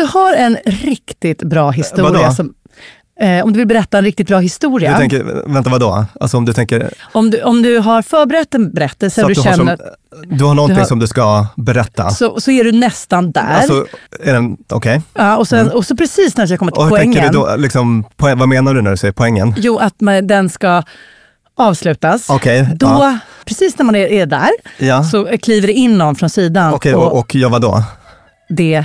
du 0.00 0.06
har 0.06 0.34
en 0.34 0.56
riktigt 0.66 1.42
bra 1.42 1.70
historia, 1.70 2.10
Vadå? 2.22 2.34
som, 2.34 2.54
eh, 3.20 3.44
om 3.44 3.52
du 3.52 3.58
vill 3.58 3.68
berätta 3.68 3.98
en 3.98 4.04
riktigt 4.04 4.26
bra 4.28 4.38
historia, 4.38 4.90
Du 4.92 4.96
tänker, 4.98 5.42
vänta 5.52 5.70
vadå? 5.70 6.04
Alltså 6.20 6.36
om 6.36 6.44
du 6.44 6.52
tänker, 6.52 6.90
om, 7.12 7.30
du, 7.30 7.42
om 7.42 7.62
du 7.62 7.78
har 7.78 8.02
förberett 8.02 8.54
en 8.54 8.72
berättelse 8.72 9.20
så 9.20 9.24
och 9.26 9.28
du 9.30 9.34
du 9.34 9.40
har, 9.40 9.56
känner, 9.56 9.76
som, 9.76 10.38
du 10.38 10.44
har 10.44 10.54
någonting 10.54 10.74
du 10.74 10.80
har- 10.80 10.86
som 10.88 10.98
du 10.98 11.06
ska 11.06 11.46
berätta. 11.56 12.10
så, 12.10 12.40
så 12.40 12.50
är 12.50 12.64
du 12.64 12.72
nästan 12.72 13.32
där. 13.32 13.54
Alltså, 13.56 13.86
okej. 14.72 15.02
ja, 15.14 15.36
och, 15.36 15.48
sen, 15.48 15.70
och 15.70 15.84
så 15.86 15.96
precis 15.96 16.36
när 16.36 16.46
jag 16.50 16.58
kommer 16.58 16.72
till 16.72 16.82
Och 16.82 16.88
tänker 16.98 17.18
poängen, 17.20 17.32
du 17.32 17.38
då, 17.38 17.56
liksom, 17.56 18.04
poäng, 18.16 18.38
vad 18.38 18.48
menar 18.48 18.74
du 18.74 18.82
när 18.82 18.90
du 18.90 18.96
säger 18.96 19.12
poängen? 19.12 19.54
jo, 19.58 19.78
att 19.78 20.00
man, 20.00 20.26
den 20.26 20.48
ska 20.48 20.82
avslutas. 21.58 22.30
Okej, 22.30 22.68
Då, 22.76 22.86
ja. 22.86 23.18
precis 23.44 23.78
när 23.78 23.84
man 23.84 23.94
är, 23.94 24.06
är 24.06 24.26
där, 24.26 24.48
Ja. 24.78 25.04
så 25.04 25.28
kliver 25.42 25.66
det 25.66 25.72
in 25.72 25.98
någon 25.98 26.14
från 26.16 26.30
sidan 26.30 26.74
Okej, 26.74 26.94
och, 26.94 27.06
och, 27.12 27.18
och 27.18 27.34
jag 27.34 27.50
vadå? 27.50 27.82
det 28.48 28.84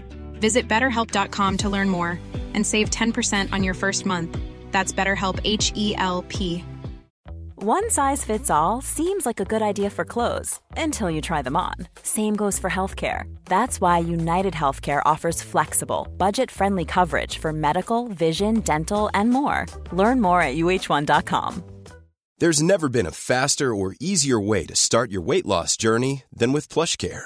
Visit 0.41 0.67
betterhelp.com 0.67 1.57
to 1.59 1.69
learn 1.69 1.89
more 1.89 2.19
and 2.53 2.67
save 2.67 2.89
10% 2.89 3.53
on 3.53 3.63
your 3.63 3.73
first 3.73 4.05
month. 4.05 4.37
That's 4.71 4.91
BetterHelp 4.91 5.39
H 5.45 5.71
E 5.75 5.95
L 5.95 6.25
P. 6.27 6.65
One 7.63 7.91
size 7.91 8.25
fits 8.25 8.49
all 8.49 8.81
seems 8.81 9.23
like 9.23 9.39
a 9.39 9.45
good 9.45 9.61
idea 9.61 9.91
for 9.91 10.03
clothes 10.03 10.59
until 10.75 11.11
you 11.11 11.21
try 11.21 11.43
them 11.43 11.55
on. 11.55 11.75
Same 12.01 12.35
goes 12.35 12.57
for 12.57 12.71
healthcare. 12.71 13.31
That's 13.45 13.79
why 13.79 13.99
United 13.99 14.55
Healthcare 14.55 15.03
offers 15.05 15.43
flexible, 15.43 16.07
budget 16.17 16.49
friendly 16.49 16.85
coverage 16.85 17.37
for 17.37 17.53
medical, 17.53 18.07
vision, 18.07 18.61
dental, 18.61 19.11
and 19.13 19.29
more. 19.29 19.67
Learn 19.91 20.19
more 20.21 20.41
at 20.41 20.55
uh1.com. 20.55 21.63
There's 22.39 22.63
never 22.63 22.89
been 22.89 23.05
a 23.05 23.11
faster 23.11 23.75
or 23.75 23.93
easier 23.99 24.39
way 24.39 24.65
to 24.65 24.75
start 24.75 25.11
your 25.11 25.21
weight 25.21 25.45
loss 25.45 25.77
journey 25.77 26.23
than 26.33 26.53
with 26.53 26.67
PlushCare. 26.67 27.25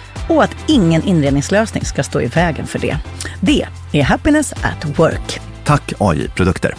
och 0.29 0.43
att 0.43 0.55
ingen 0.67 1.03
inredningslösning 1.03 1.85
ska 1.85 2.03
stå 2.03 2.21
i 2.21 2.27
vägen 2.27 2.67
för 2.67 2.79
det. 2.79 2.97
Det 3.41 3.65
är 3.91 4.03
Happiness 4.03 4.53
at 4.53 4.99
Work. 4.99 5.41
Tack 5.63 5.93
AI 5.99 6.27
Produkter. 6.27 6.75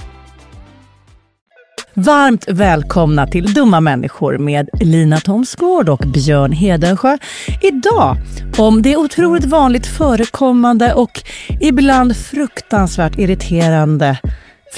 Varmt 1.95 2.49
välkomna 2.49 3.27
till 3.27 3.55
Dumma 3.55 3.81
människor 3.81 4.39
med 4.39 4.69
Lina 4.81 5.21
Thomsgård 5.21 5.89
och 5.89 6.05
Björn 6.07 6.53
Hedensjö. 6.53 7.19
Idag 7.63 8.17
om 8.59 8.83
det 8.83 8.97
otroligt 8.97 9.45
vanligt 9.45 9.87
förekommande 9.87 10.95
och 10.95 11.23
ibland 11.61 12.17
fruktansvärt 12.17 13.19
irriterande 13.19 14.19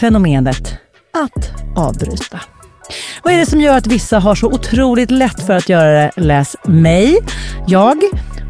fenomenet 0.00 0.78
att 1.12 1.52
avbryta. 1.76 2.40
Vad 3.22 3.34
är 3.34 3.38
det 3.38 3.46
som 3.46 3.60
gör 3.60 3.76
att 3.76 3.86
vissa 3.86 4.18
har 4.18 4.34
så 4.34 4.46
otroligt 4.46 5.10
lätt 5.10 5.46
för 5.46 5.52
att 5.52 5.68
göra 5.68 5.92
det? 5.92 6.10
Läs 6.16 6.56
mig, 6.64 7.18
jag. 7.66 8.02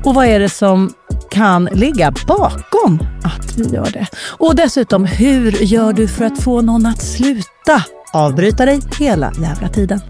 Och 0.04 0.14
vad 0.14 0.26
är 0.26 0.40
det 0.40 0.48
som 0.48 0.92
kan 1.30 1.64
ligga 1.64 2.12
bakom 2.26 2.98
att 3.22 3.56
vi 3.56 3.74
gör 3.74 3.90
det? 3.92 4.06
Och 4.38 4.56
dessutom, 4.56 5.04
hur 5.04 5.50
gör 5.50 5.92
du 5.92 6.08
för 6.08 6.24
att 6.24 6.42
få 6.42 6.62
någon 6.62 6.86
att 6.86 7.02
sluta 7.02 7.84
avbryta 8.12 8.64
dig 8.66 8.80
hela 8.98 9.32
jävla 9.42 9.68
tiden? 9.68 10.00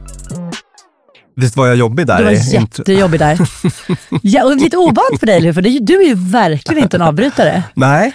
Visst 1.36 1.56
var 1.56 1.66
jag 1.66 1.76
jobbig 1.76 2.06
där? 2.06 2.18
Du 2.18 2.24
var 2.24 2.30
jättejobbig 2.30 3.20
där. 3.20 3.38
ja, 4.22 4.44
och 4.44 4.56
lite 4.56 4.76
ovant 4.76 5.20
för 5.20 5.26
dig, 5.26 5.36
eller 5.36 5.46
hur? 5.46 5.52
För 5.52 5.62
du 5.80 6.02
är 6.02 6.08
ju 6.08 6.14
verkligen 6.14 6.82
inte 6.82 6.96
en 6.96 7.02
avbrytare. 7.02 7.62
Nej, 7.74 8.12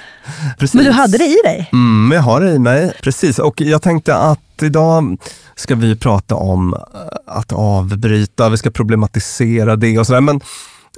precis. 0.57 0.73
Men 0.73 0.85
du 0.85 0.91
hade 0.91 1.17
det 1.17 1.25
i 1.25 1.37
dig. 1.43 1.69
Mm, 1.73 2.11
jag 2.15 2.21
har 2.21 2.41
det 2.41 2.51
i 2.51 2.59
mig, 2.59 2.93
precis. 3.03 3.39
Och 3.39 3.61
jag 3.61 3.81
tänkte 3.81 4.15
att 4.15 4.39
idag 4.61 5.17
ska 5.55 5.75
vi 5.75 5.95
prata 5.95 6.35
om 6.35 6.73
eh, 6.73 6.79
att 7.25 7.51
avbryta, 7.51 8.49
vi 8.49 8.57
ska 8.57 8.69
problematisera 8.69 9.75
det 9.75 9.99
och 9.99 10.07
sådär. 10.07 10.21
Men, 10.21 10.41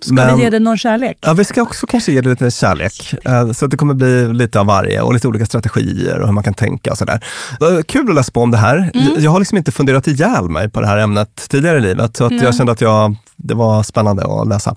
Ska 0.01 0.13
men, 0.13 0.38
vi 0.38 0.44
ge 0.44 0.50
dig 0.50 0.59
någon 0.59 0.77
kärlek? 0.77 1.18
Ja, 1.21 1.33
vi 1.33 1.44
ska 1.44 1.62
också 1.62 1.88
kanske 1.88 2.12
ge 2.12 2.21
det 2.21 2.30
lite 2.30 2.51
kärlek. 2.51 3.13
Eh, 3.25 3.51
Så 3.51 3.65
att 3.65 3.71
det 3.71 3.77
kommer 3.77 3.94
bli 3.94 4.33
lite 4.33 4.59
av 4.59 4.65
varje 4.65 5.01
och 5.01 5.13
lite 5.13 5.27
olika 5.27 5.45
strategier 5.45 6.19
och 6.19 6.27
hur 6.27 6.33
man 6.33 6.44
kan 6.44 6.53
tänka 6.53 6.92
och 6.92 6.98
sådär. 6.98 7.24
Det 7.59 7.65
var 7.65 7.83
Kul 7.83 8.09
att 8.09 8.15
läsa 8.15 8.31
på 8.31 8.42
om 8.42 8.51
det 8.51 8.57
här. 8.57 8.92
Jag 9.18 9.31
har 9.31 9.39
liksom 9.39 9.57
inte 9.57 9.71
funderat 9.71 10.07
ihjäl 10.07 10.50
mig 10.50 10.69
på 10.69 10.81
det 10.81 10.88
här 10.88 10.98
ämnet 10.98 11.50
tidigare 11.50 11.77
i 11.77 11.81
livet, 11.81 12.18
så 12.18 12.25
att 12.25 12.42
jag 12.42 12.56
kände 12.56 12.71
att 12.71 12.81
jag, 12.81 13.15
det 13.36 13.53
var 13.53 13.83
spännande 13.83 14.24
att 14.42 14.48
läsa. 14.48 14.75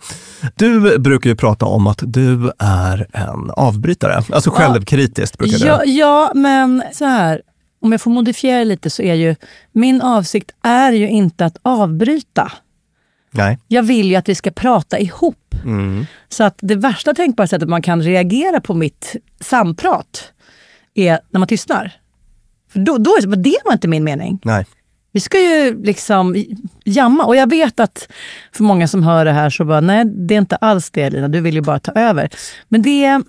Du 0.54 0.98
brukar 0.98 1.30
ju 1.30 1.36
prata 1.36 1.66
om 1.66 1.86
att 1.86 1.98
du 2.02 2.52
är 2.58 3.06
en 3.12 3.50
avbrytare, 3.50 4.22
alltså 4.32 4.50
självkritiskt 4.50 5.38
brukar 5.38 5.58
du. 5.58 5.66
Ja, 5.66 5.84
ja, 5.84 6.32
men 6.34 6.82
så 6.92 7.04
här. 7.04 7.40
Om 7.82 7.92
jag 7.92 8.00
får 8.00 8.10
modifiera 8.10 8.64
lite 8.64 8.90
så 8.90 9.02
är 9.02 9.14
ju 9.14 9.36
min 9.72 10.02
avsikt 10.02 10.50
är 10.62 10.92
ju 10.92 11.08
inte 11.08 11.44
att 11.44 11.56
avbryta. 11.62 12.52
Nej. 13.34 13.58
Jag 13.68 13.82
vill 13.82 14.10
ju 14.10 14.16
att 14.16 14.28
vi 14.28 14.34
ska 14.34 14.50
prata 14.50 14.98
ihop. 14.98 15.54
Mm. 15.64 16.06
Så 16.28 16.44
att 16.44 16.58
det 16.60 16.76
värsta 16.76 17.14
tänkbara 17.14 17.46
sättet 17.46 17.68
man 17.68 17.82
kan 17.82 18.02
reagera 18.02 18.60
på 18.60 18.74
mitt 18.74 19.16
samprat 19.40 20.32
är 20.94 21.20
när 21.30 21.38
man 21.38 21.48
tystnar. 21.48 21.92
För 22.72 22.80
då, 22.80 22.98
då 22.98 23.10
är 23.10 23.26
det, 23.26 23.36
det 23.36 23.56
var 23.64 23.72
inte 23.72 23.88
min 23.88 24.04
mening. 24.04 24.40
Nej. 24.44 24.66
Vi 25.12 25.20
ska 25.20 25.40
ju 25.40 25.82
liksom 25.84 26.44
jamma. 26.84 27.24
Och 27.24 27.36
jag 27.36 27.50
vet 27.50 27.80
att 27.80 28.08
för 28.52 28.64
många 28.64 28.88
som 28.88 29.02
hör 29.02 29.24
det 29.24 29.32
här 29.32 29.50
så 29.50 29.64
bara, 29.64 29.80
nej 29.80 30.04
det 30.04 30.34
är 30.34 30.38
inte 30.38 30.56
alls 30.56 30.90
det 30.90 31.10
Lina, 31.10 31.28
du 31.28 31.40
vill 31.40 31.54
ju 31.54 31.60
bara 31.60 31.78
ta 31.78 31.92
över. 31.92 32.30
Men 32.68 32.82
det 32.82 33.22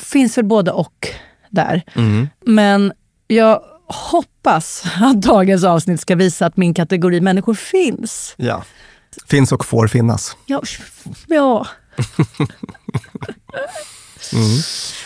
finns 0.00 0.38
väl 0.38 0.44
både 0.44 0.70
och 0.70 1.08
där. 1.50 1.82
Mm. 1.94 2.28
Men 2.40 2.92
jag 3.26 3.60
hoppas 3.86 4.84
att 5.00 5.22
dagens 5.22 5.64
avsnitt 5.64 6.00
ska 6.00 6.16
visa 6.16 6.46
att 6.46 6.56
min 6.56 6.74
kategori 6.74 7.20
människor 7.20 7.54
finns. 7.54 8.34
Ja. 8.36 8.64
Finns 9.26 9.52
och 9.52 9.64
får 9.64 9.88
finnas. 9.88 10.36
Ja. 10.46 10.62
ja. 11.26 11.66
Men 14.32 14.62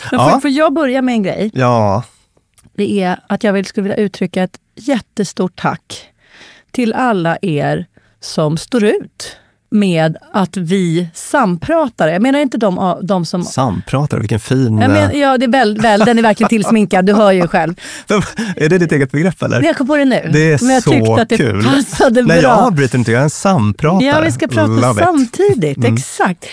får, 0.09 0.19
Ja. 0.19 0.39
får 0.41 0.51
jag 0.51 0.73
börja 0.73 1.01
med 1.01 1.13
en 1.13 1.23
grej? 1.23 1.51
Ja. 1.53 2.03
Det 2.75 3.01
är 3.01 3.19
att 3.29 3.43
jag 3.43 3.53
vill, 3.53 3.65
skulle 3.65 3.83
vilja 3.89 3.97
uttrycka 4.05 4.43
ett 4.43 4.59
jättestort 4.75 5.61
tack 5.61 6.09
till 6.71 6.93
alla 6.93 7.37
er 7.41 7.85
som 8.19 8.57
står 8.57 8.83
ut 8.83 9.37
med 9.71 10.17
att 10.31 10.57
vi 10.57 11.07
sampratar. 11.13 12.07
Jag 12.07 12.21
menar 12.21 12.39
inte 12.39 12.57
de, 12.57 12.99
de 13.03 13.25
som... 13.25 13.43
Sampratare, 13.43 14.19
vilken 14.19 14.39
fin... 14.39 14.75
Men, 14.75 15.19
ja, 15.19 15.37
det 15.37 15.45
är 15.45 15.51
väl, 15.51 15.77
väl, 15.77 15.99
den 15.99 16.17
är 16.17 16.21
verkligen 16.21 16.49
tillsminkad, 16.49 17.05
du 17.05 17.13
hör 17.13 17.31
ju 17.31 17.47
själv. 17.47 17.73
är 18.55 18.69
det 18.69 18.77
ditt 18.77 18.91
eget 18.91 19.11
begrepp 19.11 19.41
eller? 19.41 19.63
Jag 19.63 19.77
kom 19.77 19.87
på 19.87 19.95
det 19.95 20.05
nu. 20.05 20.29
Det 20.33 20.53
är 20.53 20.65
men 20.65 20.73
jag 20.73 20.83
så 20.83 20.91
tyckte 20.91 21.21
att 21.21 21.29
det 21.29 21.37
kul. 21.37 21.63
passade 21.63 22.21
Nej, 22.21 22.41
bra. 22.41 22.49
jag 22.49 22.59
avbryter 22.59 22.97
inte, 22.97 23.11
jag 23.11 23.19
är 23.19 23.23
en 23.23 23.29
sampratare. 23.29 24.05
Ja, 24.05 24.21
vi 24.21 24.31
ska 24.31 24.47
prata 24.47 24.67
Love 24.67 24.91
it. 24.91 24.97
Mm. 24.97 25.05
samtidigt. 25.05 25.85
Exakt. 25.85 26.45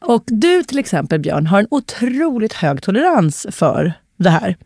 Och 0.00 0.24
du 0.26 0.62
till 0.62 0.78
exempel 0.78 1.20
Björn 1.20 1.46
har 1.46 1.58
en 1.58 1.66
otroligt 1.70 2.52
hög 2.52 2.82
tolerans 2.82 3.46
för 3.50 3.92
det 4.18 4.30
här. 4.30 4.56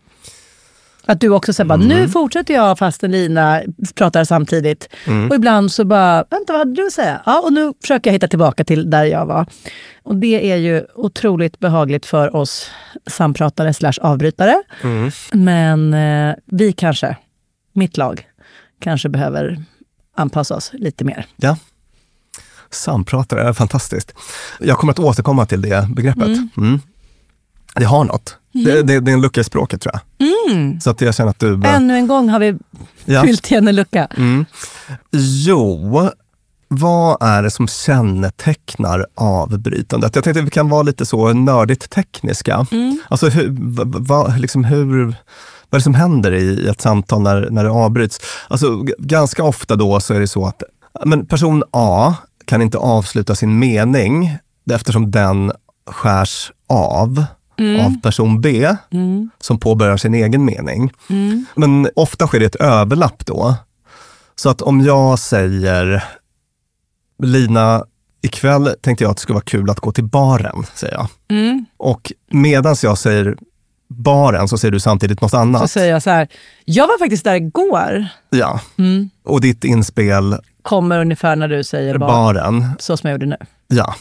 Att 1.08 1.20
du 1.20 1.28
också 1.28 1.52
säger 1.52 1.75
Mm. 1.75 1.88
nu 1.88 2.08
fortsätter 2.08 2.55
jag 2.55 2.78
fastän 2.78 3.10
Lina 3.10 3.62
pratar 3.94 4.25
samtidigt. 4.25 4.88
Mm. 5.06 5.28
Och 5.31 5.34
ibland 5.37 5.72
så 5.72 5.84
bara, 5.84 6.25
vänta 6.31 6.52
vad 6.52 6.58
hade 6.58 6.75
du 6.75 6.87
att 6.87 6.93
säga? 6.93 7.22
Ja, 7.26 7.40
och 7.44 7.52
nu 7.52 7.72
försöker 7.82 8.10
jag 8.10 8.12
hitta 8.12 8.28
tillbaka 8.28 8.64
till 8.64 8.90
där 8.90 9.05
jag 9.05 9.26
var. 9.26 9.46
Och 10.02 10.16
det 10.16 10.52
är 10.52 10.56
ju 10.56 10.87
otroligt 10.94 11.58
behagligt 11.58 12.06
för 12.06 12.37
oss 12.37 12.70
sampratare 13.10 13.75
slash 13.75 13.93
avbrytare. 14.00 14.62
Mm. 14.82 15.10
Men 15.32 15.94
eh, 15.94 16.34
vi 16.46 16.72
kanske, 16.72 17.16
mitt 17.72 17.96
lag, 17.96 18.26
kanske 18.81 19.08
behöver 19.08 19.62
anpassa 20.16 20.55
oss 20.56 20.70
lite 20.72 21.05
mer. 21.05 21.26
Ja. 21.37 21.56
Sampratare 22.70 23.49
är 23.49 23.52
fantastiskt. 23.52 24.14
Jag 24.60 24.76
kommer 24.78 24.93
att 24.93 24.99
återkomma 24.99 25.46
till 25.46 25.62
det 25.62 25.88
begreppet. 25.96 26.56
Mm. 26.56 26.81
Det 27.75 27.84
har 27.84 28.05
något. 28.05 28.38
Det, 28.64 28.82
det, 28.82 29.00
det 29.00 29.10
är 29.10 29.14
en 29.14 29.20
lucka 29.20 29.40
i 29.40 29.44
språket 29.44 29.81
tror 29.81 29.94
jag. 29.94 30.02
Så 30.82 30.90
att 30.90 31.00
jag 31.00 31.14
känner 31.14 31.31
att 31.31 31.38
du... 31.38 31.60
Ännu 31.64 31.94
en 31.96 32.06
gång 32.06 32.28
har 32.28 32.38
vi 32.40 32.58
Ja. 33.05 33.22
fyllt 33.22 33.50
igen 33.50 33.69
en 33.69 33.76
lucka. 33.76 34.08
Mm. 34.16 34.44
Jo, 35.46 36.10
vad 36.69 37.22
är 37.22 37.43
det 37.43 37.50
som 37.50 37.69
kännetecknar 37.69 39.06
avbrytandet? 39.14 40.14
Jag 40.14 40.25
tänkte 40.25 40.40
att 40.40 40.46
vi 40.46 40.50
kan 40.50 40.69
vara 40.69 40.82
lite 40.82 41.06
så 41.06 41.32
nördigt 41.32 41.90
tekniska. 41.90 42.66
Alltså 43.08 43.28
hur, 43.28 43.49
va, 43.75 43.84
va, 43.87 44.34
liksom 44.38 44.64
hur, 44.64 45.05
vad 45.05 45.14
är 45.72 45.78
det 45.78 45.81
som 45.82 45.94
händer 45.94 46.32
i, 46.32 46.69
ett 46.69 46.81
samtal 46.81 47.22
när, 47.22 47.50
när 47.50 47.64
det 47.64 47.70
avbryts? 47.70 48.20
Alltså, 48.49 48.82
ganska 48.99 49.44
ofta 49.44 49.76
då 49.76 50.00
så 50.00 50.14
är 50.14 50.20
det 50.20 50.28
så 50.28 50.46
att 50.46 50.62
men 51.05 51.26
person 51.26 51.62
A 51.70 52.14
kan 52.44 52.62
inte 52.62 52.78
avsluta 52.78 53.34
sin 53.34 53.58
mening 53.58 54.37
eftersom 54.70 55.10
den 55.10 55.52
skärs 55.90 56.52
av 56.69 57.25
av 57.58 58.00
person 58.02 58.40
B 58.40 58.69
som 59.40 59.60
påbörjar 59.60 59.96
sin 59.96 60.14
egen 60.14 60.44
mening. 60.44 60.93
Men 61.55 61.88
ofta 61.96 62.26
sker 62.26 62.40
det 62.40 62.46
ett 62.46 62.55
överlapp 62.56 63.26
då. 63.26 63.55
Så 64.37 64.50
att 64.50 64.62
om 64.62 64.81
jag 64.81 65.19
säger 65.19 66.05
Lina, 67.22 67.84
ikväll 68.22 68.75
tänkte 68.81 69.05
jag 69.05 69.10
att 69.10 69.16
det 69.16 69.20
skulle 69.20 69.34
vara 69.34 69.44
kul 69.44 69.70
att 69.70 69.81
gå 69.81 69.93
till 69.93 70.05
baren, 70.05 70.64
säger 70.75 70.94
jag. 70.94 71.08
Och 71.76 72.12
medan 72.31 72.76
jag 72.82 72.99
säger 72.99 73.37
baren 73.88 74.49
så 74.49 74.58
säger 74.58 74.72
du 74.72 74.81
samtidigt 74.81 75.20
något 75.20 75.31
Så 75.31 75.37
annat. 75.37 75.70
säger 75.70 75.93
jag 75.93 76.02
så 76.02 76.10
här, 76.10 76.28
jag 76.64 76.87
var 76.87 76.99
faktiskt 76.99 77.25
där 77.25 77.34
igår. 77.34 78.06
Ja. 78.31 78.60
Och 79.25 79.40
ditt 79.40 79.64
inspel, 79.64 80.37
Kommer 80.69 81.00
ungefär 81.00 81.37
när 81.37 81.49
du 81.49 81.65
säger 81.65 81.99
bara, 81.99 82.11
baren, 82.11 82.67
så 82.79 82.97
som 82.97 83.11
jag 83.11 83.15
gjorde 83.15 83.26
nu. 83.26 83.37
ja. 83.69 83.94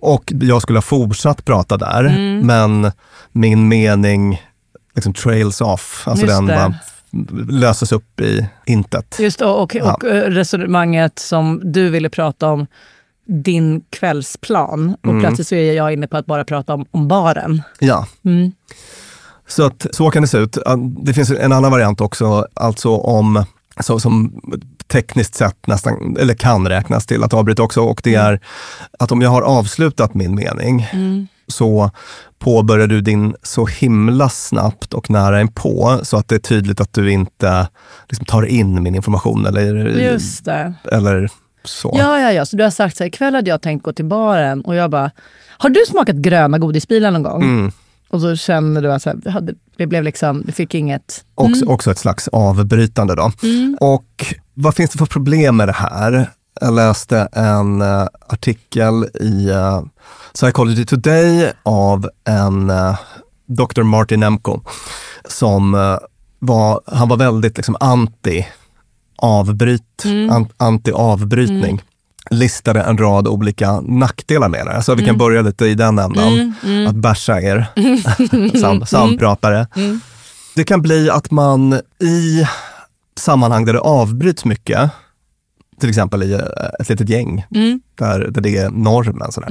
Och 0.00 0.32
jag 0.40 0.62
skulle 0.62 0.76
ha 0.76 0.82
fortsatt 0.82 1.44
prata 1.44 1.76
där, 1.76 2.02
men 2.42 2.92
min 3.32 3.68
mening 3.68 4.42
liksom 4.94 5.14
trails 5.14 5.60
off. 5.60 6.02
Alltså 6.08 6.26
Just 6.26 6.36
den 6.36 6.46
bara 6.46 6.74
löses 7.48 7.92
upp 7.92 8.20
i 8.20 8.46
intet. 8.66 9.16
Just 9.18 9.40
och, 9.40 9.62
och, 9.62 9.76
och 9.76 10.04
eh, 10.04 10.30
resonemanget 10.30 11.18
som 11.18 11.60
du 11.64 11.90
ville 11.90 12.08
prata 12.08 12.48
om, 12.48 12.66
din 13.26 13.82
kvällsplan. 13.90 14.96
Och 15.02 15.20
plötsligt 15.20 15.48
så 15.48 15.54
är 15.54 15.72
jag 15.72 15.92
inne 15.92 16.06
på 16.06 16.16
att 16.16 16.26
bara 16.26 16.44
prata 16.44 16.74
om, 16.74 16.86
om 16.90 17.08
baren. 17.08 17.62
Ja. 17.78 18.06
Mm. 18.24 18.52
Så 19.48 19.66
att 19.66 19.86
så 19.90 20.10
kan 20.10 20.22
det 20.22 20.28
se 20.28 20.38
ut. 20.38 20.58
Det 21.02 21.14
finns 21.14 21.30
en 21.30 21.52
annan 21.52 21.70
variant 21.70 22.00
också, 22.00 22.46
alltså 22.54 22.96
om, 22.96 23.44
så, 23.80 24.00
som 24.00 24.40
tekniskt 24.88 25.34
sett 25.34 25.66
nästan, 25.66 26.16
eller 26.20 26.34
kan 26.34 26.68
räknas 26.68 27.06
till 27.06 27.24
att 27.24 27.34
avbryta 27.34 27.62
också, 27.62 27.80
och 27.80 28.00
det 28.04 28.14
är 28.14 28.40
att 28.98 29.12
om 29.12 29.20
jag 29.22 29.30
har 29.30 29.42
avslutat 29.42 30.14
min 30.14 30.34
mening 30.34 30.86
så 31.48 31.90
påbörjar 32.38 32.86
du 32.86 33.00
din 33.00 33.34
så 33.42 33.66
himla 33.66 34.28
snabbt 34.28 34.94
och 34.94 35.10
nära 35.10 35.40
inpå 35.40 36.00
så 36.02 36.16
att 36.16 36.28
det 36.28 36.34
är 36.34 36.38
tydligt 36.38 36.80
att 36.80 36.92
du 36.92 37.12
inte 37.12 37.68
liksom, 38.08 38.24
tar 38.26 38.42
in 38.46 38.82
min 38.82 38.94
information 38.94 39.46
eller, 39.46 39.74
Just 40.12 40.44
det. 40.44 40.74
eller 40.92 41.28
så. 41.64 41.94
Ja, 41.98 42.20
ja, 42.20 42.32
ja. 42.32 42.46
Så 42.46 42.56
du 42.56 42.62
har 42.64 42.70
sagt 42.70 42.96
så 42.96 43.02
här, 43.04 43.08
ikväll 43.08 43.34
hade 43.34 43.50
jag 43.50 43.62
tänkt 43.62 43.82
gå 43.82 43.92
till 43.92 44.04
baren 44.04 44.60
och 44.60 44.74
jag 44.74 44.90
bara, 44.90 45.10
har 45.58 45.70
du 45.70 45.80
smakat 45.88 46.16
gröna 46.16 46.58
godisbilar 46.58 47.10
någon 47.10 47.22
gång? 47.22 47.42
Mm. 47.42 47.72
Och 48.08 48.20
så 48.20 48.36
känner 48.36 48.82
du 48.82 48.92
att 48.92 49.06
det 49.24 49.30
hade- 49.30 49.54
blev 49.78 50.02
liksom, 50.02 50.42
du 50.46 50.52
fick 50.52 50.74
inget. 50.74 51.24
Också, 51.34 51.66
också 51.66 51.90
ett 51.90 51.98
slags 51.98 52.28
avbrytande 52.28 53.14
då. 53.14 53.32
Och 53.80 54.34
vad 54.58 54.74
finns 54.74 54.90
det 54.90 54.98
för 54.98 55.06
problem 55.06 55.56
med 55.56 55.68
det 55.68 55.72
här? 55.72 56.30
Jag 56.60 56.74
läste 56.74 57.28
en 57.32 57.82
eh, 57.82 58.06
artikel 58.28 59.04
i 59.20 59.48
eh, 59.48 59.82
Psychology 60.34 60.84
Today 60.84 61.52
av 61.62 62.10
en 62.24 62.70
uh, 62.70 62.96
Dr. 63.46 63.82
Martin 63.82 64.22
Emko 64.22 64.60
som 65.28 65.74
eh, 65.74 65.98
var, 66.38 66.80
han 66.86 67.08
var 67.08 67.16
väldigt 67.16 67.56
liksom 67.56 67.76
anti 67.80 68.46
avbryt, 69.18 70.04
an, 70.30 70.48
anti-avbrytning. 70.56 71.82
Listade 72.30 72.82
en 72.82 72.98
rad 72.98 73.28
olika 73.28 73.80
nackdelar 73.80 74.48
med 74.48 74.66
det. 74.66 74.82
Så 74.82 74.94
vi 74.94 75.04
kan 75.04 75.18
börja 75.18 75.42
lite 75.42 75.66
i 75.66 75.74
den 75.74 75.98
ändan. 75.98 76.54
Att 76.88 76.94
basha 76.94 77.40
er, 77.40 77.66
sam, 78.60 78.86
sampratare. 78.86 79.66
Det 80.54 80.64
kan 80.64 80.82
bli 80.82 81.10
att 81.10 81.30
man 81.30 81.80
i 82.00 82.46
sammanhang 83.18 83.64
där 83.64 83.72
det 83.72 83.80
avbryts 83.80 84.44
mycket, 84.44 84.90
till 85.80 85.88
exempel 85.88 86.22
i 86.22 86.32
eh, 86.32 86.40
ett 86.80 86.88
litet 86.88 87.08
gäng, 87.08 87.44
där, 87.94 88.28
där 88.30 88.40
det 88.40 88.56
är 88.56 88.70
normen. 88.70 89.32
Sådär. 89.32 89.48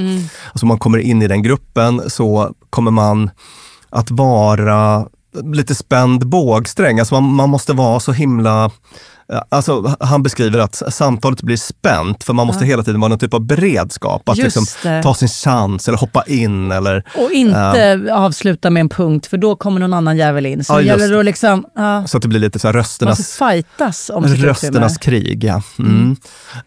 Alltså 0.52 0.66
om 0.66 0.68
man 0.68 0.80
kommer 0.80 0.98
in 0.98 1.22
i 1.22 1.28
den 1.28 1.44
gruppen 1.44 2.10
så 2.10 2.54
kommer 2.70 2.92
man 2.92 3.30
att 3.90 4.12
vara 4.12 5.08
lite 5.44 5.76
spänd 5.76 6.28
bågsträng. 6.28 7.00
Alltså 7.00 7.16
man, 7.22 7.36
man 7.36 7.50
måste 7.50 7.74
vara 7.74 8.00
så 8.00 8.12
himla 8.12 8.72
Alltså, 9.50 9.96
han 10.00 10.24
beskriver 10.24 10.60
att 10.60 10.76
samtalet 10.94 11.42
blir 11.42 11.58
spänt 11.58 12.24
för 12.24 12.34
man 12.34 12.48
måste 12.48 12.64
ja. 12.64 12.68
hela 12.68 12.84
tiden 12.84 13.02
vara 13.02 13.10
någon 13.10 13.20
typ 13.20 13.34
av 13.34 13.42
beredskap. 13.42 14.30
Att 14.30 14.38
liksom 14.38 14.66
ta 15.04 15.14
sin 15.14 15.28
chans 15.28 15.88
eller 15.88 15.98
hoppa 15.98 16.24
in. 16.28 16.72
Eller, 16.72 17.04
och 17.16 17.32
inte 17.32 17.82
äh, 18.08 18.18
avsluta 18.18 18.70
med 18.70 18.82
en 18.82 18.90
punkt 18.90 19.26
för 19.26 19.38
då 19.38 19.56
kommer 19.56 19.80
någon 19.80 19.94
annan 19.94 20.18
jävel 20.18 20.46
in. 20.46 20.64
Så, 20.64 20.74
ja, 20.74 20.82
gäller 20.82 21.18
det 21.18 21.24
liksom, 21.24 21.66
ja. 21.76 22.08
så 22.08 22.18
att 22.18 22.22
det 22.22 22.28
blir 22.28 22.40
lite 22.40 22.60
så 22.60 22.68
här 22.68 22.74
rösternas, 22.74 23.38
fightas 23.38 24.12
om 24.14 24.24
rösternas 24.24 24.98
krig. 24.98 25.44
Ja. 25.44 25.62
Mm. 25.80 25.92
Mm. 25.92 26.16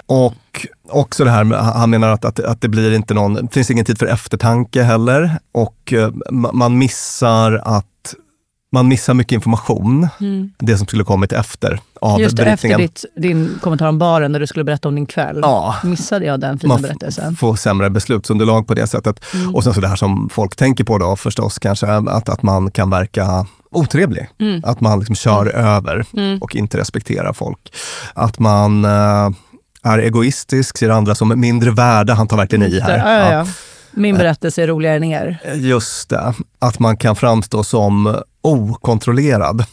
Och 0.06 0.66
också 0.88 1.24
det 1.24 1.30
här, 1.30 1.44
han 1.54 1.90
menar 1.90 2.08
att, 2.08 2.24
att, 2.24 2.40
att 2.40 2.60
det 2.60 2.68
blir 2.68 2.94
inte 2.94 3.14
någon, 3.14 3.48
finns 3.48 3.70
ingen 3.70 3.84
tid 3.84 3.98
för 3.98 4.06
eftertanke 4.06 4.82
heller 4.82 5.38
och 5.52 5.92
uh, 5.92 6.10
man 6.30 6.78
missar 6.78 7.62
att 7.64 7.84
man 8.72 8.88
missar 8.88 9.14
mycket 9.14 9.32
information. 9.32 10.08
Mm. 10.20 10.52
Det 10.58 10.78
som 10.78 10.86
skulle 10.86 11.04
kommit 11.04 11.32
efter 11.32 11.80
avbrytningen. 12.00 12.22
Just 12.22 12.36
det, 12.36 12.44
efter 12.44 12.78
ditt, 12.78 13.04
din 13.16 13.58
kommentar 13.62 13.88
om 13.88 13.98
baren 13.98 14.32
där 14.32 14.40
du 14.40 14.46
skulle 14.46 14.64
berätta 14.64 14.88
om 14.88 14.94
din 14.94 15.06
kväll. 15.06 15.38
Ja. 15.42 15.76
Missade 15.84 16.26
jag 16.26 16.40
den 16.40 16.58
fina 16.58 16.74
man 16.74 16.82
berättelsen. 16.82 17.24
Man 17.24 17.36
får 17.36 17.56
sämre 17.56 17.90
beslutsunderlag 17.90 18.66
på 18.66 18.74
det 18.74 18.86
sättet. 18.86 19.34
Mm. 19.34 19.54
Och 19.54 19.64
sen 19.64 19.74
så 19.74 19.80
det 19.80 19.88
här 19.88 19.96
som 19.96 20.28
folk 20.32 20.56
tänker 20.56 20.84
på 20.84 20.98
då 20.98 21.16
förstås 21.16 21.58
kanske, 21.58 21.86
att, 21.86 22.28
att 22.28 22.42
man 22.42 22.70
kan 22.70 22.90
verka 22.90 23.46
otrevlig. 23.70 24.28
Mm. 24.40 24.62
Att 24.64 24.80
man 24.80 24.98
liksom 24.98 25.14
kör 25.14 25.54
mm. 25.54 25.66
över 25.66 26.04
mm. 26.12 26.38
och 26.38 26.56
inte 26.56 26.78
respekterar 26.78 27.32
folk. 27.32 27.72
Att 28.14 28.38
man 28.38 28.84
äh, 28.84 29.30
är 29.82 29.98
egoistisk, 29.98 30.78
ser 30.78 30.90
andra 30.90 31.14
som 31.14 31.40
mindre 31.40 31.70
värda. 31.70 32.14
Han 32.14 32.28
tar 32.28 32.36
verkligen 32.36 32.72
i 32.72 32.80
här. 32.80 32.98
Ja, 32.98 33.32
ja, 33.32 33.46
Min 33.98 34.16
berättelse 34.16 34.62
är 34.62 34.66
roligare 34.66 34.96
än 34.96 35.04
er. 35.04 35.38
Just 35.54 36.08
det. 36.08 36.34
Att 36.58 36.78
man 36.78 36.96
kan 36.96 37.16
framstå 37.16 37.64
som 37.64 38.16
okontrollerad. 38.40 39.64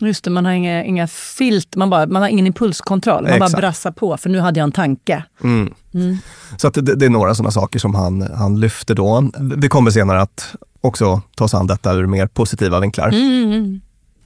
Just 0.00 0.24
det, 0.24 0.30
man 0.30 0.44
har 0.44 0.52
inga, 0.52 0.84
inga 0.84 1.06
filt, 1.06 1.76
man, 1.76 1.90
bara, 1.90 2.06
man 2.06 2.22
har 2.22 2.28
ingen 2.28 2.46
impulskontroll. 2.46 3.22
Man 3.22 3.32
Exakt. 3.32 3.52
bara 3.52 3.60
brassar 3.60 3.90
på, 3.90 4.16
för 4.16 4.30
nu 4.30 4.40
hade 4.40 4.60
jag 4.60 4.64
en 4.64 4.72
tanke. 4.72 5.24
Mm. 5.44 5.72
Mm. 5.94 6.18
Så 6.56 6.68
att 6.68 6.74
det, 6.74 6.94
det, 6.94 7.06
är 7.06 7.10
några 7.10 7.34
sådana 7.34 7.50
saker 7.50 7.78
som 7.78 7.94
han, 7.94 8.22
han 8.34 8.60
lyfter 8.60 8.94
då. 8.94 9.30
Vi 9.56 9.68
kommer 9.68 9.90
senare 9.90 10.20
att 10.20 10.54
också 10.80 11.20
ta 11.36 11.44
oss 11.44 11.54
an 11.54 11.66
detta 11.66 11.92
ur 11.92 12.06
mer 12.06 12.26
positiva 12.26 12.80
vinklar. 12.80 13.08
Mm. 13.08 13.80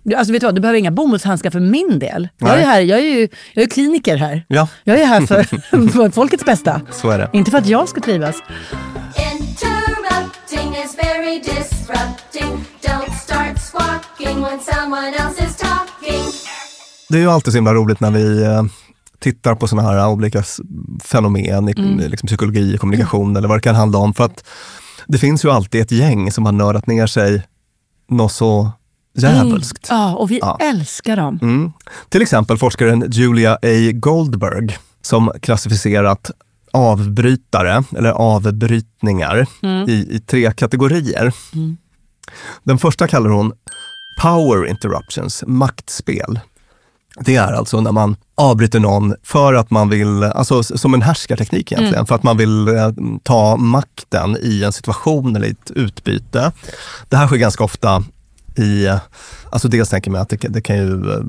Mm, 0.05 0.13
mm. 0.13 0.19
Alltså 0.19 0.33
vet 0.33 0.41
du 0.41 0.47
vad, 0.47 0.55
du 0.55 0.61
behöver 0.61 0.79
inga 0.79 0.91
bomullshandskar 0.91 1.51
för 1.51 1.61
min 1.61 1.99
del. 1.99 2.29
Jag 2.39 2.61
är, 2.61 2.65
här, 2.65 2.81
jag 2.81 2.99
är 2.99 3.05
ju 3.05 3.29
jag 3.53 3.63
är 3.63 3.69
kliniker 3.69 4.17
här. 4.17 4.45
Ja. 4.49 4.69
Jag 4.85 5.01
är 5.01 5.07
här 5.07 5.21
för, 5.27 5.43
för 5.93 6.11
folkets 6.11 6.45
bästa. 6.45 6.81
Så 6.91 7.11
är 7.11 7.19
det. 7.19 7.31
Inte 7.33 7.51
för 7.51 7.59
att 7.59 7.67
jag 7.67 7.89
ska 7.89 8.01
trivas. 8.01 8.37
Det 17.09 17.17
är 17.17 17.21
ju 17.21 17.31
alltid 17.31 17.53
så 17.53 17.57
himla 17.57 17.75
roligt 17.75 18.01
när 18.01 18.11
vi 18.11 18.43
eh, 18.43 18.63
tittar 19.19 19.55
på 19.55 19.69
sådana 19.69 19.89
här 19.89 20.09
olika 20.09 20.43
fenomen 21.05 21.69
i 21.69 21.73
mm. 21.79 21.99
liksom 21.99 22.27
psykologi, 22.27 22.79
kommunikation 22.79 23.37
eller 23.37 23.49
vad 23.49 23.57
det 23.57 23.63
kan 23.63 23.75
handla 23.75 23.99
om. 23.99 24.15
För 24.15 24.25
att 24.25 24.45
det 25.07 25.19
finns 25.19 25.45
ju 25.45 25.51
alltid 25.51 25.81
ett 25.81 25.93
gäng 25.93 26.33
som 26.33 26.47
har 26.47 26.53
nördat 26.53 26.87
ner 26.87 27.07
sig 27.07 27.43
något 28.09 28.33
så 28.33 28.73
djävulskt. 29.15 29.87
Ja, 29.91 30.15
och 30.15 30.31
vi 30.31 30.39
ja. 30.39 30.59
älskar 30.61 31.17
dem. 31.17 31.39
Mm. 31.43 31.73
Till 32.09 32.23
exempel 32.23 32.59
forskaren 32.59 33.05
Julia 33.11 33.55
A. 33.55 33.93
Goldberg 33.93 34.79
som 35.03 35.33
klassificerat 35.41 36.31
avbrytare 36.73 37.85
eller 37.97 38.11
avbrytningar 38.11 39.47
mm. 39.63 39.89
i, 39.89 39.93
i, 40.11 40.21
tre 40.21 40.53
kategorier. 40.53 41.33
Mm. 41.55 41.77
Den 42.63 42.79
första 42.79 43.09
kallar 43.09 43.31
hon 43.31 43.53
power 44.23 44.67
interruptions, 44.67 45.45
maktspel. 45.47 46.41
Det 47.21 47.37
är 47.37 47.53
alltså 47.53 47.81
när 47.81 47.93
man 47.93 48.17
avbryter 48.35 48.81
någon 48.81 49.15
för 49.23 49.55
att 49.55 49.71
man 49.71 49.89
vill, 49.89 50.23
alltså 50.23 50.63
som 50.63 50.95
en 50.95 51.03
härskarteknik 51.03 51.73
egentligen, 51.73 51.95
mm. 51.95 52.07
för 52.07 52.15
att 52.15 52.23
man 52.23 52.37
vill 52.37 52.69
eh, 52.69 52.91
ta 53.23 53.57
makten 53.57 54.37
i 54.43 54.65
en 54.65 54.73
situation 54.73 55.37
eller 55.37 55.47
i 55.47 55.51
ett 55.51 55.71
utbyte. 55.71 56.53
Det 57.09 57.17
här 57.17 57.27
sker 57.27 57.37
ganska 57.37 57.65
ofta 57.65 58.05
i, 58.57 58.89
alltså 59.51 59.69
dels 59.69 59.89
tänker 59.89 60.11
man 60.11 60.21
att 60.21 60.29
det, 60.29 60.37
det, 60.37 60.61
kan 60.61 60.77
ju 60.77 61.13
eh, 61.13 61.21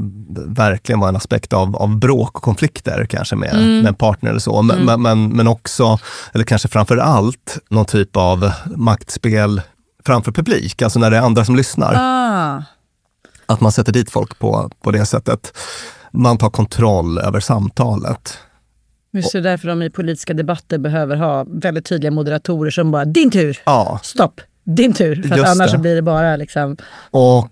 verkligen 0.48 1.00
vara 1.00 1.10
en 1.10 1.16
aspekt 1.16 1.54
av, 1.54 1.76
av 1.76 2.00
bråk 2.00 2.36
och 2.36 2.44
konflikter 2.44 3.06
kanske 3.06 3.36
med, 3.36 3.54
mm. 3.54 3.78
med 3.78 3.88
en 3.88 3.96
partner 3.96 4.30
eller 4.30 4.40
så, 4.40 4.62
men, 4.62 4.80
mm. 4.80 5.02
men, 5.02 5.30
men 5.30 5.48
också, 5.48 6.00
eller 6.34 6.44
kanske 6.44 6.68
framför 6.68 6.98
allt, 6.98 7.58
någon 7.70 7.86
typ 7.86 8.18
av 8.18 8.52
maktspel 8.76 9.62
framför 10.06 10.32
publik, 10.32 10.82
alltså 10.82 11.00
när 11.00 11.12
det 11.12 11.18
är 11.18 11.22
andra 11.22 11.46
som 11.46 11.56
lyssnar. 11.56 11.94
Ah. 11.98 12.64
Att 13.46 13.62
man 13.62 13.72
sätter 13.72 13.92
dit 13.92 14.12
folk 14.12 14.40
på, 14.40 14.70
på 14.84 14.92
det 14.92 15.06
sättet. 15.06 15.58
Man 16.12 16.38
tar 16.38 16.50
kontroll 16.50 17.18
över 17.18 17.40
samtalet. 17.40 18.38
Just 19.14 19.32
det, 19.32 19.42
därför 19.42 19.68
de 19.68 19.82
i 19.82 19.90
politiska 19.90 20.34
debatter 20.34 20.78
behöver 20.78 21.16
ha 21.16 21.46
väldigt 21.48 21.86
tydliga 21.86 22.12
moderatorer 22.12 22.72
som 22.72 22.92
bara 22.92 23.06
“din 23.06 23.32
tur, 23.32 23.60
ja. 23.66 24.00
stopp, 24.04 24.42
din 24.76 24.94
tur”. 24.94 25.24
För 25.28 25.46
annars 25.46 25.76
blir 25.76 25.96
det 25.96 26.02
bara 26.02 26.36
liksom... 26.36 26.78
Och 27.12 27.50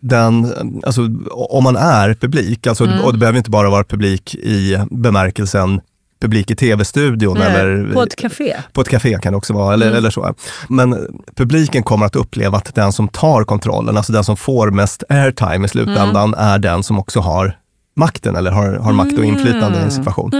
den, 0.00 0.52
alltså, 0.86 1.00
om 1.30 1.64
man 1.64 1.76
är 1.76 2.14
publik, 2.14 2.66
alltså, 2.66 2.84
mm. 2.84 3.00
och 3.00 3.12
det 3.12 3.18
behöver 3.18 3.38
inte 3.38 3.50
bara 3.50 3.70
vara 3.70 3.84
publik 3.84 4.34
i 4.34 4.78
bemärkelsen 4.90 5.80
publik 6.22 6.50
i 6.50 6.56
tv-studion. 6.56 7.36
Eller 7.36 7.92
på 7.92 8.02
ett 8.02 8.16
café. 8.16 8.56
På 8.72 8.80
ett 8.80 8.88
café 8.88 9.18
kan 9.22 9.32
det 9.32 9.36
också 9.36 9.52
vara, 9.52 9.74
eller, 9.74 9.86
mm. 9.86 9.98
eller 9.98 10.10
så. 10.10 10.34
Men 10.68 11.20
publiken 11.36 11.82
kommer 11.82 12.06
att 12.06 12.16
uppleva 12.16 12.58
att 12.58 12.74
den 12.74 12.92
som 12.92 13.08
tar 13.08 13.44
kontrollen, 13.44 13.96
alltså 13.96 14.12
den 14.12 14.24
som 14.24 14.36
får 14.36 14.70
mest 14.70 15.04
airtime 15.08 15.64
i 15.64 15.68
slutändan, 15.68 16.34
mm. 16.34 16.40
är 16.40 16.58
den 16.58 16.82
som 16.82 16.98
också 16.98 17.20
har 17.20 17.58
makten 17.96 18.36
eller 18.36 18.50
har, 18.50 18.72
har 18.72 18.92
makt 18.92 19.18
och 19.18 19.24
inflytande 19.24 19.66
mm. 19.66 19.74
i 19.74 19.76
en 19.76 19.82
mm. 19.82 19.90
situation. 19.90 20.30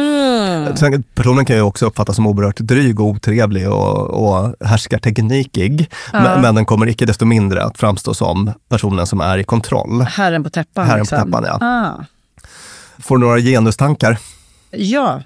Mm. 0.62 0.76
Sen, 0.76 1.02
personen 1.14 1.44
kan 1.44 1.56
ju 1.56 1.62
också 1.62 1.86
uppfattas 1.86 2.16
som 2.16 2.26
oerhört 2.26 2.56
dryg 2.56 3.00
och 3.00 3.06
otrevlig 3.06 3.68
och, 3.68 4.10
och 4.10 4.54
härskarteknikig. 4.66 5.90
Ja. 6.12 6.22
Men, 6.22 6.40
men, 6.40 6.54
den 6.54 6.64
kommer 6.64 6.88
icke 6.88 7.06
desto 7.06 7.24
mindre 7.24 7.64
att 7.64 7.78
framstå 7.78 8.14
som 8.14 8.52
personen 8.68 9.06
som 9.06 9.20
är 9.20 9.38
i 9.38 9.44
kontroll. 9.44 10.02
Herren 10.02 10.44
på 10.44 10.50
täppan. 10.50 10.86
Herren 10.86 11.00
liksom. 11.00 11.18
på 11.18 11.24
täppan, 11.24 11.44
ja. 11.46 11.66
Ah. 11.66 12.04
Får 12.98 13.18
några 13.18 13.38
genustankar? 13.38 14.18
Ja, 14.70 15.22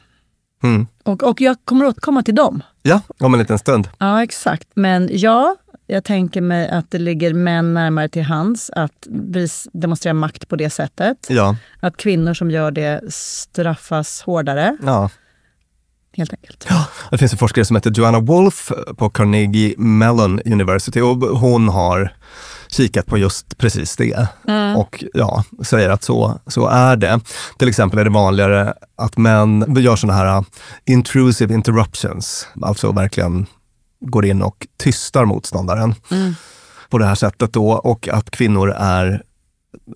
Mm. 0.62 0.86
Och, 1.02 1.22
och 1.22 1.40
jag 1.40 1.56
kommer 1.64 1.86
återkomma 1.86 2.22
till 2.22 2.34
dem. 2.34 2.62
Ja, 2.82 3.00
om 3.18 3.34
en 3.34 3.40
liten 3.40 3.58
stund. 3.58 3.88
Ja, 3.98 4.22
exakt. 4.22 4.68
Men 4.74 5.08
ja, 5.12 5.56
jag 5.86 6.04
tänker 6.04 6.40
mig 6.40 6.68
att 6.68 6.90
det 6.90 6.98
ligger 6.98 7.34
män 7.34 7.74
närmare 7.74 8.08
till 8.08 8.22
hands 8.22 8.70
att 8.70 9.06
demonstrera 9.72 10.14
makt 10.14 10.48
på 10.48 10.56
det 10.56 10.70
sättet. 10.70 11.26
Ja. 11.28 11.56
Att 11.80 11.96
kvinnor 11.96 12.34
som 12.34 12.50
gör 12.50 12.70
det 12.70 13.00
straffas 13.14 14.22
hårdare. 14.22 14.76
Ja. 14.82 15.10
Helt 16.16 16.32
enkelt. 16.32 16.66
Ja, 16.68 16.84
det 17.10 17.18
finns 17.18 17.32
en 17.32 17.38
forskare 17.38 17.64
som 17.64 17.76
heter 17.76 17.90
Joanna 17.90 18.20
Wolf 18.20 18.72
på 18.96 19.10
Carnegie 19.10 19.74
Mellon 19.78 20.40
University 20.44 21.00
och 21.00 21.16
hon 21.16 21.68
har 21.68 22.12
kikat 22.68 23.06
på 23.06 23.18
just 23.18 23.58
precis 23.58 23.96
det 23.96 24.28
mm. 24.48 24.76
och 24.76 25.04
ja, 25.14 25.44
säger 25.64 25.90
att 25.90 26.02
så, 26.02 26.40
så 26.46 26.66
är 26.66 26.96
det. 26.96 27.20
Till 27.58 27.68
exempel 27.68 27.98
är 27.98 28.04
det 28.04 28.10
vanligare 28.10 28.74
att 28.96 29.16
män 29.16 29.76
gör 29.78 29.96
sådana 29.96 30.18
här 30.18 30.38
uh, 30.38 30.44
intrusive 30.84 31.54
interruptions, 31.54 32.48
alltså 32.62 32.92
verkligen 32.92 33.46
går 34.00 34.26
in 34.26 34.42
och 34.42 34.66
tystar 34.76 35.24
motståndaren 35.24 35.94
mm. 36.10 36.34
på 36.90 36.98
det 36.98 37.06
här 37.06 37.14
sättet 37.14 37.52
då 37.52 37.70
och 37.70 38.08
att 38.08 38.30
kvinnor 38.30 38.70
är, 38.78 39.22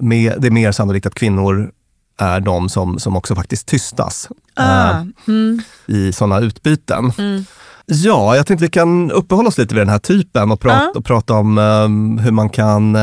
med, 0.01 0.35
det 0.39 0.47
är 0.47 0.51
mer 0.51 0.73
sannolikt 0.73 1.07
att 1.07 1.15
kvinnor 1.15 1.73
är 2.21 2.41
de 2.41 2.69
som, 2.69 2.99
som 2.99 3.17
också 3.17 3.35
faktiskt 3.35 3.67
tystas 3.67 4.29
ah. 4.55 4.91
äh, 4.91 5.03
mm. 5.29 5.63
i 5.87 6.13
sådana 6.13 6.41
utbyten. 6.41 7.13
Mm. 7.19 7.45
Ja, 7.87 8.37
jag 8.37 8.47
tänkte 8.47 8.65
vi 8.65 8.71
kan 8.71 9.11
uppehålla 9.11 9.49
oss 9.49 9.59
lite 9.59 9.75
vid 9.75 9.81
den 9.81 9.89
här 9.89 9.99
typen 9.99 10.53
och 10.53 10.61
prata, 10.61 10.85
ja. 10.85 10.93
och 10.99 11.05
prata 11.05 11.35
om 11.35 11.59
um, 11.59 12.19
hur, 12.19 12.31
man 12.31 12.49
kan, 12.49 12.95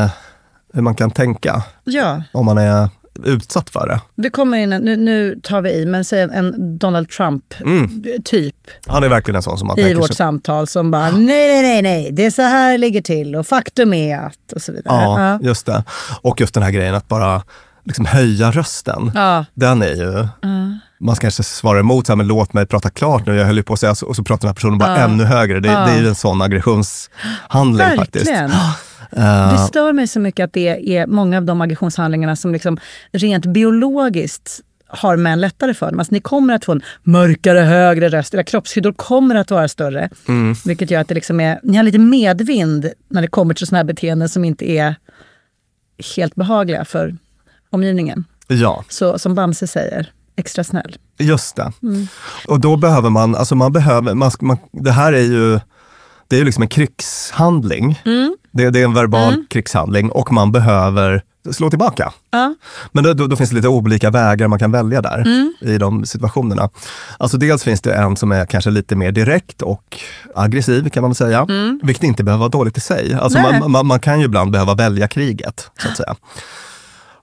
hur 0.72 0.82
man 0.82 0.94
kan 0.94 1.10
tänka. 1.10 1.62
Ja. 1.84 2.22
Om 2.32 2.46
man 2.46 2.58
är 2.58 2.88
utsatt 3.24 3.70
för 3.70 3.86
det. 3.86 4.00
Det 4.22 4.30
kommer 4.30 4.58
in, 4.58 4.72
en, 4.72 4.82
nu, 4.82 4.96
nu 4.96 5.40
tar 5.42 5.62
vi 5.62 5.70
i, 5.70 5.86
men 5.86 6.04
säg 6.04 6.20
en 6.20 6.78
Donald 6.78 7.08
Trump-typ. 7.08 8.56
Mm. 8.66 8.80
Han 8.86 9.04
är 9.04 9.08
verkligen 9.08 9.36
en 9.36 9.42
sån 9.42 9.58
som 9.58 9.66
man 9.66 9.78
I 9.78 9.94
vårt 9.94 10.06
sig. 10.06 10.16
samtal 10.16 10.66
som 10.66 10.90
bara, 10.90 11.10
nej, 11.10 11.22
nej, 11.26 11.62
nej, 11.62 11.82
nej, 11.82 12.12
det 12.12 12.26
är 12.26 12.30
så 12.30 12.42
här 12.42 12.72
det 12.72 12.78
ligger 12.78 13.00
till 13.00 13.36
och 13.36 13.46
faktum 13.46 13.92
är 13.94 14.18
att 14.18 14.52
och 14.54 14.62
så 14.62 14.72
vidare. 14.72 14.94
Ja, 14.94 15.20
ja. 15.20 15.38
just 15.42 15.66
det. 15.66 15.84
Och 16.22 16.40
just 16.40 16.54
den 16.54 16.62
här 16.62 16.70
grejen 16.70 16.94
att 16.94 17.08
bara 17.08 17.42
liksom 17.88 18.06
höja 18.06 18.50
rösten. 18.50 19.12
Ja. 19.14 19.44
Den 19.54 19.82
är 19.82 19.94
ju... 19.94 20.28
Mm 20.44 20.78
man 21.00 21.16
ska 21.16 21.24
kanske 21.24 21.42
svara 21.42 21.80
emot, 21.80 22.06
så 22.06 22.12
här, 22.12 22.16
men 22.16 22.26
låt 22.26 22.52
mig 22.52 22.66
prata 22.66 22.90
klart 22.90 23.26
nu, 23.26 23.34
jag 23.34 23.46
höll 23.46 23.56
ju 23.56 23.62
på 23.62 23.72
att 23.72 23.80
säga, 23.80 23.90
och 23.90 24.16
så 24.16 24.24
pratar 24.24 24.40
den 24.40 24.48
här 24.48 24.54
personen 24.54 24.78
bara 24.78 24.98
ja. 24.98 25.04
ännu 25.04 25.24
högre. 25.24 25.60
Det, 25.60 25.68
ja. 25.68 25.86
det 25.86 25.92
är 25.92 26.00
ju 26.00 26.08
en 26.08 26.14
sån 26.14 26.42
aggressionshandling 26.42 27.86
Verkligen. 27.86 27.98
faktiskt. 27.98 28.30
Uh, 29.16 29.52
det 29.52 29.58
stör 29.58 29.92
mig 29.92 30.08
så 30.08 30.20
mycket 30.20 30.44
att 30.44 30.52
det 30.52 30.96
är 30.96 31.06
många 31.06 31.38
av 31.38 31.44
de 31.44 31.60
aggressionshandlingarna 31.60 32.36
som 32.36 32.52
liksom 32.52 32.78
rent 33.12 33.46
biologiskt 33.46 34.60
har 34.86 35.16
män 35.16 35.40
lättare 35.40 35.74
för. 35.74 35.86
Alltså, 35.86 36.14
ni 36.14 36.20
kommer 36.20 36.54
att 36.54 36.64
få 36.64 36.72
en 36.72 36.82
mörkare, 37.02 37.58
högre 37.58 38.08
röst. 38.08 38.34
Era 38.34 38.42
kroppshyddor 38.42 38.92
kommer 38.92 39.34
att 39.34 39.50
vara 39.50 39.68
större. 39.68 40.10
Mm. 40.28 40.54
Vilket 40.64 40.90
gör 40.90 41.00
att 41.00 41.08
det 41.08 41.14
liksom 41.14 41.40
är, 41.40 41.60
ni 41.62 41.76
har 41.76 41.84
lite 41.84 41.98
medvind 41.98 42.90
när 43.08 43.22
det 43.22 43.28
kommer 43.28 43.54
till 43.54 43.66
sådana 43.66 43.78
här 43.78 43.84
beteenden 43.84 44.28
som 44.28 44.44
inte 44.44 44.70
är 44.70 44.94
helt 46.16 46.34
behagliga 46.34 46.84
för 46.84 47.14
omgivningen. 47.70 48.24
Ja, 48.46 48.84
Så 48.88 49.18
som 49.18 49.34
Bamse 49.34 49.66
säger, 49.66 50.12
extra 50.36 50.64
snäll. 50.64 50.96
just 51.18 51.56
det. 51.56 51.72
Och 52.48 52.60
då 52.60 52.76
behöver 52.76 53.10
man, 53.10 53.34
alltså 53.34 53.54
man 53.54 53.72
behöver, 53.72 54.14
man, 54.14 54.30
man, 54.40 54.56
det 54.72 54.92
här 54.92 55.12
är 55.12 55.22
ju, 55.22 55.60
det 56.28 56.36
är 56.36 56.38
ju 56.40 56.44
liksom 56.44 56.62
en 56.62 56.68
krigshandling. 56.68 58.00
Det, 58.52 58.70
det 58.70 58.80
är 58.80 58.84
en 58.84 58.94
verbal 58.94 59.44
krigshandling 59.50 60.10
och 60.10 60.32
man 60.32 60.52
behöver 60.52 61.22
slå 61.52 61.70
tillbaka. 61.70 62.12
Ja. 62.30 62.54
Men 62.92 63.04
då, 63.04 63.12
då, 63.14 63.26
då 63.26 63.36
finns 63.36 63.50
det 63.50 63.56
lite 63.56 63.68
olika 63.68 64.10
vägar 64.10 64.48
man 64.48 64.58
kan 64.58 64.72
välja 64.72 65.02
där 65.02 65.24
i 65.60 65.78
de 65.78 66.06
situationerna. 66.06 66.70
Alltså 67.18 67.36
dels 67.36 67.62
finns 67.64 67.80
det 67.80 67.94
en 67.94 68.16
som 68.16 68.32
är 68.32 68.46
kanske 68.46 68.70
lite 68.70 68.96
mer 68.96 69.12
direkt 69.12 69.62
och 69.62 69.98
aggressiv 70.34 70.88
kan 70.90 71.02
man 71.02 71.14
säga. 71.14 71.46
Vilket 71.82 72.04
inte 72.04 72.24
behöver 72.24 72.38
vara 72.40 72.48
dåligt 72.48 72.76
i 72.76 72.80
sig. 72.80 73.14
Alltså 73.14 73.38
man, 73.38 73.70
man, 73.70 73.86
man 73.86 74.00
kan 74.00 74.18
ju 74.20 74.24
ibland 74.24 74.50
behöva 74.50 74.74
välja 74.74 75.08
kriget, 75.08 75.70
så 75.82 75.88
att 75.88 75.96
säga. 75.96 76.16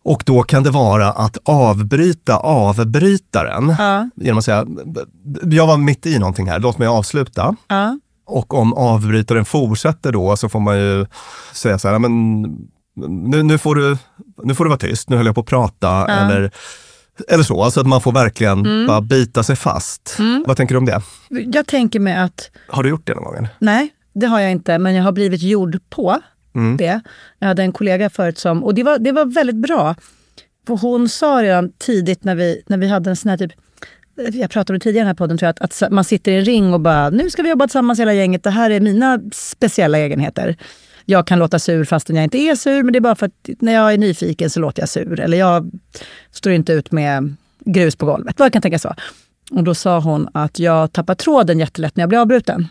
Och 0.06 0.24
då 0.26 0.44
kan 0.44 0.64
det 0.64 0.70
vara 0.72 1.12
att 1.12 1.38
avbryta 1.46 2.38
avbrytaren 2.38 3.76
Ja. 3.80 4.10
genom 4.16 4.38
att 4.38 4.46
säga, 4.46 4.66
jag 5.44 5.68
var 5.68 5.78
mitt 5.78 6.06
i 6.06 6.20
någonting 6.20 6.50
här, 6.50 6.60
låt 6.60 6.78
mig 6.78 6.88
avsluta. 6.88 7.56
Ja. 7.68 8.00
Och 8.26 8.54
om 8.54 8.74
avbrytaren 8.74 9.46
fortsätter 9.46 10.12
då 10.12 10.38
så 10.38 10.50
får 10.50 10.60
man 10.60 10.78
ju 10.80 11.06
säga 11.54 11.80
så 11.80 11.88
här, 11.90 12.00
men 12.00 12.42
nu, 13.30 13.44
nu, 13.44 13.58
får 13.58 13.76
du, 13.76 13.98
nu 14.44 14.56
får 14.56 14.64
du 14.64 14.70
vara 14.70 14.80
tyst, 14.80 15.10
nu 15.10 15.18
höll 15.18 15.26
jag 15.26 15.36
på 15.36 15.42
att 15.42 15.48
prata. 15.48 16.06
Eller, 16.08 16.52
eller 17.28 17.44
så, 17.44 17.64
alltså 17.64 17.80
att 17.80 17.88
man 17.88 18.02
får 18.02 18.12
verkligen 18.12 18.88
bara 18.88 19.02
bita 19.02 19.44
sig 19.44 19.56
fast. 19.56 20.18
Vad 20.48 20.58
tänker 20.58 20.76
du 20.76 20.80
om 20.80 20.86
det? 20.86 21.02
Jag 21.30 21.68
tänker 21.68 22.00
mig 22.00 22.16
att, 22.18 22.52
Har 22.70 22.84
du 22.84 22.90
gjort 22.90 23.08
det 23.08 23.14
någon 23.16 23.24
gång? 23.24 23.48
nej, 23.60 23.90
det 24.14 24.26
har 24.28 24.40
jag 24.40 24.52
inte, 24.52 24.78
men 24.80 24.96
jag 24.96 25.04
har 25.04 25.12
blivit 25.12 25.42
gjord 25.42 25.80
på 25.90 26.20
Mm. 26.56 26.78
det. 26.78 27.02
Jag 27.40 27.48
hade 27.48 27.64
en 27.64 27.72
kollega 27.72 28.10
förut 28.10 28.38
som, 28.38 28.64
och 28.64 28.74
det 28.76 28.84
var, 28.84 29.00
det 29.00 29.12
var 29.12 29.26
väldigt 29.26 29.56
bra. 29.56 29.96
För 30.68 30.78
hon 30.78 31.10
sa 31.10 31.44
redan 31.44 31.72
tidigt 31.72 32.24
när 32.24 32.36
vi, 32.36 32.62
när 32.68 32.78
vi 32.78 32.88
hade 32.88 33.10
en 33.10 33.16
sån 33.16 33.30
här 33.30 33.38
typ 33.38 33.52
jag 34.16 34.50
pratade 34.50 34.74
om 34.74 34.80
det 34.80 34.84
tidigare 34.84 35.02
i 35.02 35.06
den 35.06 35.08
här 35.08 35.14
podden, 35.14 35.38
tror 35.38 35.48
jag, 35.48 35.64
att, 35.64 35.84
att 35.84 35.92
man 35.92 36.04
sitter 36.04 36.32
i 36.32 36.36
en 36.36 36.46
ring 36.46 36.74
och 36.74 36.80
bara, 36.80 37.10
nu 37.10 37.30
ska 37.30 37.44
vi 37.44 37.50
jobba 37.50 37.68
tillsammans 37.68 38.00
hela 38.00 38.14
gänget, 38.14 38.44
det 38.44 38.50
här 38.50 38.70
är 38.70 38.80
mina 38.80 39.22
speciella 39.34 39.98
egenheter. 39.98 40.58
Jag 41.06 41.28
kan 41.28 41.40
låta 41.40 41.60
sur 41.60 41.84
fastän 41.84 42.16
jag 42.16 42.24
inte 42.24 42.38
är 42.38 42.56
sur, 42.56 42.84
men 42.84 42.94
det 42.94 43.00
är 43.00 43.02
bara 43.02 43.16
för 43.16 43.26
att 43.26 43.50
när 43.60 43.74
jag 43.74 43.94
är 43.94 43.98
nyfiken 43.98 44.50
så 44.50 44.60
låter 44.60 44.82
jag 44.82 44.90
sur. 44.90 45.20
Eller 45.20 45.38
jag 45.38 45.72
står 46.32 46.52
inte 46.52 46.74
ut 46.74 46.92
med 46.92 47.36
grus 47.60 47.96
på 47.96 48.06
golvet. 48.06 48.40
Vad 48.40 48.54
kan 48.54 48.62
tänka 48.62 48.80
så. 48.80 48.96
Och 49.52 49.64
då 49.64 49.76
sa 49.76 50.00
hon 50.00 50.30
att 50.34 50.60
jag 50.60 50.92
tappar 50.92 51.16
tråden 51.16 51.60
jättelätt 51.60 51.96
när 51.96 52.02
jag 52.02 52.10
blir 52.10 52.20
avbruten. 52.20 52.68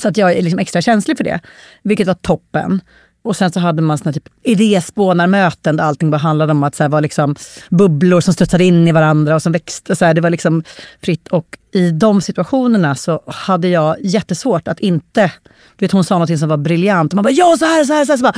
Så 0.00 0.08
att 0.08 0.16
jag 0.16 0.32
är 0.32 0.42
liksom 0.42 0.58
extra 0.58 0.82
känslig 0.82 1.16
för 1.16 1.24
det, 1.24 1.40
vilket 1.82 2.06
var 2.06 2.14
toppen. 2.14 2.80
Och 3.22 3.36
sen 3.36 3.52
så 3.52 3.60
hade 3.60 3.82
man 3.82 3.98
såna 3.98 4.12
typ 4.12 4.28
idéspånarmöten 4.42 5.76
där 5.76 5.84
allting 5.84 6.10
bara 6.10 6.16
handlade 6.16 6.52
om 6.52 6.62
att 6.62 6.74
så 6.74 6.84
här, 6.84 6.90
var 6.90 7.00
liksom 7.00 7.36
bubblor 7.68 8.20
som 8.20 8.34
studsade 8.34 8.64
in 8.64 8.88
i 8.88 8.92
varandra 8.92 9.34
och 9.34 9.42
som 9.42 9.52
växte. 9.52 9.96
Så 9.96 10.04
här, 10.04 10.14
det 10.14 10.20
var 10.20 10.30
liksom 10.30 10.64
fritt. 11.02 11.28
Och 11.28 11.58
i 11.72 11.90
de 11.90 12.20
situationerna 12.20 12.94
så 12.94 13.22
hade 13.26 13.68
jag 13.68 13.96
jättesvårt 14.00 14.68
att 14.68 14.80
inte... 14.80 15.32
Du 15.76 15.84
vet, 15.84 15.92
hon 15.92 16.04
sa 16.04 16.18
något 16.18 16.38
som 16.38 16.48
var 16.48 16.56
briljant 16.56 17.14
man 17.14 17.24
bara 17.24 17.30
ja, 17.30 17.56
så 17.58 17.64
här, 17.64 17.84
så 17.84 17.92
här, 17.92 18.04
så 18.04 18.12
här. 18.12 18.16
Så 18.16 18.22
bara, 18.22 18.34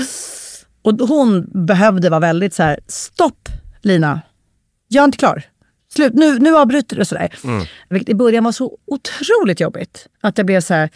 och 0.82 1.08
hon 1.08 1.50
behövde 1.66 2.10
vara 2.10 2.20
väldigt 2.20 2.54
så 2.54 2.62
här, 2.62 2.80
stopp 2.86 3.48
Lina, 3.82 4.20
jag 4.88 5.02
är 5.02 5.04
inte 5.04 5.18
klar. 5.18 5.42
Slut, 5.94 6.14
nu, 6.14 6.38
nu 6.38 6.56
avbryter 6.56 6.96
du 6.96 7.04
sådär. 7.04 7.28
Vilket 7.88 8.08
i 8.08 8.14
början 8.14 8.44
var 8.44 8.52
så 8.52 8.78
otroligt 8.86 9.60
jobbigt. 9.60 10.06
Att 10.20 10.38
jag 10.38 10.46
blev 10.46 10.60
så 10.60 10.74
här 10.74 10.90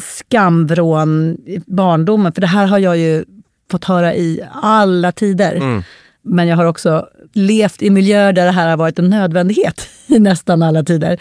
skamvrån 0.00 1.36
barndomen. 1.66 2.32
För 2.32 2.40
det 2.40 2.46
här 2.46 2.66
har 2.66 2.78
jag 2.78 2.98
ju 2.98 3.24
fått 3.70 3.84
höra 3.84 4.14
i 4.14 4.40
alla 4.62 5.12
tider. 5.12 5.82
Men 6.22 6.48
jag 6.48 6.56
har 6.56 6.64
också 6.64 7.08
levt 7.32 7.82
i 7.82 7.90
miljöer 7.90 8.32
där 8.32 8.44
det 8.44 8.50
här 8.50 8.68
har 8.68 8.76
varit 8.76 8.98
en 8.98 9.10
nödvändighet 9.10 9.88
i 10.06 10.18
nästan 10.18 10.62
alla 10.62 10.82
tider. 10.82 11.20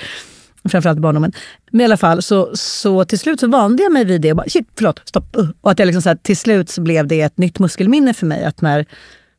Framförallt 0.69 0.97
i 0.97 1.01
barndomen. 1.01 1.31
Men 1.71 1.81
i 1.81 1.83
alla 1.83 1.97
fall, 1.97 2.21
så, 2.21 2.49
så 2.53 3.05
till 3.05 3.19
slut 3.19 3.39
så 3.39 3.47
vande 3.47 3.83
jag 3.83 3.91
mig 3.91 4.05
vid 4.05 4.21
det. 4.21 4.31
Och 4.31 4.37
bara, 4.37 4.49
shit, 4.49 4.67
förlåt, 4.77 5.01
stopp. 5.05 5.37
uh. 5.37 5.49
Och 5.61 5.71
att 5.71 5.79
jag 5.79 5.85
liksom 5.85 6.01
så 6.01 6.09
här, 6.09 6.15
till 6.15 6.37
slut 6.37 6.69
så 6.69 6.81
blev 6.81 7.07
det 7.07 7.21
ett 7.21 7.37
nytt 7.37 7.59
muskelminne 7.59 8.13
för 8.13 8.25
mig. 8.25 8.43
Att 8.43 8.61
när, 8.61 8.85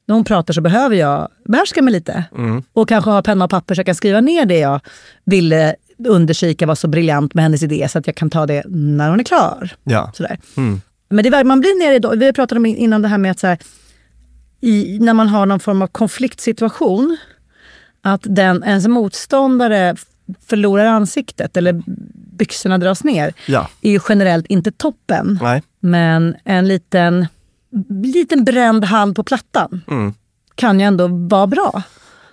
när 0.06 0.14
hon 0.14 0.24
pratar 0.24 0.54
så 0.54 0.60
behöver 0.60 0.96
jag 0.96 1.28
behärska 1.44 1.82
mig 1.82 1.92
lite. 1.92 2.24
Och 2.72 2.88
kanske 2.88 3.10
ha 3.10 3.22
penna 3.22 3.44
och 3.44 3.50
papper 3.50 3.74
så 3.74 3.78
jag 3.78 3.86
kan 3.86 3.94
skriva 3.94 4.20
ner 4.20 4.44
det 4.46 4.58
jag 4.58 4.80
ville 5.24 5.74
undersöka 6.06 6.66
var 6.66 6.74
så 6.74 6.88
briljant 6.88 7.34
med 7.34 7.44
hennes 7.44 7.62
idé 7.62 7.88
så 7.90 7.98
att 7.98 8.06
jag 8.06 8.16
kan 8.16 8.30
ta 8.30 8.46
det 8.46 8.62
när 8.68 9.10
hon 9.10 9.20
är 9.20 9.24
klar. 9.24 9.74
Ja. 9.84 10.12
Sådär. 10.14 10.38
Men 11.10 11.24
det 11.24 11.30
man 11.44 11.60
blir 11.60 11.78
nere 11.78 12.14
i, 12.14 12.18
vi 12.18 12.32
pratade 12.32 12.58
om 12.58 12.66
innan 12.66 13.02
det 13.02 13.08
här 13.08 13.18
med 13.18 13.30
att 13.30 13.42
här, 13.42 13.58
i, 14.60 14.98
när 15.00 15.14
man 15.14 15.28
har 15.28 15.46
någon 15.46 15.60
form 15.60 15.82
av 15.82 15.86
konfliktsituation, 15.86 17.16
att 18.02 18.20
den, 18.24 18.64
ens 18.64 18.86
motståndare 18.86 19.96
förlorar 20.46 20.84
ansiktet 20.86 21.56
eller 21.56 21.82
byxorna 22.36 22.78
dras 22.78 23.04
ner, 23.04 23.34
Ja. 23.46 23.68
är 23.80 23.90
ju 23.90 24.00
generellt 24.08 24.46
inte 24.46 24.72
toppen. 24.72 25.38
Nej. 25.42 25.62
Men 25.80 26.36
en 26.44 26.68
liten, 26.68 27.26
liten 28.04 28.44
bränd 28.44 28.84
hand 28.84 29.16
på 29.16 29.22
plattan 29.24 29.82
kan 30.54 30.80
ju 30.80 30.86
ändå 30.86 31.06
vara 31.08 31.46
bra. 31.46 31.82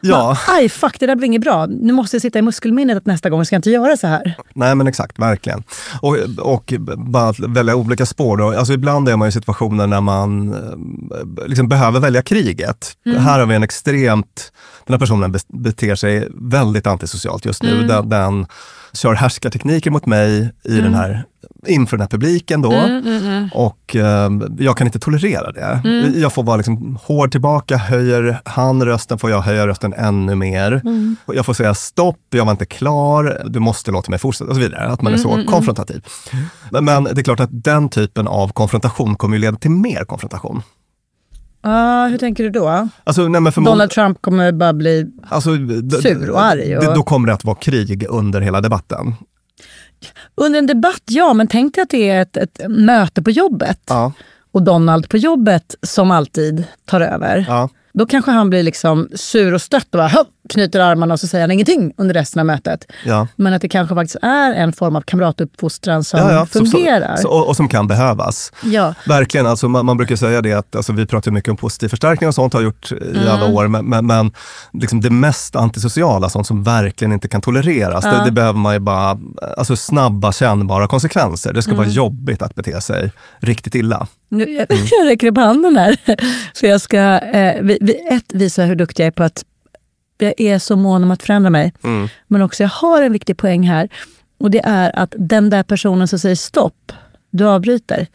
Ja. 0.02 0.38
Aj, 0.48 0.70
fuck, 0.70 1.00
det 1.00 1.06
där 1.08 1.16
blir 1.16 1.26
inget 1.26 1.42
bra. 1.42 1.66
Nu 1.66 1.94
måste 1.94 2.16
jag 2.16 2.22
sitta 2.22 2.40
i 2.40 2.42
muskelminnet 2.42 2.98
att 2.98 3.06
nästa 3.06 3.30
gång 3.30 3.46
ska 3.46 3.56
jag 3.56 3.60
inte 3.60 3.70
göra 3.70 3.98
så 3.98 4.08
här. 4.08 4.36
Nej 4.54 4.76
men 4.76 4.88
exakt, 4.88 5.20
verkligen. 5.20 5.64
Och, 6.02 6.18
och 6.40 6.74
bara 6.98 7.30
att 7.30 7.40
välja 7.40 7.76
olika 7.76 8.06
spår. 8.06 8.38
Då. 8.38 8.50
Alltså 8.58 8.74
ibland 8.74 9.10
är 9.10 9.16
man 9.16 9.28
i 9.28 9.32
situationer 9.32 9.88
när 9.88 10.02
man 10.02 10.54
eh, 10.54 11.48
liksom 11.48 11.68
behöver 11.68 12.00
välja 12.00 12.22
kriget. 12.22 12.92
Här 13.06 13.40
har 13.40 13.46
vi 13.46 13.56
en 13.56 13.64
extremt, 13.64 14.52
den 14.86 14.94
här 14.94 15.00
personen 15.00 15.32
be- 15.32 15.40
beter 15.48 15.96
sig 15.96 16.28
väldigt 16.36 16.88
antisocialt 16.88 17.46
just 17.46 17.64
nu. 17.64 17.84
Den, 17.88 18.10
den 18.10 18.46
kör 18.98 19.14
härskartekniker 19.14 19.92
mot 19.92 20.06
mig 20.06 20.54
i 20.64 20.82
den 20.82 20.94
här, 20.94 21.24
inför 21.68 21.98
den 21.98 22.02
här 22.02 22.10
publiken 22.10 22.62
då. 22.62 22.74
Och 23.54 23.96
eh, 23.96 24.30
jag 24.60 24.78
kan 24.78 24.88
inte 24.88 25.00
tolerera 25.00 25.52
det. 25.52 25.82
Jag 26.20 26.34
får 26.34 26.44
vara 26.44 26.58
liksom 26.58 27.00
hård 27.04 27.32
tillbaka, 27.32 27.78
höjer 27.78 28.40
han 28.46 28.86
rösten 28.86 29.18
får 29.20 29.30
jag 29.30 29.42
höja 29.42 29.68
rösten 29.68 29.94
ännu 29.94 30.36
mer. 30.36 30.82
Jag 31.26 31.46
får 31.46 31.54
säga 31.54 31.74
stopp, 31.74 32.20
jag 32.30 32.46
var 32.46 32.52
inte 32.52 32.66
klar, 32.66 33.42
du 33.46 33.60
måste 33.60 33.92
låta 33.92 34.10
mig 34.10 34.20
fortsätta 34.20 34.50
och 34.50 34.56
så 34.56 34.62
vidare. 34.62 34.88
Att 34.88 35.02
man 35.02 35.14
är 35.14 35.18
så 35.18 35.44
konfrontativ. 35.48 36.06
Men, 36.72 36.86
men 36.86 37.04
det 37.04 37.22
är 37.22 37.24
klart 37.24 37.40
att 37.40 37.64
den 37.64 37.90
typen 37.90 38.28
av 38.28 38.48
konfrontation 38.52 39.16
kommer 39.16 39.38
ju 39.38 39.42
leda 39.42 39.58
till 39.58 39.72
mer 39.72 40.06
konfrontation. 40.06 40.62
Ah, 41.62 42.08
hur 42.08 42.18
tänker 42.18 42.44
du 42.44 42.50
då? 42.50 42.88
Alltså, 43.04 43.28
nej, 43.28 43.52
Donald 43.56 43.92
Trump 43.92 44.22
kommer 44.22 44.52
bara 44.52 44.74
bli... 44.74 45.12
alltså, 45.30 45.50
sur 46.02 46.30
och 46.30 46.42
arg 46.44 46.78
och- 46.78 46.96
Då 46.96 47.04
kommer 47.04 47.28
det 47.28 47.34
att 47.34 47.46
vara 47.46 47.56
krig 47.56 48.06
under 48.10 48.42
hela 48.42 48.62
debatten. 48.62 49.14
Under 50.36 50.60
en 50.60 50.68
debatt, 50.68 51.02
ja, 51.06 51.34
men 51.34 51.48
tänk 51.48 51.76
dig 51.76 51.82
att 51.82 51.90
det 51.90 52.10
är 52.10 52.22
ett, 52.22 52.38
ett 52.38 52.62
möte 52.70 53.24
på 53.24 53.32
jobbet. 53.32 53.80
Ja, 53.90 54.12
Och 54.52 54.62
Donald 54.64 55.10
på 55.10 55.18
jobbet, 55.18 55.76
som 55.82 56.12
alltid, 56.12 56.64
tar 56.86 57.02
över. 57.02 57.46
ja, 57.48 57.70
Då 57.98 58.06
kanske 58.06 58.32
han 58.32 58.50
blir 58.50 58.64
liksom 58.64 59.08
sur 59.16 59.54
och 59.54 59.62
stött 59.62 59.84
och 59.94 59.98
bara, 59.98 60.08
"Hopp", 60.08 60.28
knyter 60.50 60.80
armarna 60.80 61.14
och 61.14 61.20
så 61.20 61.28
säger 61.28 61.44
han 61.44 61.52
ingenting 61.52 61.94
under 61.98 62.14
resten 62.14 62.40
av 62.40 62.46
mötet. 62.46 62.86
ja. 63.06 63.28
Men 63.36 63.54
att 63.54 63.62
det 63.62 63.70
kanske 63.70 63.96
faktiskt 63.96 64.16
är 64.22 64.54
en 64.54 64.74
form 64.74 64.96
av 64.96 65.02
kamratuppfostran 65.02 66.04
som 66.04 66.20
ja, 66.20 66.32
ja. 66.32 66.46
Fungerar. 66.46 67.16
Så, 67.16 67.22
så, 67.22 67.30
och, 67.30 67.48
och 67.48 67.56
som 67.56 67.68
kan 67.68 67.88
behövas. 67.88 68.52
ja. 68.64 68.94
Verkligen, 69.08 69.46
alltså 69.48 69.68
man, 69.70 69.86
man 69.86 69.98
brukar 69.98 70.16
säga 70.16 70.42
det 70.42 70.54
att 70.54 70.76
alltså 70.76 70.94
vi 70.94 71.06
pratar 71.06 71.32
mycket 71.32 71.52
om 71.52 71.58
positiv 71.58 71.88
förstärkning 71.90 72.28
och 72.28 72.36
sånt 72.36 72.54
har 72.54 72.62
gjort 72.62 72.92
i 72.92 72.96
Mm. 73.18 73.28
alla 73.28 73.46
år, 73.46 73.68
men, 73.68 73.86
men, 73.86 74.06
men 74.08 74.32
liksom 74.74 75.02
det 75.02 75.10
mest 75.10 75.56
antisociala, 75.56 76.30
sånt 76.30 76.48
som 76.48 76.64
verkligen 76.64 77.12
inte 77.14 77.28
kan 77.28 77.42
tolereras, 77.42 78.04
det, 78.04 78.22
det 78.26 78.32
behöver 78.32 78.60
man 78.60 78.74
ju 78.74 78.80
bara, 78.80 79.18
alltså 79.58 79.76
snabba 79.76 80.32
kännbara 80.32 80.88
konsekvenser. 80.88 81.54
Det 81.54 81.62
ska 81.62 81.72
Mm. 81.72 81.78
vara 81.78 81.88
jobbigt 81.90 82.42
att 82.42 82.56
bete 82.56 82.82
sig 82.82 83.12
riktigt 83.40 83.76
illa. 83.76 84.08
Nu, 84.30 84.50
jag, 84.50 84.68
jag 85.00 85.08
räcker 85.08 85.28
upp 85.28 85.38
handen 85.38 85.78
här. 85.78 85.98
För 86.56 86.68
jag 86.68 86.82
ska 86.82 86.98
eh, 87.20 87.62
vi, 87.62 87.78
vi, 87.82 88.08
ett, 88.10 88.34
visa 88.34 88.64
hur 88.64 88.76
duktig 88.76 89.04
jag 89.04 89.08
är 89.08 89.12
på 89.12 89.24
att 89.24 89.46
jag 90.18 90.34
är 90.38 90.60
så 90.60 90.76
mån 90.76 91.04
om 91.04 91.12
att 91.12 91.24
förändra 91.24 91.50
mig. 91.50 91.74
Men 92.28 92.42
också 92.42 92.64
jag 92.64 92.70
har 92.70 93.02
en 93.02 93.12
viktig 93.12 93.38
poäng 93.38 93.68
här. 93.68 93.90
Och 94.40 94.52
det 94.52 94.62
är 94.66 95.00
att 95.00 95.14
den 95.18 95.50
där 95.50 95.64
personen 95.64 96.08
som 96.08 96.20
säger 96.20 96.36
stopp, 96.36 96.92
du 97.30 97.46
avbryter. 97.46 98.08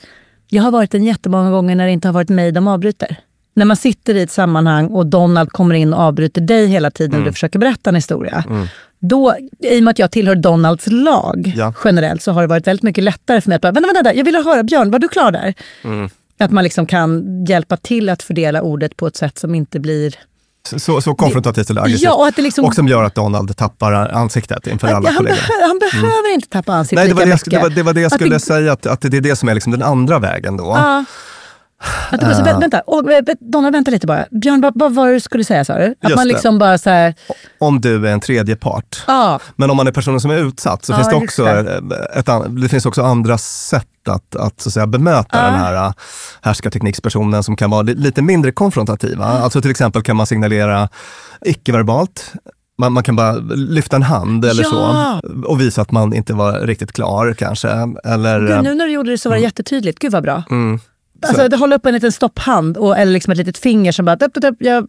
Jag 0.49 0.63
har 0.63 0.71
varit 0.71 0.91
den 0.91 1.05
jättemånga 1.05 1.51
gånger 1.51 1.75
när 1.75 1.87
det 1.87 1.93
inte 1.93 2.09
har 2.09 2.13
varit 2.13 2.29
mig 2.29 2.53
de 2.53 2.69
avbryter. 2.69 3.17
När 3.55 3.65
man 3.65 3.77
sitter 3.77 4.15
i 4.15 4.23
ett 4.23 4.31
sammanhang 4.31 4.87
och 4.87 5.07
Donald 5.07 5.53
kommer 5.53 5.75
in 5.75 5.95
och 5.95 6.01
avbryter 6.01 6.41
dig 6.41 6.67
hela 6.67 6.91
tiden 6.91 7.19
och 7.21 7.25
du 7.27 7.33
försöker 7.33 7.59
berätta 7.59 7.91
en 7.91 7.97
historia. 7.97 8.45
Då, 8.99 9.35
I 9.59 9.79
och 9.79 9.83
med 9.83 9.91
att 9.91 9.99
jag 9.99 10.11
tillhör 10.11 10.35
Donalds 10.35 10.87
lag 10.91 11.53
Ja. 11.57 11.75
generellt 11.85 12.23
så 12.23 12.33
har 12.33 12.41
det 12.43 12.47
varit 12.49 12.67
väldigt 12.67 12.83
mycket 12.83 13.05
lättare 13.05 13.41
för 13.41 13.49
mig 13.49 13.57
att 13.57 13.63
bara, 13.63 13.73
vänta, 13.73 13.93
vänta, 13.95 14.15
jag 14.15 14.25
vill 14.25 14.35
höra 14.37 14.63
Björn, 14.63 14.91
var 14.91 14.99
du 14.99 15.09
klar 15.09 15.31
där? 15.31 15.55
Att 16.39 16.51
man 16.51 16.65
liksom 16.65 16.87
kan 16.87 17.25
hjälpa 17.45 17.77
till 17.77 18.09
att 18.09 18.23
fördela 18.23 18.63
ordet 18.63 18.97
på 18.97 19.07
ett 19.07 19.17
sätt 19.17 19.39
som 19.39 19.55
inte 19.55 19.81
blir... 19.81 20.15
Så, 20.77 21.01
så 21.01 21.15
konfrontativt 21.15 21.71
eller 21.71 21.81
aggressivt. 21.83 22.03
Ja, 22.05 22.15
och 22.15 22.27
att 22.27 22.39
liksom- 22.39 22.65
och 22.65 22.75
som 22.75 22.89
gör 22.89 23.05
att 23.05 23.15
Donald 23.15 23.57
tappar 23.57 23.93
ansiktet 23.93 24.67
inför 24.67 24.87
alla 24.89 25.09
han, 25.09 25.17
kollegor. 25.17 25.37
behö, 25.37 25.67
han 25.69 25.79
behöver 25.79 26.35
inte 26.35 26.49
tappa 26.49 26.73
ansiktet 26.73 26.99
Nej, 26.99 27.09
det 27.09 27.15
var 27.15 27.27
lika 27.27 27.27
det, 27.27 27.31
jag, 27.31 27.47
mycket. 27.47 27.51
det, 27.51 27.59
var, 27.63 27.71
det 27.77 27.83
var 27.83 27.93
det 27.93 28.01
jag 28.01 28.07
Att 28.07 28.13
skulle 28.15 28.35
det- 28.35 28.41
säga, 28.41 28.73
att, 28.73 28.87
att 28.87 29.01
det 29.01 29.17
är 29.17 29.21
det 29.21 29.37
som 29.37 29.49
är 29.49 29.55
liksom 29.55 29.73
den 29.73 29.83
andra 29.83 30.19
vägen 30.19 30.57
då. 30.57 30.65
Ja, 30.65 31.05
Att 32.11 32.21
du 32.21 32.27
bara, 32.27 32.35
så, 32.35 32.43
vä- 32.43 32.61
vänta, 32.61 32.83
vä- 32.87 33.37
Donna 33.41 33.71
vänta 33.71 33.91
lite 33.91 34.07
bara. 34.07 34.25
Björn, 34.31 34.61
vad, 34.61 34.73
vad 34.77 34.95
var 34.95 35.07
det 35.09 35.13
du 35.13 35.21
skulle 35.21 35.45
säga 35.45 35.65
sa 35.65 35.79
du? 35.79 35.85
Att 35.85 35.97
Just 36.03 36.17
man 36.17 36.27
det. 36.27 36.33
liksom 36.33 36.59
bara 36.59 36.79
så 36.79 36.91
här, 36.91 37.15
Om 37.59 37.81
du 37.81 38.09
är 38.09 38.13
en 38.13 38.21
tredje 38.21 38.57
part. 38.57 39.03
ja, 39.07 39.41
Men 39.57 39.71
om 39.71 39.77
man 39.77 39.87
är 39.87 39.93
personen 39.93 40.21
som 40.21 40.31
är 40.31 40.37
utsatt 40.39 40.85
så 40.85 40.93
Ja, 40.93 40.97
finns 40.97 41.09
det 41.09 41.15
också, 41.17 41.45
det. 41.45 42.09
Ett, 42.15 42.29
an- 42.29 42.61
det 42.61 42.69
finns 42.69 42.87
också 42.87 43.03
andra 43.03 43.39
sätt 43.39 43.87
att, 44.09 44.37
att, 44.37 44.61
så 44.61 44.69
att 44.69 44.73
säga, 44.73 44.87
bemöta 44.87 45.39
Ja. 45.39 45.43
den 45.45 45.55
här 45.55 45.93
härskarteknikspersonen 46.43 47.43
som 47.43 47.57
kan 47.57 47.71
vara 47.71 47.83
li, 47.83 47.95
lite 47.95 48.23
mindre 48.23 48.53
konfrontativa. 48.53 49.25
Alltså 49.25 49.61
till 49.63 49.71
exempel 49.71 50.03
kan 50.03 50.17
man 50.17 50.27
signalera 50.27 50.89
icke-verbalt. 51.47 52.33
Man, 52.79 52.93
man 52.93 53.03
kan 53.03 53.17
bara 53.17 53.33
lyfta 53.55 53.97
en 53.97 54.03
hand 54.03 54.45
eller 54.45 54.63
Ja. 54.63 55.21
så 55.23 55.47
och 55.49 55.61
visa 55.61 55.83
att 55.83 55.91
man 55.91 56.15
inte 56.15 56.33
var 56.35 56.53
riktigt 56.61 56.93
klar 56.93 57.35
kanske. 57.39 57.69
Eller, 58.05 58.41
Gud, 58.41 58.63
nu 58.63 58.75
när 58.75 58.85
du 58.87 58.93
gjorde 58.93 59.11
det 59.11 59.19
så 59.19 59.29
var 59.29 59.37
det 59.37 59.43
jättetydligt. 59.43 59.99
Gud 59.99 60.13
vad 60.13 60.23
bra. 60.23 60.43
mm, 60.51 60.81
Alltså, 61.29 61.49
det 61.49 61.57
håller 61.57 61.77
upp 61.77 61.87
en 61.87 61.95
liten 61.95 62.13
stopphand 62.13 62.77
och, 62.77 62.99
eller 62.99 63.13
liksom 63.13 63.31
ett 63.33 63.39
litet 63.39 63.59
finger 63.59 63.93
som 63.93 64.05
bara, 64.05 64.17
upp, 64.17 64.37
upp, 64.37 64.45
upp, 64.45 64.57
jag, 64.59 64.87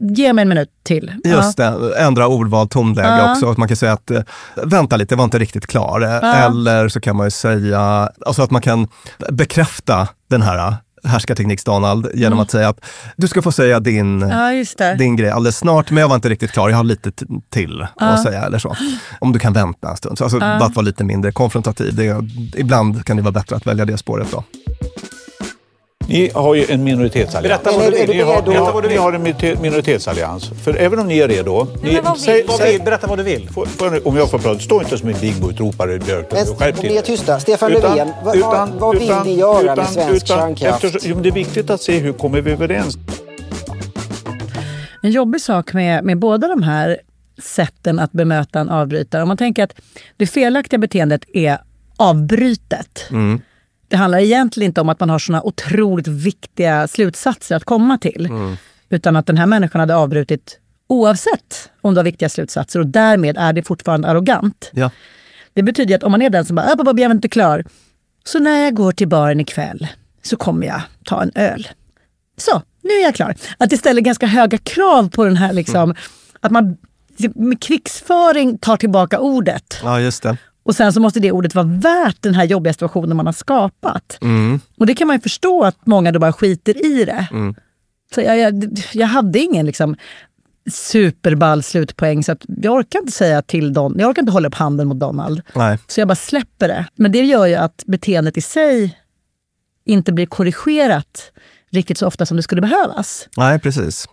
ge 0.00 0.32
mig 0.32 0.42
en 0.42 0.48
minut 0.48 0.68
till. 0.82 1.12
Just 1.24 1.56
det, 1.56 1.94
ändra 1.98 2.26
ordval, 2.28 2.68
tonläge 2.68 3.08
Ja. 3.08 3.32
också. 3.32 3.50
Att 3.50 3.58
man 3.58 3.68
kan 3.68 3.76
säga 3.76 3.92
att 3.92 4.10
eh, 4.10 4.22
vänta 4.64 4.96
lite, 4.96 5.12
jag 5.12 5.16
var 5.18 5.24
inte 5.24 5.38
riktigt 5.38 5.66
klar. 5.66 6.00
Eh, 6.00 6.08
Ja. 6.10 6.34
Eller 6.34 6.88
så 6.88 7.00
kan 7.00 7.16
man 7.16 7.26
ju 7.26 7.30
säga, 7.30 8.10
alltså 8.26 8.42
att 8.42 8.50
man 8.50 8.62
kan 8.62 8.88
bekräfta 9.30 10.08
den 10.30 10.42
här 10.42 10.58
eh, 10.68 10.74
härskartekniks-Donald 11.04 12.10
genom 12.14 12.38
att 12.38 12.50
säga 12.50 12.68
att 12.68 12.84
du 13.16 13.28
ska 13.28 13.42
få 13.42 13.52
säga 13.52 13.80
din, 13.80 14.20
Ja, 14.78 14.94
din 14.94 15.16
grej 15.16 15.30
alldeles 15.30 15.56
snart, 15.56 15.90
men 15.90 16.00
jag 16.00 16.08
var 16.08 16.14
inte 16.14 16.28
riktigt 16.28 16.52
klar, 16.52 16.68
jag 16.68 16.76
har 16.76 16.84
lite 16.84 17.12
till 17.50 17.86
Ja. 18.00 18.06
att 18.06 18.22
säga 18.22 18.42
eller 18.42 18.58
så. 18.58 18.76
Om 19.20 19.32
du 19.32 19.38
kan 19.38 19.52
vänta 19.52 19.90
en 19.90 19.96
stund. 19.96 20.18
Så 20.18 20.24
alltså, 20.24 20.38
bara 20.38 20.54
att 20.56 20.74
vara 20.76 20.84
lite 20.84 21.04
mindre 21.04 21.32
konfrontativ. 21.32 21.94
Det, 21.94 22.16
ibland 22.56 23.04
kan 23.04 23.16
det 23.16 23.22
vara 23.22 23.32
bättre 23.32 23.56
att 23.56 23.66
välja 23.66 23.84
det 23.84 23.98
spåret 23.98 24.28
då. 24.32 24.44
Ni 26.12 26.30
har 26.34 26.54
ju 26.54 26.64
en 26.68 26.84
minoritetsallians. 26.84 27.62
Berätta 27.64 27.78
vad 27.78 27.92
du 27.92 27.98
vill. 28.06 28.08
Ni 28.16 28.22
har, 28.22 28.42
ni 28.46 28.54
har, 28.54 28.82
ni 28.88 28.96
har 28.96 29.12
en 29.12 29.22
minoritet- 29.26 29.60
minoritetsallians. 29.60 30.50
För 30.64 30.74
även 30.76 30.98
om 30.98 31.08
ni 31.08 31.18
är 31.18 31.28
redo... 31.28 31.66
Ni, 31.82 32.00
vad 32.04 32.18
säg, 32.18 32.44
Vad 32.48 32.56
säg, 32.56 32.78
berätta 32.78 33.06
vad 33.06 33.18
du 33.18 33.22
vill. 33.22 33.48
får, 33.50 33.66
får, 33.66 34.08
om 34.08 34.16
jag 34.16 34.30
får 34.30 34.38
prata, 34.38 34.60
stå 34.60 34.82
inte 34.82 34.98
som 34.98 35.08
en 35.08 35.20
bingoutropare 35.20 35.98
Björk. 35.98 36.26
Men 36.32 36.46
Skärp 36.46 36.76
till 36.76 36.90
ni 36.90 36.96
är 36.96 37.02
tysta. 37.02 37.40
Stefan 37.40 37.72
Löfven, 37.72 38.08
vad- 38.24 38.38
vad- 38.38 38.68
vad 38.68 38.98
vill 38.98 39.12
ni 39.24 39.34
göra 39.38 39.76
med 39.76 39.86
svensk 39.88 40.26
kärnkraft? 40.26 40.84
eftersom- 40.84 41.22
det 41.22 41.28
är 41.28 41.32
viktigt 41.32 41.70
att 41.70 41.80
se 41.82 41.98
hur 41.98 42.12
kommer 42.12 42.40
vi 42.40 42.50
överens. 42.52 42.96
En 45.02 45.10
jobbig 45.10 45.40
sak 45.40 45.72
med, 45.72 46.04
med 46.04 46.18
båda 46.18 46.48
de 46.48 46.62
här 46.62 46.98
sätten 47.42 47.98
att 47.98 48.12
bemöta 48.12 48.60
en 48.60 48.68
avbrytare. 48.68 49.22
Om 49.22 49.28
man 49.28 49.36
tänker 49.36 49.64
att 49.64 49.72
det 50.16 50.26
felaktiga 50.26 50.78
beteendet 50.78 51.22
är 51.34 51.58
avbrytet. 51.96 53.04
Det 53.92 53.96
handlar 53.98 54.18
egentligen 54.18 54.66
inte 54.70 54.80
om 54.80 54.88
att 54.88 55.00
man 55.00 55.10
har 55.10 55.18
såna 55.18 55.42
otroligt 55.42 56.08
viktiga 56.08 56.88
slutsatser 56.88 57.56
att 57.56 57.64
komma 57.64 57.98
till. 57.98 58.28
Utan 58.88 59.16
att 59.16 59.26
den 59.26 59.36
här 59.36 59.46
människan 59.46 59.80
hade 59.80 59.96
avbrutit 59.96 60.58
oavsett 60.88 61.70
om 61.80 61.94
det 61.94 61.98
var 61.98 62.04
viktiga 62.04 62.28
slutsatser 62.28 62.80
och 62.80 62.86
därmed 62.86 63.36
är 63.38 63.52
det 63.52 63.62
fortfarande 63.62 64.08
arrogant. 64.08 64.70
Ja. 64.72 64.90
Det 65.54 65.62
betyder 65.62 65.94
att 65.96 66.02
om 66.02 66.12
man 66.12 66.22
är 66.22 66.30
den 66.30 66.44
som 66.44 66.56
bara, 66.56 66.72
"Upp, 66.72 66.80
upp, 66.80 66.88
upp, 66.88 66.98
jag 66.98 67.10
är 67.10 67.14
inte 67.14 67.28
klar. 67.28 67.64
Så 68.24 68.38
när 68.38 68.64
jag 68.64 68.74
går 68.74 68.92
till 68.92 69.08
baren 69.08 69.40
ikväll 69.40 69.86
så 70.22 70.36
kommer 70.36 70.66
jag 70.66 70.80
ta 71.04 71.22
en 71.22 71.32
öl. 71.34 71.68
Så, 72.36 72.62
nu 72.82 72.90
är 72.90 73.02
jag 73.02 73.14
klar. 73.14 73.34
Att 73.58 73.70
det 73.70 73.76
ställer 73.76 74.00
ganska 74.00 74.26
höga 74.26 74.58
krav 74.58 75.10
på 75.10 75.24
den 75.24 75.36
här, 75.36 75.52
liksom, 75.52 75.94
att 76.40 76.50
man 76.50 76.76
med 77.34 77.62
krigsföring 77.62 78.58
tar 78.58 78.76
tillbaka 78.76 79.18
ordet. 79.18 79.80
ja, 79.82 80.00
just 80.00 80.22
det. 80.22 80.36
Och 80.62 80.76
sen 80.76 80.92
så 80.92 81.00
måste 81.00 81.20
det 81.20 81.32
ordet 81.32 81.54
vara 81.54 81.66
värt 81.66 82.16
den 82.20 82.34
här 82.34 82.44
jobbiga 82.44 82.72
situationen 82.72 83.16
man 83.16 83.26
har 83.26 83.32
skapat. 83.32 84.18
Och 84.78 84.86
det 84.86 84.94
kan 84.94 85.06
man 85.06 85.16
ju 85.16 85.20
förstå 85.20 85.64
att 85.64 85.86
många 85.86 86.12
då 86.12 86.18
bara 86.18 86.32
skiter 86.32 86.86
i 86.86 87.04
det. 87.04 87.26
Så 88.14 88.20
jag, 88.20 88.38
jag, 88.38 88.78
jag 88.92 89.06
hade 89.06 89.38
ingen 89.38 89.66
liksom 89.66 89.96
superball 90.70 91.62
slutpoäng 91.62 92.24
så 92.24 92.32
att 92.32 92.44
jag 92.46 92.74
orkar 92.74 92.98
inte 92.98 93.12
säga 93.12 93.42
till 93.42 93.72
Don, 93.72 93.96
jag 93.98 94.10
orkar 94.10 94.22
inte 94.22 94.32
hålla 94.32 94.48
upp 94.48 94.54
handen 94.54 94.88
mot 94.88 95.00
Donald. 95.00 95.42
Nej. 95.54 95.78
Så 95.86 96.00
jag 96.00 96.08
bara 96.08 96.14
släpper 96.14 96.68
det. 96.68 96.86
Men 96.94 97.12
det 97.12 97.24
gör 97.24 97.46
ju 97.46 97.54
att 97.54 97.82
beteendet 97.86 98.36
i 98.36 98.40
sig 98.40 98.98
inte 99.84 100.12
blir 100.12 100.26
korrigerat 100.26 101.32
riktigt 101.70 101.98
så 101.98 102.06
ofta 102.06 102.26
som 102.26 102.36
det 102.36 102.42
skulle 102.42 102.60
behövas. 102.60 103.28
Nej, 103.36 103.58
precis. 103.58 104.08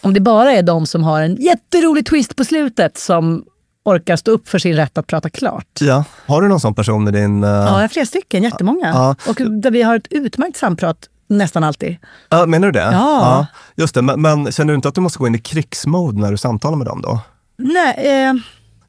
Om 0.00 0.14
det 0.14 0.20
bara 0.20 0.52
är 0.52 0.62
de 0.62 0.86
som 0.86 1.04
har 1.04 1.22
en 1.22 1.36
jätterolig 1.36 2.06
twist 2.06 2.36
på 2.36 2.44
slutet 2.44 2.98
som 2.98 3.44
orkar 3.86 4.16
stå 4.16 4.30
upp 4.30 4.48
för 4.48 4.58
sin 4.58 4.76
rätt 4.76 4.98
att 4.98 5.06
prata 5.06 5.30
klart. 5.30 5.66
Ja. 5.80 6.04
Har 6.26 6.42
du 6.42 6.48
någon 6.48 6.60
sån 6.60 6.74
person 6.74 7.08
i 7.08 7.10
din... 7.10 7.44
eh, 7.44 7.50
Ja, 7.50 7.56
jag 7.64 7.72
har 7.72 7.88
flera 7.88 8.06
stycken, 8.06 8.42
jättemånga. 8.42 8.88
Ja. 8.88 9.16
Och 9.28 9.50
där 9.50 9.70
vi 9.70 9.82
har 9.82 9.96
ett 9.96 10.06
utmärkt 10.10 10.56
samprat 10.56 10.96
nästan 11.28 11.64
alltid. 11.64 11.96
Ja, 12.28 12.46
menar 12.46 12.66
du 12.68 12.72
det? 12.72 12.88
Ja. 12.92 13.46
Just 13.76 13.94
det, 13.94 14.02
men, 14.02 14.20
men 14.22 14.52
känner 14.52 14.72
du 14.72 14.74
inte 14.76 14.88
att 14.88 14.94
du 14.94 15.00
måste 15.00 15.18
gå 15.18 15.26
in 15.26 15.34
i 15.34 15.38
krigsmode 15.38 16.20
när 16.20 16.30
du 16.30 16.36
samtalar 16.36 16.76
med 16.76 16.86
dem 16.86 17.02
då? 17.02 17.20
Nej, 17.58 17.94
eh, 17.98 18.34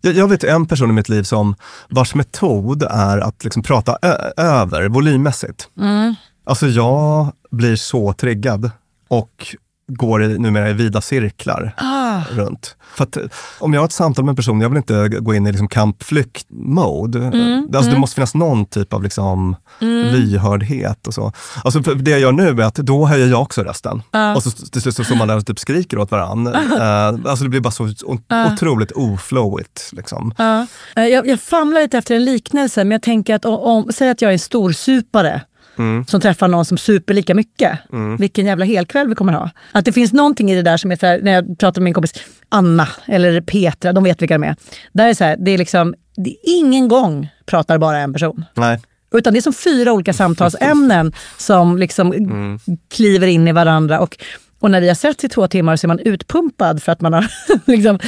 Jag, 0.01 0.13
jag 0.15 0.27
vet 0.27 0.43
en 0.43 0.65
person 0.65 0.89
i 0.89 0.93
mitt 0.93 1.09
liv 1.09 1.23
som 1.23 1.55
vars 1.89 2.15
metod 2.15 2.83
är 2.83 3.17
att 3.17 3.43
liksom 3.43 3.63
prata 3.63 3.97
över 4.37 4.87
volymmässigt. 4.89 5.69
Mm. 5.79 6.15
Alltså 6.45 6.67
jag 6.67 7.31
blir 7.51 7.75
så 7.75 8.13
triggad 8.13 8.71
och 9.07 9.55
går 9.87 10.23
i, 10.23 10.37
numera 10.39 10.69
i 10.69 10.73
vida 10.73 11.01
cirklar 11.01 11.73
Ah. 11.77 12.21
runt. 12.31 12.75
För 12.95 13.03
att 13.03 13.17
om 13.59 13.73
jag 13.73 13.81
har 13.81 13.85
ett 13.85 13.91
samtal 13.91 14.25
med 14.25 14.29
en 14.31 14.35
person, 14.35 14.61
jag 14.61 14.69
vill 14.69 14.77
inte 14.77 15.09
gå 15.09 15.33
in 15.33 15.47
i 15.47 15.51
liksom 15.51 15.67
kampflykt-mode. 15.67 17.19
Mm, 17.19 17.69
Alltså 17.75 17.91
Det 17.91 17.97
måste 17.99 18.15
finnas 18.15 18.35
någon 18.35 18.65
typ 18.65 18.93
av 18.93 19.03
liksom 19.03 19.55
lyhördhet 20.11 21.07
och 21.07 21.13
så. 21.13 21.31
Alltså 21.63 21.83
för 21.83 21.95
det 21.95 22.11
jag 22.11 22.19
gör 22.19 22.31
nu 22.31 22.47
är 22.49 22.61
att 22.61 22.75
då 22.75 23.05
höjer 23.05 23.27
jag 23.27 23.41
också 23.41 23.63
rösten. 23.63 24.01
Och 24.35 24.43
så 24.43 24.51
till 24.51 24.81
slut 24.81 24.95
så 24.95 25.03
står 25.03 25.15
man 25.15 25.27
där 25.27 25.37
och 25.37 25.45
typ 25.45 25.59
skriker 25.59 25.97
åt 25.99 26.11
varandra. 26.11 26.53
Eh, 26.77 27.07
alltså 27.07 27.43
det 27.43 27.49
blir 27.49 27.59
bara 27.61 27.71
så 27.71 27.83
o- 28.05 28.19
otroligt 28.53 28.91
oflowigt. 28.91 29.89
Liksom. 29.91 30.33
Eh, 30.95 31.03
jag, 31.05 31.27
jag 31.27 31.41
famlar 31.41 31.81
lite 31.81 31.97
efter 31.97 32.15
en 32.15 32.25
liknelse, 32.25 32.83
men 32.83 32.91
jag 32.91 33.01
tänker 33.01 33.35
att 33.35 33.45
om, 33.45 33.53
om, 33.59 33.91
säg 33.93 34.09
att 34.09 34.21
jag 34.21 34.29
är 34.29 34.33
en 34.33 34.39
storsupare 34.39 35.41
som 36.07 36.21
träffar 36.21 36.47
någon 36.47 36.65
som 36.65 36.77
super 36.77 37.13
lika 37.13 37.35
mycket. 37.35 37.79
Vilken 38.19 38.45
jävla 38.45 38.65
helkväll 38.65 39.07
vi 39.07 39.15
kommer 39.15 39.33
ha. 39.33 39.49
Att 39.71 39.85
det 39.85 39.91
finns 39.91 40.13
någonting 40.13 40.51
i 40.51 40.55
det 40.55 40.61
där 40.61 40.77
som 40.77 40.91
är 40.91 40.95
så 40.95 41.05
här, 41.05 41.19
när 41.21 41.31
jag 41.31 41.59
pratar 41.59 41.81
med 41.81 41.83
min 41.83 41.93
kompis 41.93 42.13
Anna 42.49 42.87
eller 43.05 43.41
Petra, 43.41 43.93
de 43.93 44.03
vet 44.03 44.21
vilka 44.21 44.33
de 44.37 44.43
är. 44.43 44.55
Där 44.91 45.03
är 45.03 45.07
det 45.07 45.15
så 45.15 45.23
här, 45.23 45.37
det 45.39 45.51
är 45.51 45.57
liksom, 45.57 45.95
det 46.15 46.29
är 46.29 46.37
ingen 46.43 46.87
gång 46.87 47.29
pratar 47.45 47.77
bara 47.77 47.99
en 47.99 48.13
person. 48.13 48.45
Nej. 48.53 48.79
Utan 49.13 49.33
det 49.33 49.39
är 49.39 49.41
som 49.41 49.53
fyra 49.53 49.93
olika 49.93 50.13
samtalsämnen 50.13 51.13
som 51.37 51.77
liksom 51.77 52.13
kliver 52.95 53.27
in 53.27 53.47
i 53.47 53.51
varandra. 53.51 53.99
Och, 53.99 54.17
och 54.59 54.71
när 54.71 54.81
vi 54.81 54.87
har 54.87 54.95
sett 54.95 55.23
i 55.23 55.29
två 55.29 55.47
timmar 55.47 55.75
så 55.75 55.85
är 55.85 55.87
man 55.87 55.99
utpumpad 55.99 56.83
för 56.83 56.91
att 56.91 57.01
man 57.01 57.13
har 57.13 57.27
liksom 57.65 57.99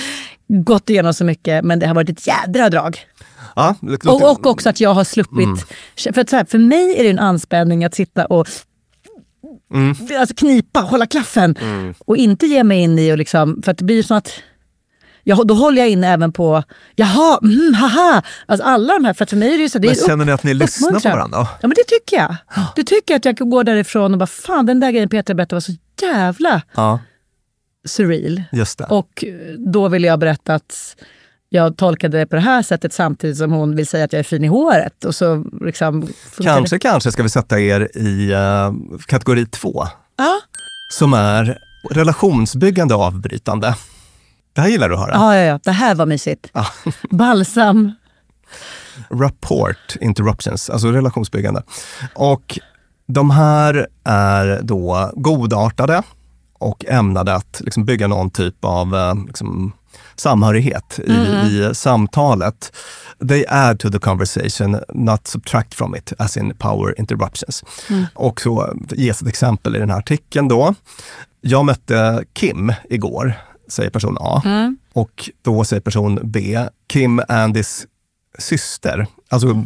gått 0.47 0.89
igenom 0.89 1.13
så 1.13 1.25
mycket. 1.25 1.63
Men 1.65 1.79
det 1.79 1.87
har 1.87 1.95
varit 1.95 2.09
ett 2.09 2.27
jädra 2.27 2.69
drag. 2.69 2.99
Ja, 3.59 3.75
Och, 4.11 4.21
och 4.31 4.45
också 4.47 4.69
att 4.69 4.79
jag 4.79 4.93
har 4.93 5.03
sluppit... 5.03 5.65
För, 6.13 6.21
att 6.21 6.29
så 6.29 6.35
här, 6.35 6.45
för 6.45 6.57
mig 6.57 6.99
är 6.99 7.03
det 7.03 7.09
en 7.09 7.19
anspänning 7.19 7.83
att 7.83 7.95
sitta 7.95 8.25
och 8.25 8.47
alltså 10.19 10.35
knipa, 10.35 10.79
hålla 10.79 11.05
klaffen. 11.05 11.55
Och 11.99 12.17
inte 12.17 12.45
ge 12.45 12.63
mig 12.63 12.79
in 12.79 12.99
i 12.99 13.11
och 13.13 13.17
liksom... 13.17 13.61
För 13.63 13.71
att 13.71 13.77
det 13.77 13.83
blir 13.83 14.03
som 14.03 14.17
att... 14.17 14.31
Jag, 15.23 15.47
då 15.47 15.53
håller 15.53 15.81
jag 15.81 15.89
in 15.89 16.03
även 16.03 16.31
på, 16.31 16.63
jaha, 16.95 17.39
mm, 17.43 17.73
haha. 17.73 18.21
Alltså 18.45 18.65
alla 18.67 18.93
de 18.93 19.05
här, 19.05 19.13
för 19.13 19.25
för 19.25 19.37
mig 19.37 19.53
är 19.53 19.57
det 19.57 19.63
ju 19.63 19.69
så... 19.69 19.79
Det 19.79 19.87
är 19.87 19.89
Men 19.89 19.99
upp- 19.99 20.05
känner 20.07 20.25
ni 20.25 20.31
att 20.31 20.43
ni 20.43 20.53
lyssnar 20.53 20.99
på 20.99 21.09
varandra? 21.09 21.37
Ja 21.37 21.67
men 21.67 21.69
det 21.69 21.83
tycker 21.87 22.17
jag. 22.17 22.35
Det 22.75 22.83
tycker 22.83 23.13
jag 23.13 23.17
att 23.17 23.25
jag 23.25 23.37
kan 23.37 23.49
gå 23.49 23.63
därifrån 23.63 24.11
och 24.13 24.19
bara, 24.19 24.27
fan 24.27 24.65
den 24.65 24.79
där 24.79 24.91
grejen 24.91 25.09
Petra 25.09 25.33
berättade 25.33 25.55
var 25.55 25.61
så 25.61 25.71
jävla 26.01 26.61
Ja, 26.75 26.99
surreal. 27.87 28.43
just 28.51 28.77
det. 28.77 28.83
Och 28.85 29.25
då 29.57 29.87
vill 29.87 30.03
jag 30.03 30.19
berätta 30.19 30.55
att 30.55 30.95
jag 31.49 31.77
tolkade 31.77 32.17
det 32.17 32.25
på 32.25 32.35
det 32.35 32.41
här 32.41 32.61
sättet 32.61 32.93
samtidigt 32.93 33.37
som 33.37 33.51
hon 33.51 33.75
vill 33.75 33.87
säga 33.87 34.05
att 34.05 34.13
jag 34.13 34.19
är 34.19 34.23
fin 34.23 34.43
i 34.43 34.47
håret. 34.47 35.05
Och 35.05 35.15
så 35.15 35.45
liksom 35.61 36.07
Kanske, 36.41 36.75
Det. 36.75 36.79
kanske 36.79 37.11
ska 37.11 37.23
vi 37.23 37.29
sätta 37.29 37.59
er 37.59 37.97
i 37.97 38.31
eh, 38.31 38.71
kategori 39.05 39.45
två. 39.45 39.87
Ja. 40.17 40.39
Som 40.91 41.13
är 41.13 41.57
relationsbyggande 41.91 42.95
avbrytande. 42.95 43.75
Det 44.53 44.61
här 44.61 44.69
gillar 44.69 44.89
du 44.89 44.95
att 44.95 45.01
höra. 45.01 45.11
Ja, 45.13 45.35
ja, 45.35 45.41
ja, 45.43 45.59
det 45.63 45.71
här 45.71 45.95
var 45.95 46.05
mysigt. 46.05 46.47
Ja. 46.53 46.65
Balsam. 47.09 47.91
Rapport 49.09 49.95
interruptions, 50.01 50.69
alltså 50.69 50.91
relationsbyggande. 50.91 51.63
Och 52.15 52.59
de 53.07 53.29
här 53.29 53.87
är 54.03 54.59
då 54.63 55.11
godartade 55.15 56.03
och 56.59 56.85
ämnade 56.87 57.35
att 57.35 57.61
liksom 57.65 57.85
bygga 57.85 58.07
någon 58.07 58.29
typ 58.29 58.65
av 58.65 58.95
eh, 58.95 59.15
liksom, 59.27 59.71
samhörighet 60.15 60.99
i, 61.07 61.11
i 61.13 61.69
samtalet. 61.73 62.71
They 63.29 63.45
add 63.47 63.79
to 63.79 63.89
the 63.91 63.99
conversation, 63.99 64.77
not 64.93 65.27
subtract 65.27 65.73
from 65.73 65.95
it, 65.95 66.13
as 66.17 66.37
in 66.37 66.53
power 66.57 66.99
interruptions. 66.99 67.63
Och 68.13 68.41
så 68.41 68.73
ges 68.91 69.21
ett 69.21 69.27
exempel 69.27 69.75
i 69.75 69.79
den 69.79 69.89
här 69.89 69.97
artikeln 69.97 70.47
då. 70.47 70.75
Jag 71.41 71.65
mötte 71.65 72.23
Kim 72.33 72.73
igår, 72.89 73.33
säger 73.67 73.89
person 73.89 74.17
A. 74.19 74.41
Och 74.93 75.29
då 75.41 75.63
säger 75.63 75.81
person 75.81 76.19
B, 76.23 76.59
Kim 76.87 77.21
and 77.27 77.57
his 77.57 77.87
syster, 78.37 79.07
alltså 79.29 79.63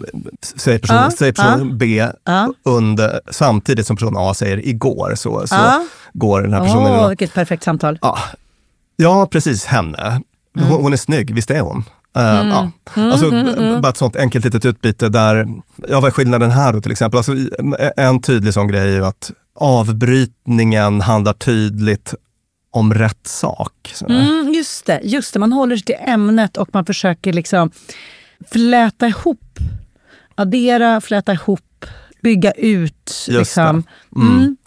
säger 0.56 0.80
person, 0.80 0.96
Ja, 0.96 1.12
säger 1.12 1.34
person 1.34 1.70
ja. 1.70 1.76
B 1.76 2.08
Ja. 2.26 2.54
under, 2.64 3.22
samtidigt 3.32 3.88
som 3.88 3.96
person 3.96 4.14
A 4.18 4.34
säger 4.34 4.68
igår, 4.68 5.14
så, 5.16 5.48
så 5.48 5.56
går 6.14 6.42
den 6.42 6.54
här 6.54 6.60
personen... 6.62 6.92
Åh, 6.92 7.02
då- 7.02 7.10
vilket 7.10 7.34
perfekt 7.34 7.64
samtal. 7.64 8.00
Ja, 8.02 8.18
ja 8.96 9.28
precis 9.32 9.66
henne. 9.66 10.22
Hon, 10.56 10.64
Mm. 10.68 10.82
hon 10.84 10.94
är 10.94 10.98
snygg, 10.98 11.34
visst 11.36 11.52
är 11.52 11.62
hon? 11.62 11.84
Eh, 12.18 12.24
ja. 12.24 12.72
Alltså, 12.96 13.26
mm, 13.32 13.46
b- 13.46 13.80
Bara 13.82 13.90
ett 13.90 13.98
sånt 13.98 14.16
enkelt 14.16 14.46
litet 14.46 14.66
utbyte 14.66 15.10
där, 15.10 15.48
ja 15.88 16.00
vad 16.00 16.08
är 16.08 16.12
skillnaden 16.12 16.52
här 16.52 16.74
då 16.74 16.82
till 16.82 16.92
exempel? 16.92 17.18
Alltså, 17.18 17.34
en 17.98 18.22
tydlig 18.22 18.54
sån 18.54 18.68
grej 18.68 18.82
är 18.82 18.96
ju 18.96 19.06
att 19.06 19.32
avbrytningen 19.56 21.02
handlar 21.02 21.34
tydligt 21.34 22.14
om 22.72 22.94
rätt 22.94 23.28
sak. 23.28 23.94
Mm, 24.10 24.54
just 24.54 24.86
det, 24.86 25.00
just 25.04 25.34
det, 25.34 25.40
man 25.40 25.54
håller 25.54 25.76
sig 25.78 25.86
till 25.86 25.96
ämnet 26.00 26.58
och 26.58 26.70
man 26.74 26.86
försöker 26.86 27.34
liksom 27.34 27.72
fläta 28.52 29.08
ihop, 29.08 29.60
addera, 30.36 31.02
fläta 31.02 31.34
ihop, 31.34 31.86
bygga 32.24 32.52
ut. 32.52 33.26
Liksom. 33.30 33.84
det. 34.10 34.22
Mm. 34.22 34.58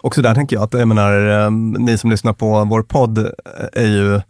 Och 0.00 0.14
så 0.14 0.20
där 0.22 0.34
tänker 0.34 0.56
jag 0.56 0.62
att, 0.62 0.74
jag 0.74 0.88
menar, 0.88 1.44
eh, 1.44 1.50
ni 1.78 1.98
som 1.98 2.10
lyssnar 2.10 2.32
på 2.32 2.64
vår 2.64 2.82
podd 2.82 3.18
eh, 3.18 3.26
är 3.72 3.86
ju, 3.86 4.20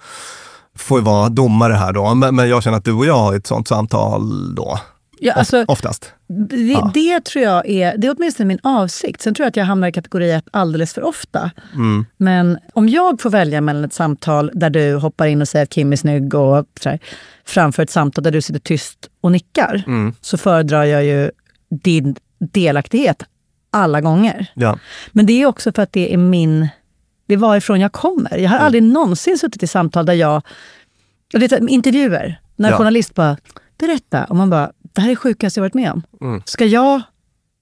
får 0.77 0.99
ju 0.99 1.05
vara 1.05 1.29
domare 1.29 1.73
här 1.73 1.93
då, 1.93 2.15
men, 2.15 2.37
men 2.37 2.49
jag 2.49 2.63
känner 2.63 2.79
att 2.79 2.85
du 2.85 2.93
och 2.93 3.07
jag 3.07 3.19
har 3.19 3.35
ett 3.37 3.47
sånt 3.47 3.69
samtal 3.69 4.55
då, 4.55 4.79
Ja, 5.21 5.33
alltså, 5.33 5.65
oftast. 5.69 6.13
det, 6.29 6.57
Ja. 6.57 6.91
det 6.95 7.25
tror 7.25 7.45
jag 7.45 7.69
är, 7.69 7.97
det 7.99 8.07
är 8.07 8.15
åtminstone 8.19 8.47
min 8.47 8.59
avsikt. 8.63 9.23
Sen 9.23 9.35
tror 9.35 9.45
jag 9.45 9.49
att 9.49 9.57
jag 9.57 9.65
hamnar 9.65 9.89
i 9.89 9.93
kategori 9.93 10.31
ett 10.33 10.45
alldeles 10.51 10.95
för 10.95 11.05
ofta. 11.05 11.51
Mm. 11.75 12.05
Men 12.17 12.59
om 12.75 12.89
jag 12.89 13.21
får 13.21 13.31
välja 13.31 13.61
mellan 13.61 13.85
ett 13.85 13.93
samtal 13.93 14.51
där 14.55 14.71
du 14.71 14.95
hoppar 14.95 15.27
in 15.27 15.41
och 15.41 15.49
säger 15.49 15.63
att 15.63 15.71
Kim 15.71 15.93
är 15.93 15.97
snygg 15.97 16.35
och 16.35 16.67
här, 16.85 16.99
framför 17.47 17.83
ett 17.83 17.91
samtal 17.91 18.25
där 18.25 18.31
du 18.31 18.43
sitter 18.43 18.61
tyst 18.61 18.99
och 19.21 19.33
nickar, 19.33 19.83
Mm. 19.87 20.15
så 20.21 20.39
föredrar 20.39 20.85
jag 20.85 21.05
ju 21.05 21.31
din 21.83 22.17
delaktighet 22.39 23.23
alla 23.71 24.01
gånger. 24.01 24.47
Ja. 24.55 24.79
Men 25.13 25.27
det 25.27 25.43
är 25.43 25.47
också 25.47 25.73
för 25.73 25.83
att 25.83 25.93
det 25.93 26.13
är 26.15 26.17
min... 26.17 26.69
Det 27.27 27.35
är 27.35 27.39
varifrån 27.39 27.81
jag 27.81 27.93
kommer. 27.93 28.39
Jag 28.39 28.51
har 28.51 28.57
Mm. 28.57 28.67
aldrig 28.67 28.83
någonsin 28.83 29.39
suttit 29.39 29.63
i 29.63 29.67
samtal 29.67 30.07
där 30.07 30.13
jag... 30.15 30.43
Och 31.35 31.41
det 31.41 31.53
är 31.53 31.69
intervjuer, 31.71 32.41
när 32.57 32.71
Ja. 32.71 32.77
journalist 32.79 33.15
bara 33.15 33.37
“berätta” 33.79 34.25
och 34.25 34.37
man 34.37 34.51
bara 34.51 34.73
“det 34.93 35.01
här 35.01 35.09
är 35.09 35.13
det 35.13 35.17
sjukaste 35.17 35.61
jag 35.61 35.63
varit 35.63 35.75
med 35.75 35.93
om”. 35.93 36.03
Mm. 36.21 36.43
Ska 36.47 36.65
jag 36.65 37.03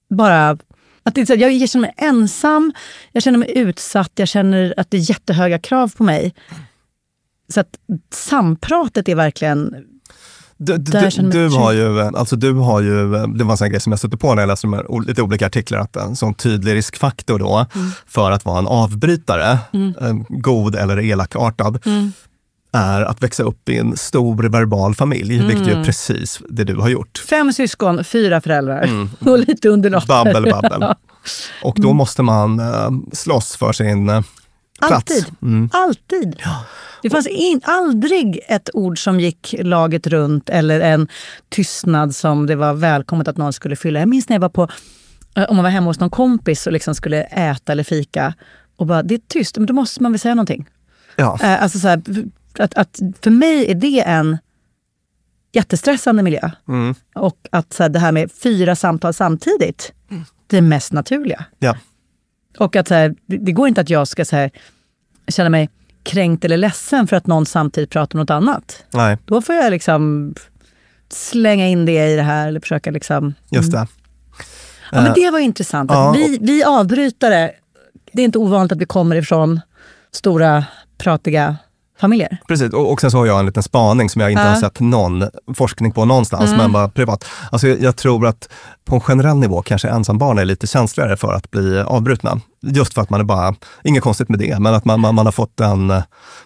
bara... 0.09 0.57
Att 1.03 1.15
det 1.15 1.29
jag 1.29 1.69
känner 1.69 1.81
mig 1.81 1.93
ensam, 1.97 2.73
jag 3.11 3.23
känner 3.23 3.37
mig 3.39 3.57
utsatt, 3.57 4.11
jag 4.15 4.27
känner 4.27 4.73
att 4.77 4.91
det 4.91 4.97
är 4.97 5.09
jättehöga 5.09 5.59
krav 5.59 5.93
på 5.97 6.03
mig. 6.03 6.33
Så 7.53 7.59
att 7.59 7.79
sampratet 8.13 9.09
är 9.09 9.15
verkligen... 9.15 9.85
Du, 10.57 10.77
du, 10.77 11.09
du, 11.31 11.47
har 11.49 11.71
ju, 11.71 11.99
alltså 12.01 12.35
du 12.35 12.53
har 12.53 12.81
ju, 12.81 13.09
det 13.27 13.43
var 13.43 13.51
en 13.51 13.57
sån 13.57 13.69
grej 13.69 13.79
som 13.81 13.91
jag 13.91 13.99
stötte 13.99 14.17
på 14.17 14.33
när 14.35 14.41
jag 14.41 14.47
läste 14.47 14.67
de 14.67 14.73
här, 14.73 15.05
lite 15.07 15.21
olika 15.21 15.45
artiklar, 15.45 15.79
att 15.79 15.95
en 15.95 16.15
sån 16.15 16.33
tydlig 16.33 16.73
riskfaktor 16.75 17.39
då 17.39 17.65
Mm. 17.75 17.91
för 18.07 18.31
att 18.31 18.45
vara 18.45 18.59
en 18.59 18.67
avbrytare, 18.67 19.51
eh, 20.01 20.13
god 20.29 20.75
eller 20.75 20.99
elakartad, 20.99 21.79
Mm. 21.85 22.11
är 22.73 23.01
att 23.01 23.23
växa 23.23 23.43
upp 23.43 23.69
i 23.69 23.77
en 23.77 23.97
stor 23.97 24.43
verbal 24.49 24.95
familj, 24.95 25.45
vilket 25.47 25.67
ju 25.67 25.71
är 25.71 25.83
precis 25.83 26.39
det 26.49 26.63
du 26.63 26.75
har 26.75 26.89
gjort. 26.89 27.23
Fem 27.29 27.53
syskon, 27.53 28.03
fyra 28.03 28.41
föräldrar 28.41 29.07
och 29.19 29.39
lite 29.39 29.69
underlotter. 29.69 30.07
Babbel, 30.07 30.43
babbel. 30.51 30.93
Och 31.63 31.75
då 31.79 31.93
måste 31.93 32.23
man 32.23 32.59
eh, 32.59 32.89
slåss 33.13 33.55
för 33.55 33.73
sin 33.73 34.09
eh, 34.09 34.21
plats. 34.79 34.93
Alltid. 35.11 35.25
Mm. 35.41 35.69
Alltid. 35.73 36.41
Det 37.01 37.09
fanns 37.09 37.27
in, 37.27 37.61
aldrig 37.63 38.39
ett 38.47 38.69
ord 38.73 39.03
som 39.03 39.19
gick 39.19 39.55
laget 39.59 40.07
runt 40.07 40.49
eller 40.49 40.79
en 40.79 41.07
tystnad 41.49 42.15
som 42.15 42.45
det 42.47 42.55
var 42.55 42.73
välkommet 42.73 43.27
att 43.27 43.37
någon 43.37 43.53
skulle 43.53 43.75
fylla. 43.75 43.99
Jag 43.99 44.09
minns 44.09 44.29
när 44.29 44.35
jag 44.35 44.41
var 44.41 44.49
på, 44.49 44.67
eh, 45.35 45.43
om 45.43 45.55
man 45.55 45.63
var 45.63 45.69
hemma 45.69 45.87
hos 45.87 45.99
någon 45.99 46.09
kompis 46.09 46.67
och 46.67 46.73
liksom 46.73 46.95
skulle 46.95 47.23
äta 47.23 47.71
eller 47.71 47.83
fika 47.83 48.33
och 48.77 48.87
bara, 48.87 49.03
det 49.03 49.15
är 49.15 49.21
tyst, 49.27 49.57
men 49.57 49.65
då 49.65 49.73
måste 49.73 50.03
man 50.03 50.11
väl 50.11 50.19
säga 50.19 50.35
någonting. 50.35 50.69
Ja. 51.15 51.39
Eh, 51.43 51.63
Alltså 51.63 51.79
så 51.79 51.87
här, 51.87 52.01
att, 52.59 52.73
att 52.73 52.99
för 53.21 53.31
mig 53.31 53.71
är 53.71 53.75
det 53.75 54.01
en 54.01 54.37
jättestressande 55.53 56.23
miljö. 56.23 56.49
Mm. 56.67 56.95
Och 57.15 57.37
att 57.51 57.73
så 57.73 57.83
här, 57.83 57.89
det 57.89 57.99
här 57.99 58.11
med 58.11 58.31
fyra 58.31 58.75
samtal 58.75 59.13
samtidigt, 59.13 59.93
det 60.47 60.61
mest 60.61 60.93
naturliga. 60.93 61.45
Ja. 61.59 61.77
Och 62.57 62.75
att 62.75 62.87
så 62.87 62.93
här, 62.93 63.15
det, 63.25 63.37
det 63.37 63.51
går 63.51 63.67
inte 63.67 63.81
att 63.81 63.89
jag 63.89 64.07
ska 64.07 64.25
så 64.25 64.35
här, 64.35 64.51
känna 65.27 65.49
mig 65.49 65.69
kränkt 66.03 66.45
eller 66.45 66.57
ledsen 66.57 67.07
för 67.07 67.15
att 67.15 67.27
någon 67.27 67.45
samtidigt 67.45 67.89
pratar 67.89 68.15
om 68.15 68.19
något 68.19 68.29
annat. 68.29 68.83
Nej, 68.93 69.17
Då 69.25 69.41
får 69.41 69.55
jag 69.55 69.71
liksom 69.71 70.33
slänga 71.09 71.67
in 71.67 71.85
det 71.85 72.11
i 72.11 72.15
det 72.15 72.21
här 72.21 72.47
eller 72.47 72.59
försöka 72.59 72.91
liksom... 72.91 73.33
just 73.49 73.71
det. 73.71 73.87
Ja, 74.91 75.01
men 75.01 75.13
det 75.13 75.31
var 75.31 75.39
intressant. 75.39 75.91
Ja, 75.91 76.11
vi, 76.17 76.37
vi 76.41 76.63
avbrytare, 76.63 77.51
det 78.11 78.21
är 78.21 78.25
inte 78.25 78.39
ovanligt 78.39 78.71
att 78.71 78.77
vi 78.77 78.85
kommer 78.85 79.15
ifrån 79.15 79.61
stora 80.11 80.65
pratiga 80.97 81.57
familjer. 81.99 82.37
Precis, 82.47 82.73
och, 82.73 82.91
och 82.91 83.01
sen 83.01 83.11
så 83.11 83.17
har 83.17 83.25
jag 83.25 83.39
en 83.39 83.45
liten 83.45 83.63
spaning 83.63 84.09
som 84.09 84.21
jag 84.21 84.31
inte 84.31 84.43
Ja. 84.43 84.49
har 84.49 84.55
sett 84.55 84.79
någon 84.79 85.23
forskning 85.55 85.91
på 85.91 86.05
någonstans, 86.05 86.45
Mm. 86.49 86.57
men 86.57 86.71
bara 86.71 86.89
privat. 86.89 87.25
Alltså 87.51 87.67
jag, 87.67 87.81
jag 87.81 87.95
tror 87.95 88.27
att 88.27 88.49
på 88.85 88.95
en 88.95 89.01
generell 89.01 89.35
nivå 89.37 89.61
kanske 89.61 89.87
ensambarn 89.89 90.37
är 90.37 90.45
lite 90.45 90.67
känsligare 90.67 91.17
för 91.17 91.33
att 91.33 91.51
bli 91.51 91.79
avbrutna. 91.79 92.39
Just 92.61 92.93
för 92.93 93.01
att 93.01 93.09
man 93.09 93.19
är 93.19 93.23
bara, 93.23 93.55
inget 93.83 94.03
konstigt 94.03 94.29
med 94.29 94.39
det, 94.39 94.59
men 94.59 94.73
att 94.73 94.85
man, 94.85 94.99
man, 94.99 95.15
man 95.15 95.25
har 95.25 95.31
fått 95.31 95.59
en, 95.59 95.93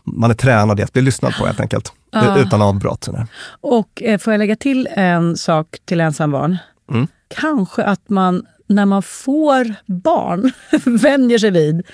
man 0.04 0.30
är 0.30 0.34
tränad 0.34 0.80
i 0.80 0.84
att 0.84 0.94
bli 0.94 1.02
lyssnad 1.02 1.34
på 1.40 1.46
helt 1.46 1.60
enkelt. 1.60 1.94
Ja. 2.12 2.38
Utan 2.38 2.62
avbrott. 2.62 3.04
Sådär. 3.04 3.28
Och 3.62 4.04
eh, 4.04 4.18
får 4.18 4.34
jag 4.34 4.38
lägga 4.38 4.56
till 4.56 4.88
en 4.96 5.38
sak 5.38 5.68
till 5.86 6.02
ensambarn? 6.02 6.58
Mm. 6.92 7.08
Kanske 7.40 7.84
att 7.84 8.10
man 8.10 8.46
när 8.70 8.86
man 8.86 9.04
får 9.04 9.76
barn 9.86 10.52
vänjer 11.00 11.38
sig 11.38 11.52
vid 11.52 11.88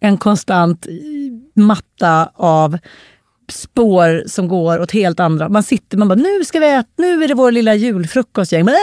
en 0.00 0.18
konstant 0.18 0.86
matta 1.54 2.30
av 2.34 2.78
spår 3.50 4.22
som 4.26 4.48
går 4.48 4.80
åt 4.80 4.92
helt 4.92 5.20
andra. 5.20 5.48
Man 5.48 5.62
sitter 5.62 5.98
man 5.98 6.08
bara, 6.08 6.14
nu 6.14 6.44
ska 6.44 6.60
vi 6.60 6.74
äta, 6.74 6.88
nu 6.96 7.24
är 7.24 7.28
det 7.28 7.34
vår 7.34 7.52
lilla 7.52 7.74
julfrukostgäng. 7.74 8.64
Men, 8.64 8.74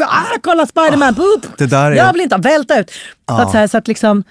ah, 0.00 0.38
kolla 0.42 0.66
Spiderman! 0.66 1.14
Där 1.58 1.90
är, 1.90 1.96
Jag 1.96 2.12
vill 2.12 2.22
inte 2.22 2.36
välta 2.36 2.80
ut! 2.80 2.90
Ja. 3.26 3.42
Att 3.42 3.50
så, 3.50 3.56
här, 3.58 3.66
så 3.66 3.78
att 3.78 3.88
liksom, 3.88 4.24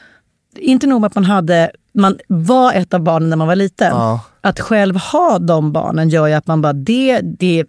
inte 0.56 0.88
nog 0.88 1.02
med 1.02 1.08
att 1.08 1.16
man 1.16 1.26
hade, 1.26 1.72
man 1.94 2.18
var 2.28 2.74
ett 2.74 2.94
av 2.94 3.00
barnen 3.00 3.30
när 3.30 3.38
man 3.38 3.48
var 3.48 3.56
liten. 3.56 3.92
Ja. 3.92 4.20
Att 4.42 4.60
själv 4.60 4.96
ha 4.96 5.40
de 5.40 5.72
barnen 5.72 6.10
gör 6.10 6.28
ju 6.28 6.34
att 6.34 6.48
man 6.48 6.62
bara, 6.62 6.74
det, 6.74 7.20
det, 7.22 7.66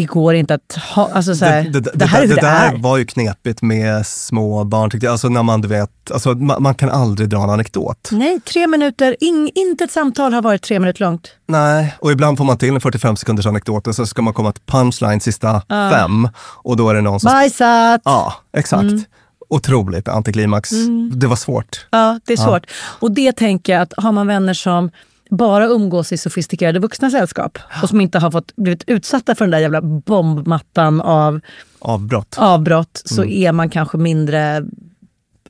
det 0.00 0.04
går 0.04 0.34
inte 0.34 0.54
att 0.54 0.78
ha, 0.94 1.10
alltså 1.12 1.34
så 1.34 1.44
här, 1.44 1.62
det, 1.62 1.80
det, 1.80 1.90
det, 1.94 2.06
här 2.06 2.18
är 2.18 2.22
det, 2.22 2.28
hur 2.28 2.34
det, 2.34 2.40
där 2.40 2.72
är. 2.72 2.76
var 2.76 2.96
ju 2.96 3.06
knepigt 3.06 3.62
med 3.62 4.06
små 4.06 4.64
barn 4.64 4.90
tyckte 4.90 5.06
jag. 5.06 5.12
Alltså 5.12 5.28
när 5.28 5.42
man, 5.42 5.60
du 5.60 5.68
vet, 5.68 6.10
alltså 6.10 6.34
man, 6.34 6.62
man 6.62 6.74
kan 6.74 6.90
aldrig 6.90 7.28
dra 7.28 7.42
en 7.42 7.50
anekdot. 7.50 8.08
Nej, 8.12 8.40
tre 8.40 8.66
minuter, 8.66 9.16
ing, 9.20 9.50
inte 9.54 9.84
ett 9.84 9.92
samtal 9.92 10.32
har 10.32 10.42
varit 10.42 10.62
tre 10.62 10.78
minuter 10.78 11.00
långt. 11.00 11.28
Nej, 11.46 11.94
och 11.98 12.12
ibland 12.12 12.38
får 12.38 12.44
man 12.44 12.58
till 12.58 12.74
en 12.74 12.80
45 12.80 13.16
sekunders 13.16 13.46
anekdot 13.46 13.86
och 13.86 13.94
så 13.94 14.06
ska 14.06 14.22
man 14.22 14.34
komma 14.34 14.52
till 14.52 14.62
punchline 14.66 15.20
sista 15.20 15.62
fem 15.68 16.28
och 16.40 16.76
då 16.76 16.90
är 16.90 16.94
det 16.94 17.00
någon 17.00 17.20
som... 17.20 17.32
Bajsat! 17.32 18.00
Ja, 18.04 18.34
exakt. 18.52 18.82
Mm. 18.82 19.04
Otroligt 19.50 20.08
antiklimax. 20.08 20.70
Det 21.12 21.26
var 21.26 21.36
svårt. 21.36 21.86
Ja, 21.90 22.20
det 22.24 22.32
är 22.32 22.36
svårt. 22.36 22.66
Och 22.74 23.10
det 23.10 23.32
tänker 23.32 23.72
jag 23.72 23.82
att 23.82 23.92
har 23.96 24.12
man 24.12 24.26
vänner 24.26 24.54
som 24.54 24.90
bara 25.30 25.66
umgås 25.66 26.12
i 26.12 26.18
sofistikerade 26.18 26.78
vuxna 26.78 27.10
sällskap 27.10 27.58
och 27.82 27.88
som 27.88 28.00
inte 28.00 28.18
har 28.18 28.30
fått 28.30 28.56
blivit 28.56 28.84
utsatta 28.86 29.34
för 29.34 29.44
den 29.44 29.50
där 29.50 29.58
jävla 29.58 29.80
bombmattan 29.82 31.00
av 31.00 31.40
Avbrott. 31.78 32.34
avbrott 32.38 33.02
så 33.04 33.24
är 33.24 33.52
man 33.52 33.70
kanske 33.70 33.98
mindre 33.98 34.62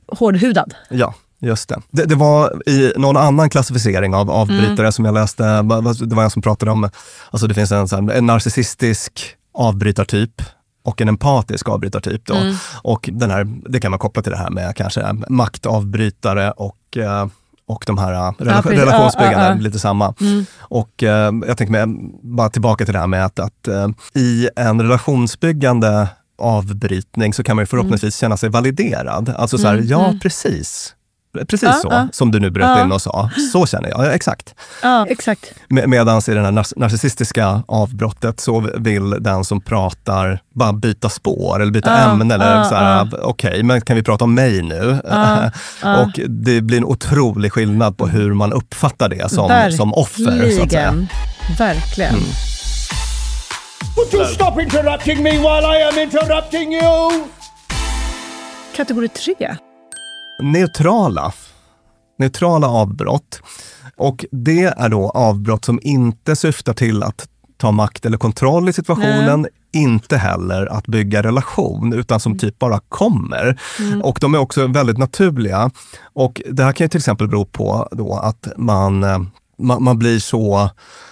hårdhudad. 0.07 0.73
Ja, 0.89 1.13
just 1.39 1.69
det. 1.69 1.81
det. 1.91 2.05
Det 2.05 2.15
var 2.15 2.69
i 2.69 2.93
någon 2.97 3.17
annan 3.17 3.49
klassificering 3.49 4.15
av 4.15 4.31
avbrytare 4.31 4.79
Mm. 4.79 4.91
som 4.91 5.05
jag 5.05 5.13
läste, 5.13 5.43
det 6.05 6.15
var 6.15 6.23
en 6.23 6.29
som 6.29 6.41
pratade 6.41 6.71
om, 6.71 6.89
alltså 7.31 7.47
det 7.47 7.53
finns 7.53 7.71
en, 7.71 7.87
här- 7.87 8.11
en 8.11 8.25
narcissistisk 8.25 9.35
avbrytartyp 9.53 10.41
och 10.83 11.01
en 11.01 11.07
empatisk 11.09 11.69
avbrytartyp. 11.69 12.25
Då. 12.25 12.35
Mm. 12.35 12.55
Och 12.81 13.09
den 13.13 13.31
här, 13.31 13.47
det 13.69 13.79
kan 13.79 13.91
man 13.91 13.99
koppla 13.99 14.21
till 14.23 14.31
det 14.31 14.37
här 14.37 14.49
med 14.49 14.75
kanske 14.75 15.13
maktavbrytare 15.29 16.51
och 16.51 16.97
eh, 16.97 17.27
och 17.69 17.83
de 17.87 17.97
här 17.97 18.13
eh, 18.13 18.31
rela- 18.37 18.61
precis. 18.61 18.79
relationsbyggande, 18.79 19.37
Ja, 19.39 19.43
ja, 19.49 19.55
ja. 19.55 19.61
lite 19.61 19.79
samma. 19.79 20.13
Mm. 20.21 20.45
Och 20.59 21.03
eh, 21.03 21.31
jag 21.47 21.57
tänker 21.57 21.85
mig, 21.85 22.09
bara 22.23 22.49
tillbaka 22.49 22.85
till 22.85 22.93
det 22.93 22.99
här 22.99 23.07
med 23.07 23.25
att, 23.25 23.39
att 23.39 23.67
eh, 23.67 23.87
i 24.15 24.49
en 24.55 24.81
relationsbyggande 24.81 26.07
avbrytning 26.41 27.33
så 27.33 27.43
kan 27.43 27.55
man 27.55 27.61
ju 27.63 27.65
förhoppningsvis 27.67 28.23
Mm. 28.23 28.29
känna 28.29 28.37
sig 28.37 28.49
validerad. 28.49 29.33
Alltså 29.37 29.57
så 29.57 29.67
här, 29.67 29.81
ja 29.85 30.13
precis. 30.21 30.95
Precis 31.33 31.61
Ja, 31.63 31.73
så, 31.73 31.87
ja. 31.91 32.07
som 32.11 32.31
du 32.31 32.39
nu 32.39 32.49
bröt 32.49 32.65
Ja. 32.77 32.83
in 32.83 32.91
och 32.91 33.01
sa. 33.01 33.29
Så 33.51 33.65
känner 33.65 33.89
jag, 33.89 34.05
ja, 34.05 34.11
exakt. 34.11 34.55
Ja, 34.83 35.05
exakt. 35.09 35.53
Med, 35.67 35.89
Medan 35.89 36.21
i 36.27 36.31
det 36.33 36.41
här 36.41 36.51
nar- 36.51 36.73
narcissistiska 36.79 37.63
avbrottet 37.67 38.39
så 38.39 38.59
vill 38.77 39.09
den 39.09 39.45
som 39.45 39.61
pratar 39.61 40.41
bara 40.55 40.73
byta 40.73 41.09
spår 41.09 41.61
eller 41.61 41.71
byta 41.71 41.89
Ja, 41.89 42.11
ämne. 42.11 42.35
Eller 42.35 42.55
ja, 42.57 42.63
så 42.63 42.75
här, 42.75 43.09
okej, 43.25 43.63
men 43.63 43.81
kan 43.81 43.95
vi 43.95 44.03
prata 44.03 44.23
om 44.23 44.33
mig 44.35 44.61
nu? 44.61 44.99
Ja, 45.09 45.51
ja. 45.83 46.01
och 46.01 46.19
det 46.29 46.61
blir 46.61 46.77
en 46.77 46.85
otrolig 46.85 47.51
skillnad 47.53 47.97
på 47.97 48.07
hur 48.07 48.33
man 48.33 48.53
uppfattar 48.53 49.09
det 49.09 49.29
som, 49.31 49.71
som 49.77 49.93
offer. 49.93 50.51
Så 50.57 50.63
att 50.63 50.71
säga. 50.71 50.91
Verkligen. 50.91 51.07
Verkligen. 51.57 52.15
Would 53.95 54.13
you 54.13 54.25
stop 54.25 54.61
interrupting 54.61 55.23
me 55.23 55.31
while 55.31 55.79
I 55.79 55.83
am 55.83 55.99
interrupting 55.99 56.73
you? 56.73 57.11
Kategori 58.75 59.07
tre. 59.09 59.55
Neutrala. 60.39 61.33
Neutrala 62.17 62.67
avbrott. 62.67 63.41
Och 63.97 64.25
det 64.31 64.63
är 64.63 64.89
då 64.89 65.09
avbrott 65.09 65.65
som 65.65 65.79
inte 65.83 66.35
syftar 66.35 66.73
till 66.73 67.03
att 67.03 67.27
ta 67.57 67.71
makt 67.71 68.05
eller 68.05 68.17
kontroll 68.17 68.69
i 68.69 68.73
situationen, 68.73 69.47
inte 69.73 70.17
heller 70.17 70.65
att 70.65 70.87
bygga 70.87 71.23
relation, 71.23 71.93
utan 71.93 72.19
som 72.19 72.37
typ 72.37 72.59
bara 72.59 72.79
kommer. 72.89 73.59
Och 74.03 74.17
de 74.21 74.33
är 74.33 74.39
också 74.39 74.67
väldigt 74.67 74.97
naturliga. 74.97 75.71
Och 76.13 76.41
det 76.51 76.63
här 76.63 76.71
kan 76.71 76.85
ju 76.85 76.89
till 76.89 76.97
exempel 76.97 77.27
bero 77.27 77.45
på 77.45 77.87
då 77.91 78.13
att 78.15 78.47
man, 78.57 79.03
eh, 79.03 79.19
man, 79.59 79.83
man 79.83 79.99
blir 79.99 80.19
så 80.19 80.69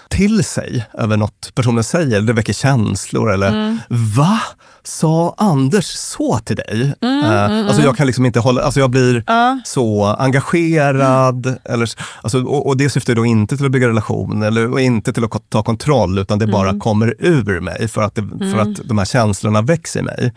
till 0.10 0.44
sig 0.44 0.86
över 0.94 1.18
något 1.18 1.52
personen 1.56 1.84
säger, 1.84 2.22
det 2.22 2.34
väcker 2.34 2.54
känslor 2.54 3.34
eller 3.34 3.78
Va? 3.90 4.40
Sa 4.84 5.36
Anders 5.38 5.86
så 5.86 6.40
till 6.40 6.56
dig? 6.56 6.94
Eh, 7.02 7.68
alltså 7.68 7.82
jag 7.82 7.98
kan 7.98 8.08
liksom 8.08 8.26
inte 8.26 8.40
hålla, 8.40 8.62
alltså 8.62 8.80
jag 8.80 8.90
blir 8.90 9.24
så 9.66 10.06
engagerad. 10.06 11.58
Eller, 11.64 11.90
alltså, 12.22 12.44
och, 12.44 12.68
och 12.68 12.78
det 12.78 12.90
syftar 12.90 13.16
då 13.16 13.26
inte 13.26 13.58
till 13.58 13.66
att 13.66 13.72
bygga 13.72 13.88
relation 13.88 14.44
eller 14.44 14.72
och 14.72 14.82
inte 14.82 15.14
till 15.14 15.24
att 15.24 15.50
ta 15.50 15.64
kontroll 15.64 16.20
utan 16.20 16.40
det 16.40 16.48
bara 16.48 16.80
kommer 16.80 17.16
ur 17.20 17.60
mig 17.60 17.88
för 17.88 18.02
att, 18.02 18.16
det, 18.16 18.52
för 18.52 18.58
att 18.58 18.76
de 18.84 18.98
här 18.98 19.06
känslorna 19.06 19.62
växer 19.62 20.00
i 20.00 20.04
mig. 20.04 20.34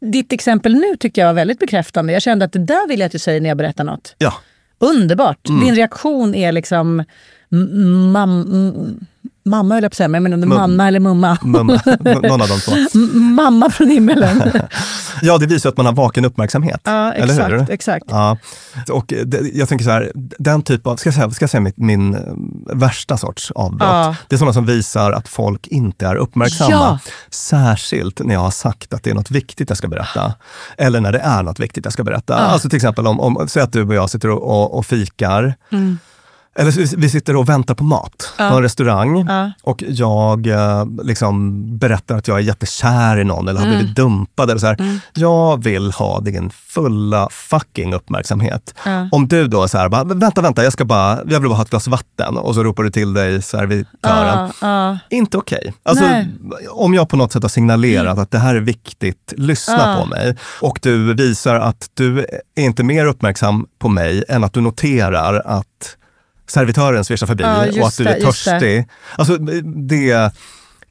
Ditt 0.00 0.32
exempel 0.32 0.74
nu 0.74 0.96
tyckte 1.00 1.20
jag 1.20 1.26
var 1.26 1.34
väldigt 1.34 1.58
bekräftande. 1.58 2.12
Jag 2.12 2.22
kände 2.22 2.44
att 2.44 2.52
det 2.52 2.58
där 2.64 2.88
vill 2.88 3.00
jag 3.00 3.06
att 3.06 3.12
du 3.12 3.18
säger 3.18 3.40
när 3.40 3.48
jag 3.48 3.58
berättar 3.58 3.84
något. 3.84 4.14
Ja, 4.18 4.34
Underbart. 4.78 5.44
Din 5.44 5.74
reaktion 5.74 6.34
är 6.34 6.52
liksom 6.52 7.04
mam, 8.12 8.96
mamma 9.44 9.74
höll 9.74 9.82
jag 9.82 9.90
på 9.90 9.94
att 9.94 9.96
säga, 9.96 10.08
men 10.08 10.32
jag 10.32 10.38
Mum. 10.40 10.48
mamma 10.48 10.88
eller 10.88 11.00
mumma. 11.00 11.38
mumma, 11.42 11.80
någon 12.22 12.42
av 12.42 12.48
de 12.48 12.60
två. 12.60 12.72
M- 12.94 13.34
mamma 13.34 13.70
från 13.70 13.88
himmelen. 13.90 14.52
Ja, 15.22 15.38
det 15.38 15.46
visar 15.46 15.68
att 15.70 15.76
man 15.76 15.86
har 15.86 15.92
vaken 15.92 16.24
uppmärksamhet. 16.24 16.80
ja, 16.84 17.12
eller 17.12 17.34
hur? 17.48 17.54
exakt. 17.54 17.70
exakt. 17.70 18.04
Ja, 18.08 18.38
och 18.90 19.12
det, 19.26 19.40
jag 19.54 19.68
tänker 19.68 19.84
så 19.84 19.90
här, 19.90 20.12
den 20.38 20.62
typ 20.62 20.86
av, 20.86 20.96
ska 20.96 21.06
jag 21.08 21.14
säga, 21.14 21.30
ska 21.30 21.42
jag 21.42 21.50
säga 21.50 21.60
min, 21.60 21.72
min 21.76 22.14
eh, 22.14 22.20
värsta 22.74 23.16
sorts 23.16 23.50
avbrott? 23.50 23.88
Ja. 23.88 24.16
Det 24.28 24.36
är 24.36 24.38
sådana 24.38 24.52
som 24.52 24.66
visar 24.66 25.12
att 25.12 25.28
folk 25.28 25.66
inte 25.66 26.06
är 26.06 26.16
uppmärksamma. 26.16 26.70
Ja. 26.70 26.98
Särskilt 27.30 28.20
när 28.24 28.34
jag 28.34 28.40
har 28.40 28.50
sagt 28.50 28.94
att 28.94 29.02
det 29.02 29.10
är 29.10 29.14
något 29.14 29.30
viktigt 29.30 29.68
jag 29.68 29.78
ska 29.78 29.88
berätta. 29.88 30.34
Eller 30.78 31.00
när 31.00 31.12
det 31.12 31.18
är 31.18 31.42
något 31.42 31.60
viktigt 31.60 31.84
jag 31.84 31.92
ska 31.92 32.04
berätta. 32.04 32.34
Alltså 32.34 32.68
till 32.68 32.76
exempel 32.76 33.06
om, 33.06 33.20
om 33.20 33.48
säg 33.48 33.62
att 33.62 33.72
du 33.72 33.82
och 33.82 33.94
jag 33.94 34.10
sitter 34.10 34.30
och, 34.30 34.42
och, 34.42 34.78
och 34.78 34.86
fikar. 34.86 35.54
Mm. 35.72 35.98
Eller 36.56 36.96
vi 36.96 37.08
sitter 37.10 37.36
och 37.36 37.48
väntar 37.48 37.74
på 37.74 37.84
mat 37.84 38.34
på 38.36 38.42
en 38.42 38.62
restaurang 38.62 39.26
Ja. 39.28 39.50
och 39.62 39.82
jag 39.88 40.46
eh, 40.46 40.84
liksom 41.02 41.62
berättar 41.78 42.16
att 42.16 42.28
jag 42.28 42.36
är 42.38 42.42
jättekär 42.42 43.18
i 43.18 43.24
någon 43.24 43.48
eller 43.48 43.60
har 43.60 43.66
Mm. 43.66 43.78
blivit 43.78 43.96
dumpad. 43.96 44.50
Eller 44.50 44.60
så 44.60 44.66
här. 44.66 45.00
Jag 45.14 45.64
vill 45.64 45.90
ha 45.92 46.20
din 46.20 46.50
fulla 46.50 47.28
fucking 47.30 47.94
uppmärksamhet. 47.94 48.74
Ja. 48.84 49.08
Om 49.12 49.28
du 49.28 49.48
då 49.48 49.62
är 49.62 49.66
så 49.66 49.78
här, 49.78 49.88
bara, 49.88 50.04
vänta, 50.04 50.40
vänta, 50.42 50.64
jag, 50.64 50.72
ska 50.72 50.84
bara, 50.84 51.18
jag 51.26 51.40
vill 51.40 51.48
bara 51.48 51.54
ha 51.56 51.62
ett 51.62 51.70
glas 51.70 51.88
vatten 51.88 52.36
och 52.36 52.54
så 52.54 52.62
ropar 52.64 52.82
du 52.82 52.90
till 52.90 53.12
dig 53.14 53.42
servitören. 53.42 53.88
Ja, 54.02 54.50
ja. 54.60 54.98
Inte 55.10 55.36
okej. 55.38 55.72
Alltså, 55.82 56.04
Nej. 56.04 56.28
om 56.70 56.94
jag 56.94 57.08
på 57.08 57.16
något 57.16 57.32
sätt 57.32 57.42
har 57.42 57.48
signalerat 57.48 58.18
att 58.18 58.30
det 58.30 58.38
här 58.38 58.54
är 58.54 58.60
viktigt, 58.60 59.32
lyssna 59.36 59.74
Ja. 59.78 59.96
på 60.00 60.06
mig. 60.06 60.36
Och 60.60 60.78
du 60.82 61.14
visar 61.14 61.54
att 61.54 61.86
du 61.94 62.18
är 62.56 62.62
inte 62.64 62.82
mer 62.84 63.06
uppmärksam 63.06 63.66
på 63.78 63.88
mig 63.88 64.24
än 64.28 64.44
att 64.44 64.52
du 64.52 64.60
noterar 64.60 65.42
att 65.46 65.96
servitören 66.46 67.04
svischar 67.04 67.26
förbi 67.26 67.44
Ja, 67.44 67.56
och 67.58 67.88
att 67.88 67.96
du 67.98 68.08
är 68.08 68.16
just 68.16 68.44
det. 68.44 68.50
törstig. 68.50 68.88
Alltså, 69.16 69.36
det 69.88 70.32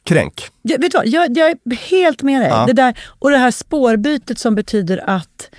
kränk. 0.04 0.48
Jag, 0.62 0.80
vet 0.82 0.92
du 0.92 0.98
vad, 0.98 1.08
jag, 1.08 1.38
jag 1.38 1.50
är 1.50 1.76
helt 1.76 2.22
med 2.22 2.42
dig. 2.42 2.50
Ja. 2.50 2.66
Det 2.68 2.74
där, 2.74 3.00
och 3.20 3.32
det 3.32 3.38
här 3.38 3.52
spårbytet 3.52 4.40
som 4.40 4.56
betyder 4.56 5.10
att 5.10 5.50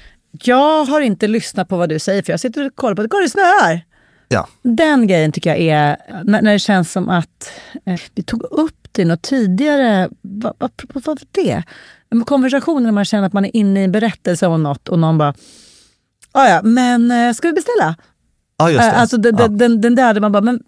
jag 0.43 0.85
har 0.85 1.01
inte 1.01 1.27
lyssnat 1.29 1.69
på 1.69 1.77
vad 1.77 1.89
du 1.89 1.99
säger 1.99 2.23
för 2.23 2.33
jag 2.33 2.41
sitter 2.41 2.67
och 2.67 2.77
kollar 2.77 2.95
på. 2.95 3.03
Går 3.07 3.23
det 3.23 3.29
snöar? 3.29 3.81
Ja. 4.29 4.49
Den 4.63 5.07
grejen 5.07 5.33
tycker 5.33 5.51
jag 5.51 5.59
är, 5.61 5.97
när, 6.25 6.43
när 6.43 6.53
det 6.53 6.59
känns 6.59 6.93
som 6.93 7.09
att 7.09 7.51
eh, 7.87 8.01
vi 8.15 8.23
tog 8.23 8.43
upp 8.43 8.89
det 8.93 9.05
något 9.05 9.23
tidigare. 9.23 10.09
Vad 10.21 10.57
va, 10.59 10.69
vad 10.95 11.05
var 11.07 11.19
det? 11.31 11.63
En 12.11 12.25
konversation 12.25 12.83
när 12.83 12.93
man 12.93 13.05
känner 13.05 13.27
att 13.27 13.33
man 13.33 13.45
är 13.45 13.57
inne 13.57 13.81
i 13.81 13.85
en 13.85 13.93
berättelse 13.93 14.47
om 14.47 14.63
något 14.63 14.89
och 14.89 14.99
någon 14.99 15.19
bara 15.19 15.35
"Ah, 16.33 16.49
ja, 16.49 16.61
men 16.63 17.11
eh, 17.11 17.33
ska 17.33 17.49
vi 17.49 17.55
beställa? 17.55 17.97
Ja, 18.57 18.71
just 18.71 18.81
det. 18.83 18.87
Eh, 18.87 19.01
Alltså 19.01 19.17
den, 19.17 19.37
ja. 19.39 19.49
den, 19.49 19.81
den 19.81 19.95
där 19.95 20.15
där 20.15 20.21
man 20.21 20.33
bara, 20.33 20.41
men 20.43 20.61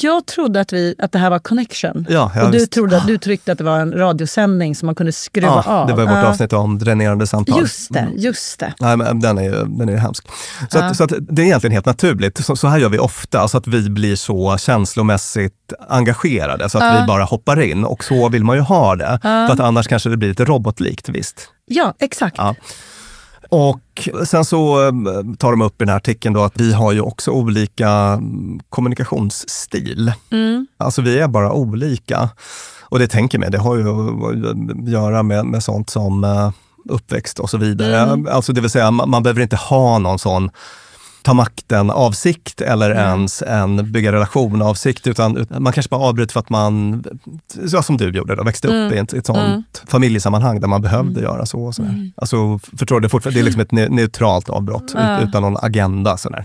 jag 0.00 0.26
trodde 0.26 0.60
att, 0.60 0.72
vi, 0.72 0.94
att 0.98 1.12
det 1.12 1.18
här 1.18 1.30
var 1.30 1.38
connection. 1.38 2.06
Ja, 2.10 2.32
ja, 2.34 2.44
och 2.44 2.50
du, 2.52 2.58
visst. 2.58 2.72
trodde, 2.72 2.96
att- 2.96 3.06
du 3.06 3.18
tyckte 3.18 3.52
att 3.52 3.58
det 3.58 3.64
var 3.64 3.78
en 3.80 3.92
radiosändning 3.92 4.74
som 4.74 4.86
man 4.86 4.94
kunde 4.94 5.12
skruva 5.12 5.62
ja, 5.66 5.72
av. 5.72 5.86
det 5.86 5.92
var 5.94 6.02
vårt 6.02 6.12
Ja. 6.12 6.26
avsnitt 6.26 6.52
om 6.52 6.78
dränerande 6.78 7.26
samtal. 7.26 7.60
Just 7.60 7.92
det, 7.92 8.08
just 8.16 8.58
det. 8.60 8.74
Nej, 8.80 8.96
men 8.96 9.20
den 9.20 9.38
är 9.38 9.42
ju 9.42 9.64
den 9.64 9.88
är 9.88 9.96
hemsk. 9.96 10.26
Så, 10.70 10.78
Ja. 10.78 10.84
att, 10.84 10.96
så 10.96 11.04
att 11.04 11.12
det 11.20 11.42
är 11.42 11.46
egentligen 11.46 11.72
helt 11.72 11.86
naturligt. 11.86 12.44
Så, 12.44 12.56
så 12.56 12.68
här 12.68 12.78
gör 12.78 12.88
vi 12.88 12.98
ofta, 12.98 13.48
så 13.48 13.58
att 13.58 13.66
vi 13.66 13.90
blir 13.90 14.16
så 14.16 14.56
känslomässigt 14.58 15.72
engagerade 15.88 16.70
så 16.70 16.78
att 16.78 17.02
vi 17.02 17.06
bara 17.06 17.24
hoppar 17.24 17.60
in. 17.60 17.84
Och 17.84 18.04
så 18.04 18.28
vill 18.28 18.44
man 18.44 18.56
ju 18.56 18.62
ha 18.62 18.96
det. 18.96 19.18
För 19.22 19.50
att 19.52 19.60
annars 19.60 19.88
kanske 19.88 20.08
det 20.08 20.16
blir 20.16 20.28
lite 20.28 20.44
robotlikt, 20.44 21.08
visst. 21.08 21.48
Ja, 21.66 21.94
exakt. 21.98 22.36
Och 23.54 24.08
sen 24.26 24.44
så 24.44 24.86
eh, 24.86 24.92
tar 25.38 25.50
de 25.50 25.62
upp 25.62 25.82
i 25.82 25.84
den 25.84 25.88
här 25.88 25.96
artikeln 25.96 26.34
då 26.34 26.42
att 26.42 26.60
vi 26.60 26.72
har 26.72 26.92
ju 26.92 27.00
också 27.00 27.30
olika 27.30 27.88
mm, 27.88 28.60
kommunikationsstil. 28.68 30.12
Mm. 30.30 30.66
Alltså 30.76 31.02
vi 31.02 31.18
är 31.18 31.28
bara 31.28 31.52
olika. 31.52 32.30
Och 32.80 32.98
det 32.98 33.08
tänker 33.08 33.38
mig, 33.38 33.50
det 33.50 33.58
har 33.58 33.76
ju 33.76 33.88
att 33.88 34.88
göra 34.88 35.22
med, 35.22 35.46
med 35.46 35.62
sånt 35.62 35.90
som 35.90 36.24
eh, 36.24 36.50
uppväxt 36.88 37.38
och 37.38 37.50
så 37.50 37.58
vidare. 37.58 37.98
Mm. 37.98 38.28
Alltså 38.30 38.52
det 38.52 38.60
vill 38.60 38.70
säga, 38.70 38.90
man, 38.90 39.10
man 39.10 39.22
behöver 39.22 39.42
inte 39.42 39.56
ha 39.56 39.98
någon 39.98 40.18
sån 40.18 40.50
ta 41.22 41.34
makten 41.34 41.90
avsikt 41.90 42.60
eller 42.60 42.90
Mm. 42.90 43.02
ens 43.04 43.42
en 43.42 43.92
bygga 43.92 44.12
relation 44.12 44.62
avsikt 44.62 45.06
utan 45.06 45.46
man 45.58 45.72
kanske 45.72 45.90
bara 45.90 46.00
avbryter 46.00 46.32
för 46.32 46.40
att 46.40 46.50
man, 46.50 47.04
så 47.66 47.82
som 47.82 47.96
du 47.96 48.10
gjorde, 48.10 48.34
då, 48.36 48.44
växte 48.44 48.68
Mm. 48.68 48.86
upp 48.86 48.92
i 48.92 48.98
ett, 48.98 49.12
ett 49.12 49.26
sånt 49.26 49.82
familjesammanhang 49.86 50.60
där 50.60 50.68
man 50.68 50.82
behövde 50.82 51.20
göra 51.20 51.46
så. 51.46 51.62
Och 51.64 51.74
sådär. 51.74 51.88
Mm. 51.88 52.12
Alltså, 52.16 52.58
förstår 52.78 52.96
du, 52.96 53.00
det 53.00 53.06
är, 53.06 53.08
fortfarande, 53.08 53.38
det 53.38 53.42
är 53.42 53.44
liksom 53.44 53.60
ett 53.62 53.70
ne- 53.70 53.88
neutralt 53.90 54.48
avbrott 54.50 54.92
Ja. 54.94 55.18
ut, 55.20 55.28
utan 55.28 55.42
någon 55.42 55.56
agenda. 55.62 56.16
Sådär. 56.16 56.44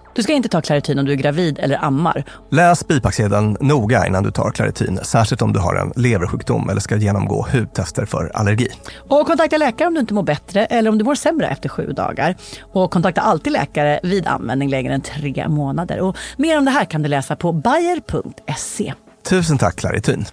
Du 0.15 0.23
ska 0.23 0.33
inte 0.33 0.49
ta 0.49 0.61
Clarityn 0.61 0.99
om 0.99 1.05
du 1.05 1.11
är 1.11 1.15
gravid 1.15 1.59
eller 1.59 1.85
ammar. 1.85 2.23
Läs 2.51 2.87
bipacksedeln 2.87 3.57
noga 3.59 4.07
innan 4.07 4.23
du 4.23 4.31
tar 4.31 4.51
Claritin, 4.51 4.99
särskilt 5.03 5.41
om 5.41 5.53
du 5.53 5.59
har 5.59 5.75
en 5.75 5.93
leversjukdom 5.95 6.69
eller 6.69 6.81
ska 6.81 6.95
genomgå 6.95 7.47
hudtester 7.51 8.05
för 8.05 8.31
allergi. 8.33 8.67
Och 9.09 9.27
kontakta 9.27 9.57
läkare 9.57 9.87
om 9.87 9.93
du 9.93 9.99
inte 9.99 10.13
mår 10.13 10.23
bättre 10.23 10.65
eller 10.65 10.89
om 10.89 10.97
du 10.97 11.03
mår 11.03 11.15
sämre 11.15 11.47
efter 11.47 11.69
sju 11.69 11.91
dagar. 11.91 12.35
Och 12.73 12.91
kontakta 12.91 13.21
alltid 13.21 13.53
läkare 13.53 13.99
vid 14.03 14.27
användning 14.27 14.69
längre 14.69 14.93
än 14.93 15.01
tre 15.01 15.47
månader. 15.47 15.99
Och 15.99 16.17
mer 16.37 16.57
om 16.57 16.65
det 16.65 16.71
här 16.71 16.85
kan 16.85 17.01
du 17.01 17.09
läsa 17.09 17.35
på 17.35 17.51
bayer.se. 17.51 18.93
Tusen 19.29 19.57
tack 19.57 19.75
Claritin. 19.75 20.25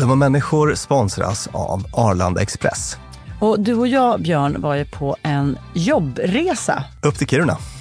De 0.00 0.08
var 0.08 0.16
människor 0.16 0.74
sponsras 0.74 1.48
av 1.52 1.84
Arlanda 1.92 2.42
Express. 2.42 2.96
Och 3.40 3.60
du 3.60 3.74
och 3.74 3.88
jag, 3.88 4.22
Björn, 4.22 4.60
var 4.60 4.74
ju 4.74 4.84
på 4.84 5.16
en 5.22 5.58
jobbresa. 5.74 6.84
Upp 7.02 7.18
till 7.18 7.26
Kiruna. 7.26 7.56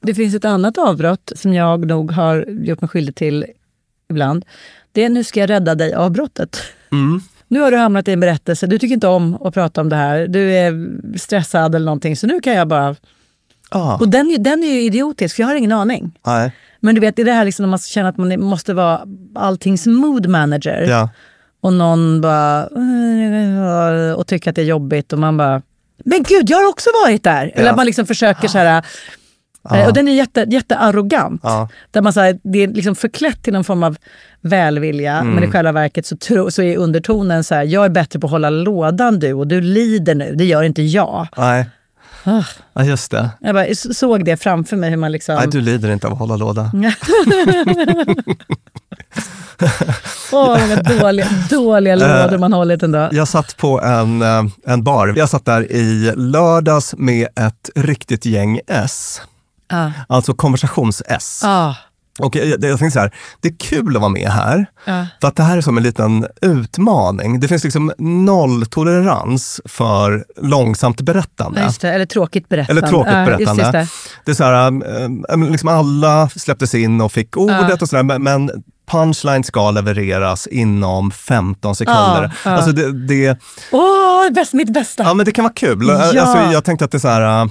Det 0.00 0.14
finns 0.14 0.34
ett 0.34 0.44
annat 0.44 0.78
avbrott 0.78 1.32
som 1.36 1.54
jag 1.54 1.86
nog 1.86 2.10
har 2.12 2.44
gjort 2.48 2.80
mig 2.80 2.88
skyldig 2.88 3.14
till 3.14 3.46
ibland. 4.10 4.44
Det 4.92 5.04
är 5.04 5.08
nu 5.08 5.24
ska 5.24 5.40
jag 5.40 5.50
rädda 5.50 5.74
dig 5.74 5.94
avbrottet. 5.94 6.56
Nu 7.50 7.60
har 7.60 7.70
du 7.70 7.76
hamnat 7.76 8.08
i 8.08 8.12
en 8.12 8.20
berättelse, 8.20 8.66
du 8.66 8.78
tycker 8.78 8.94
inte 8.94 9.08
om 9.08 9.34
att 9.42 9.54
prata 9.54 9.80
om 9.80 9.88
det 9.88 9.96
här, 9.96 10.26
du 10.26 10.52
är 10.52 10.74
stressad 11.18 11.74
eller 11.74 11.84
någonting, 11.86 12.16
så 12.16 12.26
nu 12.26 12.40
kan 12.40 12.52
jag 12.54 12.68
bara... 12.68 12.96
Ah, 13.70 13.96
Och 13.96 14.08
den, 14.08 14.36
den 14.38 14.62
är 14.64 14.72
ju 14.72 14.80
idiotisk, 14.82 15.36
för 15.36 15.42
jag 15.42 15.48
har 15.48 15.54
ingen 15.54 15.72
aning. 15.72 16.18
nej. 16.26 16.52
Men 16.80 16.94
du 16.94 17.00
vet, 17.00 17.16
det 17.16 17.22
är 17.22 17.26
det 17.26 17.32
här 17.32 17.44
liksom 17.44 17.62
när 17.62 17.68
man 17.70 17.78
känner 17.78 18.08
att 18.08 18.16
man 18.16 18.40
måste 18.40 18.74
vara 18.74 19.00
alltings 19.34 19.86
mood 19.86 20.26
manager. 20.28 20.80
Ja. 20.88 21.10
Och 21.60 21.72
någon 21.72 22.20
bara... 22.20 22.66
Och 24.16 24.26
tycker 24.26 24.50
att 24.50 24.56
det 24.56 24.62
är 24.62 24.66
jobbigt 24.66 25.12
och 25.12 25.18
man 25.18 25.36
bara... 25.36 25.62
Men 26.04 26.22
gud, 26.22 26.50
jag 26.50 26.58
har 26.58 26.68
också 26.68 26.90
varit 27.04 27.24
där! 27.24 27.50
Eller 27.54 27.64
Ja. 27.64 27.70
att 27.70 27.76
man 27.76 27.86
liksom 27.86 28.06
försöker 28.06 28.48
så 28.48 28.58
här... 28.58 28.84
eh, 29.76 29.86
Och 29.86 29.92
den 29.92 30.08
är 30.08 30.12
jätte, 30.12 30.46
jättearrogant. 30.48 31.40
Ja. 31.44 31.68
Där 31.90 32.02
man 32.02 32.12
så 32.12 32.20
här, 32.20 32.38
det 32.42 32.62
är 32.62 32.68
liksom 32.68 32.94
förklätt 32.94 33.42
till 33.42 33.52
någon 33.52 33.64
form 33.64 33.82
av 33.82 33.96
välvilja. 34.40 35.12
Mm. 35.12 35.34
Men 35.34 35.44
i 35.44 35.50
själva 35.50 35.72
verket 35.72 36.06
så, 36.06 36.16
tro, 36.16 36.50
så 36.50 36.62
är 36.62 36.76
undertonen 36.76 37.44
så 37.44 37.54
här, 37.54 37.64
jag 37.64 37.84
är 37.84 37.88
bättre 37.88 38.20
på 38.20 38.26
att 38.26 38.30
hålla 38.30 38.50
lådan 38.50 39.18
du 39.18 39.32
och 39.32 39.46
du 39.46 39.60
lider 39.60 40.14
nu. 40.14 40.34
Det 40.34 40.44
gör 40.44 40.62
inte 40.62 40.82
jag. 40.82 41.26
Nej. 41.36 41.66
Ah. 42.24 42.44
Ja, 42.72 42.84
just 42.84 43.10
det. 43.10 43.30
Jag 43.40 43.54
bara, 43.54 43.66
såg 43.74 44.24
det 44.24 44.36
framför 44.36 44.76
mig 44.76 44.90
hur 44.90 44.96
man 44.96 45.12
liksom... 45.12 45.34
Nej, 45.34 45.48
du 45.48 45.60
lider 45.60 45.90
inte 45.90 46.06
av 46.06 46.12
att 46.12 46.18
hålla 46.18 46.36
låda. 46.36 46.70
Åh, 50.32 50.58
många 50.60 50.76
dåliga, 50.76 51.26
dåliga 51.50 51.96
lådor 51.96 52.38
man 52.38 52.52
hållit 52.52 52.80
dag. 52.80 53.12
Jag 53.12 53.28
satt 53.28 53.56
på 53.56 53.80
en, 53.80 54.22
eh, 54.22 54.44
en 54.66 54.84
bar. 54.84 55.14
Jag 55.16 55.28
satt 55.28 55.44
där 55.44 55.72
i 55.72 56.12
lördags 56.16 56.94
med 56.98 57.28
ett 57.36 57.70
riktigt 57.74 58.26
gäng 58.26 58.60
S. 58.66 59.20
Ah. 59.68 59.90
Alltså 60.08 60.34
konversations-S. 60.34 61.42
Ah. 61.44 61.74
Och 62.18 62.36
jag, 62.36 62.46
jag 62.48 62.60
tänkte 62.78 62.90
så 62.90 62.98
här, 63.00 63.14
det 63.40 63.48
är 63.48 63.56
kul 63.58 63.96
att 63.96 64.00
vara 64.02 64.12
med 64.12 64.28
här. 64.30 64.66
Ja. 64.84 65.06
För 65.20 65.28
att 65.28 65.36
det 65.36 65.42
här 65.42 65.56
är 65.56 65.60
som 65.60 65.76
en 65.76 65.82
liten 65.82 66.26
utmaning. 66.42 67.40
Det 67.40 67.48
finns 67.48 67.64
liksom 67.64 67.92
nolltolerans 67.98 69.60
för 69.64 70.24
långsamt 70.42 71.00
berättande. 71.00 71.60
Ja, 71.60 71.72
det. 71.80 71.88
Eller 71.94 72.06
tråkigt 72.06 72.48
berättande. 72.48 72.80
Eller 72.80 72.90
tråkigt 72.90 73.12
Ja, 73.12 73.24
berättande. 73.24 73.62
just 73.62 73.72
det. 73.72 73.88
Det 74.24 74.30
är 74.30 74.34
så 74.34 74.44
här, 74.44 74.72
äh, 75.32 75.50
liksom 75.50 75.68
alla 75.68 76.28
släpptes 76.28 76.74
in 76.74 77.00
och 77.00 77.12
fick 77.12 77.36
ordet 77.36 77.66
Ja. 77.68 77.76
och 77.80 77.88
sådär, 77.88 78.18
men 78.18 78.50
punchline 78.90 79.44
ska 79.44 79.70
levereras 79.70 80.46
inom 80.46 81.10
15 81.10 81.74
sekunder. 81.76 82.22
Ja, 82.44 82.50
ja. 82.50 82.56
Alltså 82.56 82.72
det, 82.72 83.06
det, 83.06 83.38
Åh, 83.72 84.30
bäst, 84.34 84.52
mitt 84.52 84.72
bästa! 84.72 85.02
ja, 85.02 85.14
men 85.14 85.26
det 85.26 85.32
kan 85.32 85.42
vara 85.44 85.52
kul. 85.54 85.86
Ja. 85.88 85.94
Alltså, 86.20 86.52
jag 86.52 86.64
tänkte 86.64 86.84
att 86.84 86.90
det 86.90 86.96
är 86.96 87.00
så 87.00 87.08
här, 87.08 87.44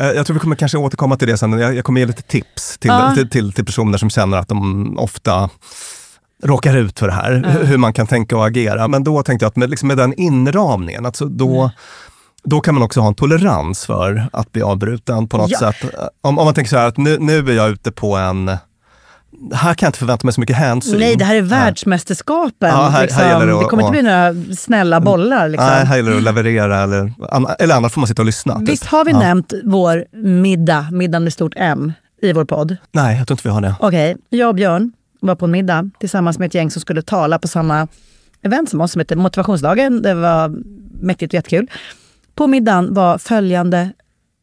äh, 0.00 0.06
jag 0.06 0.26
tror 0.26 0.34
vi 0.34 0.40
kommer 0.40 0.56
kanske 0.56 0.78
återkomma 0.78 1.16
till 1.16 1.28
det 1.28 1.38
sen. 1.38 1.52
Jag, 1.52 1.74
jag 1.74 1.84
kommer 1.84 2.00
ge 2.00 2.06
lite 2.06 2.22
tips 2.22 2.78
till, 2.78 2.88
Ja. 2.90 3.12
till, 3.14 3.30
till, 3.30 3.52
till 3.52 3.64
personer 3.64 3.98
som 3.98 4.10
känner 4.10 4.36
att 4.38 4.48
de 4.48 4.98
ofta 4.98 5.50
råkar 6.44 6.76
ut 6.76 6.98
för 6.98 7.06
det 7.06 7.12
här, 7.12 7.32
hur- 7.48 7.64
hur 7.64 7.78
man 7.78 7.92
kan 7.92 8.06
tänka 8.06 8.36
och 8.36 8.46
agera. 8.46 8.88
Men 8.88 9.04
då 9.04 9.22
tänkte 9.22 9.44
jag 9.44 9.48
att 9.50 9.56
med, 9.56 9.70
liksom 9.70 9.88
med 9.88 9.96
den 9.96 10.14
inramningen, 10.14 11.06
alltså 11.06 11.24
då, 11.26 11.70
då 12.44 12.60
kan 12.60 12.74
man 12.74 12.82
också 12.82 13.00
ha 13.00 13.08
en 13.08 13.14
tolerans 13.14 13.86
för 13.86 14.28
att 14.32 14.52
bli 14.52 14.62
avbruten 14.62 15.28
på 15.28 15.36
något 15.36 15.50
Ja. 15.50 15.58
sätt. 15.58 15.76
Om, 16.20 16.38
om 16.38 16.44
man 16.44 16.54
tänker 16.54 16.70
så 16.70 16.76
här 16.76 16.86
att 16.88 16.96
nu, 16.96 17.18
nu 17.20 17.38
är 17.38 17.52
jag 17.52 17.70
ute 17.70 17.92
på 17.92 18.16
en 18.16 18.56
här 19.52 19.74
kan 19.74 19.86
jag 19.86 19.88
inte 19.88 19.98
förvänta 19.98 20.26
mig 20.26 20.32
så 20.34 20.40
mycket 20.40 20.56
hänsyn. 20.56 20.98
Nej, 20.98 21.16
det 21.16 21.24
här 21.24 21.36
är 21.36 21.42
världsmästerskapen. 21.42 22.68
Ja, 22.68 22.88
här- 22.88 23.02
liksom. 23.02 23.20
här 23.22 23.40
det 23.40 23.46
det 23.46 23.58
att- 23.58 23.68
kommer 23.68 23.82
inte 23.82 23.90
bli 23.92 24.02
några 24.02 24.34
snälla 24.56 25.00
bollar. 25.00 25.48
Liksom. 25.48 25.66
Nej, 25.66 25.84
här 25.86 25.96
gäller 25.96 26.10
det 26.10 26.16
att 26.16 26.22
leverera 26.22 26.82
eller, 26.82 27.12
eller 27.58 27.74
annars 27.74 27.92
får 27.92 28.00
man 28.00 28.08
sitta 28.08 28.22
och 28.22 28.26
lyssna. 28.26 28.58
typ. 28.58 28.68
Visst 28.68 28.84
har 28.86 29.04
vi 29.04 29.10
Ja. 29.10 29.18
nämnt 29.18 29.52
vår 29.64 30.04
middag, 30.16 30.88
middagen 30.92 31.24
med 31.24 31.32
stort 31.32 31.52
M, 31.56 31.92
i 32.22 32.32
vår 32.32 32.44
podd? 32.44 32.76
Nej, 32.92 33.18
jag 33.18 33.26
tror 33.26 33.34
inte 33.34 33.48
vi 33.48 33.52
har 33.54 33.60
det. 33.60 33.74
Okej, 33.80 34.16
jag 34.28 34.48
och 34.48 34.54
Björn 34.54 34.92
var 35.20 35.34
på 35.34 35.44
en 35.44 35.50
middag 35.50 35.90
tillsammans 36.00 36.38
med 36.38 36.46
ett 36.46 36.54
gäng 36.54 36.70
som 36.70 36.80
skulle 36.80 37.02
tala 37.02 37.38
på 37.38 37.48
samma 37.48 37.88
event 38.42 38.70
som 38.70 38.80
oss 38.80 38.92
som 38.92 39.00
heter 39.00 39.16
Motivationsdagen. 39.16 40.02
Det 40.02 40.14
var 40.14 40.52
mäktigt 41.00 41.30
och 41.30 41.34
jättekul. 41.34 41.70
På 42.34 42.46
middagen 42.46 42.94
var 42.94 43.18
följande 43.18 43.90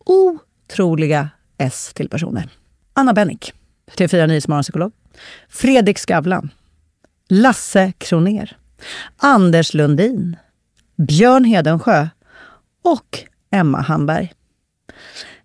otroliga 0.06 1.30
S 1.58 1.92
till 1.96 2.10
personer. 2.10 2.50
Anna 2.94 3.14
Bennick, 3.14 3.54
TV4 3.98 4.28
Nyhetsmorgonpsykolog. 4.28 4.92
Fredrik 5.50 6.00
Skavlan. 6.00 6.50
Lasse 7.30 7.94
Kroner. 7.98 8.58
Anders 9.18 9.74
Lundin. 9.74 10.38
Björn 10.98 11.44
Hedensjö 11.44 12.08
och 12.84 13.20
Emma 13.52 13.82
Hamberg. 13.82 14.34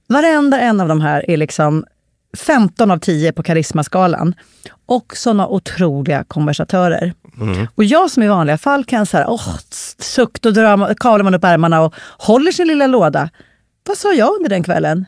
Varenda 0.08 0.60
en 0.60 0.80
av 0.80 0.88
de 0.88 1.00
här 1.00 1.30
är 1.30 1.36
liksom 1.36 1.84
15 2.36 2.90
av 2.90 2.98
10 2.98 3.32
på 3.32 3.42
karismaskalan. 3.42 4.34
Och 4.86 5.16
såna 5.16 5.48
otroliga 5.48 6.24
konversatörer. 6.24 7.14
Mm. 7.40 7.66
Och 7.74 7.84
jag 7.84 8.10
som 8.10 8.22
i 8.22 8.28
vanliga 8.28 8.58
fall 8.58 8.84
kan 8.84 9.06
så 9.06 9.16
här, 9.16 9.26
åh, 9.28 9.58
sukt 9.98 10.46
och 10.46 10.52
dra, 10.52 10.94
kavlar 10.94 11.24
man 11.24 11.34
upp 11.34 11.44
ärmarna 11.44 11.82
och 11.82 11.94
håller 12.18 12.52
sin 12.52 12.68
lilla 12.68 12.86
låda. 12.86 13.30
Vad 13.86 13.98
sa 13.98 14.12
jag 14.12 14.36
under 14.36 14.50
den 14.50 14.62
kvällen? 14.62 15.04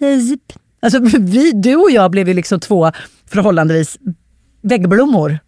Hejp. 0.00 0.54
Alltså, 0.82 0.98
vi, 1.18 1.52
du 1.52 1.76
och 1.76 1.90
jag 1.90 2.10
blev 2.10 2.28
ju 2.28 2.34
liksom 2.34 2.60
två 2.60 2.92
förhållandevis 3.30 3.98
väggblommor. 4.62 5.38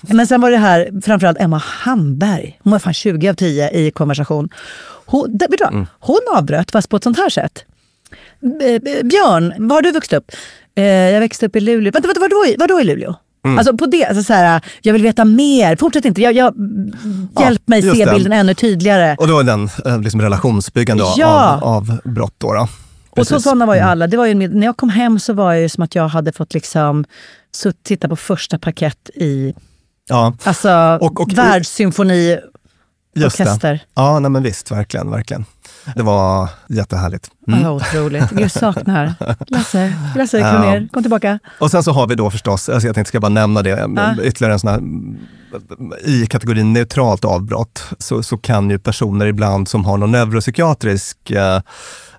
Men 0.00 0.26
sen 0.26 0.40
var 0.40 0.50
det 0.50 0.56
här 0.56 1.00
framförallt 1.04 1.40
Emma 1.40 1.58
Hamberg. 1.58 2.58
Hon 2.62 2.70
var 2.70 2.78
fan 2.78 2.94
20 2.94 3.28
av 3.28 3.34
10 3.34 3.70
i 3.70 3.90
konversation. 3.90 4.48
Hon, 5.06 5.38
vet 5.38 5.50
du 5.50 5.64
vad? 5.64 5.72
Mm. 5.72 5.86
hon 6.00 6.20
avbröt 6.34 6.70
fast 6.70 6.88
på 6.88 6.96
ett 6.96 7.04
sånt 7.04 7.18
här 7.18 7.28
sätt. 7.30 7.64
Björn, 9.04 9.68
var 9.68 9.76
har 9.76 9.82
du 9.82 9.92
vuxit 9.92 10.12
upp? 10.12 10.30
Eh, 10.74 10.84
jag 10.84 11.20
växte 11.20 11.46
upp 11.46 11.56
i 11.56 11.60
Luleå. 11.60 11.92
Vänta, 11.92 12.08
vänta 12.08 12.20
var, 12.20 12.68
då 12.68 12.80
i, 12.80 12.84
Luleå? 12.84 13.14
Mm. 13.44 13.58
Alltså 13.58 13.76
på 13.76 13.86
det, 13.86 14.04
alltså 14.04 14.22
så 14.24 14.32
här, 14.32 14.60
jag 14.82 14.92
vill 14.92 15.02
veta 15.02 15.24
mer. 15.24 15.76
Fortsätt 15.76 16.04
inte. 16.04 16.22
Jag, 16.22 16.32
jag, 16.32 16.54
hjälp 17.40 17.68
mig 17.68 17.80
just 17.84 17.96
se 17.96 18.04
det. 18.04 18.12
bilden 18.12 18.32
ännu 18.32 18.54
tydligare. 18.54 19.16
Och 19.18 19.28
då 19.28 19.38
är 19.38 19.44
den 19.44 19.68
eh, 19.86 20.00
liksom 20.00 20.20
relationsbyggande 20.20 21.04
av- 21.04 21.14
Ja. 21.16 21.60
av, 21.62 21.64
av 21.64 21.98
brott. 22.04 22.34
Då, 22.38 22.52
då. 22.52 22.68
Och 23.20 23.26
så 23.26 23.40
sådana 23.40 23.66
var 23.66 23.74
ju 23.74 23.80
Mm. 23.80 23.90
alla. 23.90 24.06
Det 24.06 24.16
var 24.16 24.26
ju, 24.26 24.34
när 24.34 24.66
jag 24.66 24.76
kom 24.76 24.88
hem 24.88 25.18
så 25.18 25.32
var 25.32 25.54
det 25.54 25.60
ju 25.60 25.68
som 25.68 25.84
att 25.84 25.94
jag 25.94 26.08
hade 26.08 26.32
fått 26.32 26.54
liksom 26.54 27.04
sutt, 27.54 27.82
titta 27.82 28.08
på 28.08 28.16
första 28.16 28.58
parkett 28.58 29.10
i 29.14 29.54
Ja, 30.08 30.34
alltså, 30.44 30.98
Och- 31.00 31.20
och- 31.20 31.32
världssymfoni 31.32 32.38
just 33.14 33.40
orkester. 33.40 33.72
det. 33.72 33.80
Ja, 33.94 34.18
nej, 34.18 34.30
men 34.30 34.42
visst, 34.42 34.70
verkligen, 34.70 35.10
verkligen. 35.10 35.44
Det 35.96 36.02
var 36.02 36.48
jättehärligt. 36.68 37.30
Mm. 37.48 37.60
Ja, 37.62 37.70
otroligt. 37.70 38.30
Gud, 38.30 38.52
saknar. 38.52 39.14
Lasse, 39.46 39.92
Lasse 40.16 40.38
Ja. 40.38 40.50
Kronér, 40.52 40.88
kom 40.92 41.02
tillbaka. 41.02 41.38
Och 41.60 41.70
sen 41.70 41.82
så 41.82 41.92
har 41.92 42.06
vi 42.06 42.14
då 42.14 42.30
förstås, 42.30 42.68
alltså 42.68 42.88
jag 42.88 42.94
tänkte 42.94 43.08
ska 43.08 43.20
bara 43.20 43.28
nämna 43.28 43.62
det, 43.62 43.70
Ja. 43.96 44.22
ytterligare 44.22 44.52
en 44.52 44.58
sån 44.58 44.70
här, 44.70 44.80
i 46.04 46.26
kategorin 46.26 46.72
neutralt 46.72 47.24
avbrott 47.24 47.84
så, 47.98 48.22
så 48.22 48.36
kan 48.36 48.70
ju 48.70 48.78
personer 48.78 49.26
ibland 49.26 49.68
som 49.68 49.84
har 49.84 49.96
någon 49.96 50.10
neuropsykiatrisk 50.10 51.30
eh, 51.30 51.60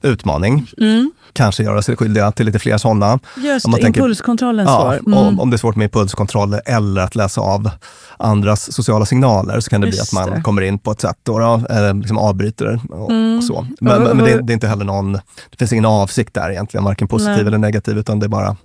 utmaning 0.02 0.68
Mm. 0.78 1.12
kanske 1.34 1.64
göra 1.64 1.82
sig 1.82 1.96
skyldiga 1.96 2.32
till 2.32 2.46
lite 2.46 2.60
fler 2.60 2.78
sådana. 2.78 3.20
Just 3.38 3.66
Om 3.66 3.72
man 3.72 3.80
det, 3.80 3.84
tänker- 3.84 4.02
impulskontrollen 4.02 4.66
Ja. 4.66 4.94
Mm. 4.94 5.14
om, 5.14 5.40
om 5.40 5.50
det 5.50 5.56
är 5.56 5.58
svårt 5.58 5.76
med 5.76 5.86
impulskontroll 5.86 6.54
eller 6.66 7.02
att 7.02 7.16
läsa 7.16 7.42
av 7.42 7.70
andras 8.18 8.72
sociala 8.74 9.06
signaler 9.06 9.60
så 9.60 9.70
kan 9.70 9.82
det 9.82 9.88
bli 9.88 9.98
Just 9.98 10.14
att 10.14 10.28
man 10.28 10.36
det. 10.36 10.42
kommer 10.42 10.62
in 10.62 10.80
på 10.80 10.92
ett 10.92 11.02
sätt 11.02 11.18
då, 11.24 11.40
då, 11.40 11.62
eller 11.70 11.94
liksom 11.94 12.18
avbryter 12.18 12.80
och, 12.90 13.12
Mm. 13.12 13.38
och 13.38 13.44
så. 13.44 13.68
Men, 13.82 14.04
men, 14.04 14.20
och- 14.22 14.28
det, 14.28 14.42
det 14.42 14.52
är 14.52 14.54
inte 14.54 14.68
heller 14.68 14.86
någon, 14.86 15.14
det 15.14 15.58
finns 15.60 15.74
ingen 15.74 15.86
avsikt 15.86 16.34
där 16.34 16.50
egentligen, 16.52 16.84
varken 16.84 17.08
positiv 17.08 17.32
Nej. 17.38 17.48
eller 17.48 17.58
negativ, 17.58 17.98
utan 17.98 18.20
det 18.20 18.28
bara 18.30 18.58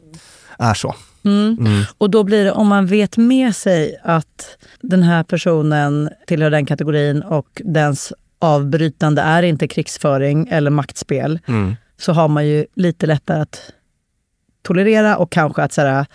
är 0.59 0.75
så. 0.75 0.95
Mm. 1.25 1.57
Mm. 1.61 1.83
Och 1.99 2.11
då 2.11 2.25
blir 2.25 2.45
det, 2.45 2.53
om 2.53 2.68
man 2.68 2.87
vet 2.87 3.16
med 3.16 3.57
sig 3.57 4.01
att 4.03 4.59
den 4.81 5.03
här 5.03 5.22
personen 5.22 6.11
tillhör 6.27 6.51
den 6.51 6.66
kategorin 6.66 7.22
och 7.22 7.62
dens 7.64 8.12
avbrytande 8.39 9.22
är 9.22 9.43
inte 9.43 9.68
krigsföring 9.68 10.49
eller 10.51 10.70
maktspel, 10.70 11.39
Mm. 11.49 11.77
så 12.01 12.12
har 12.12 12.29
man 12.29 12.47
ju 12.47 12.66
lite 12.75 13.07
lättare 13.07 13.41
att 13.41 13.61
tolerera 14.62 15.16
och 15.16 15.31
kanske 15.33 15.62
att 15.62 15.72
säga 15.72 16.07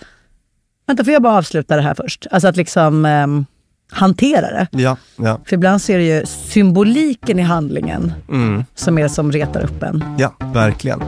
vänta 0.88 1.04
får 1.04 1.14
jag 1.14 1.22
bara 1.22 1.38
avsluta 1.38 1.76
det 1.76 1.82
här 1.82 1.94
först? 1.94 2.28
Alltså 2.32 2.48
att 2.48 2.58
liksom 2.58 3.06
ehm, 3.06 3.46
hantera 3.92 4.42
det. 4.52 4.68
Ja, 4.72 4.98
ja. 5.18 5.40
För 5.46 5.54
ibland 5.54 5.82
så 5.82 5.92
är 5.92 5.98
det 5.98 6.04
ju 6.20 6.26
symboliken 6.26 7.40
i 7.40 7.42
handlingen 7.42 8.14
Mm. 8.30 8.64
som 8.76 8.98
är 8.98 9.08
som 9.08 9.32
retar 9.32 9.62
upp 9.64 9.84
en. 9.84 10.04
ja, 10.18 10.34
verkligen. 10.54 11.02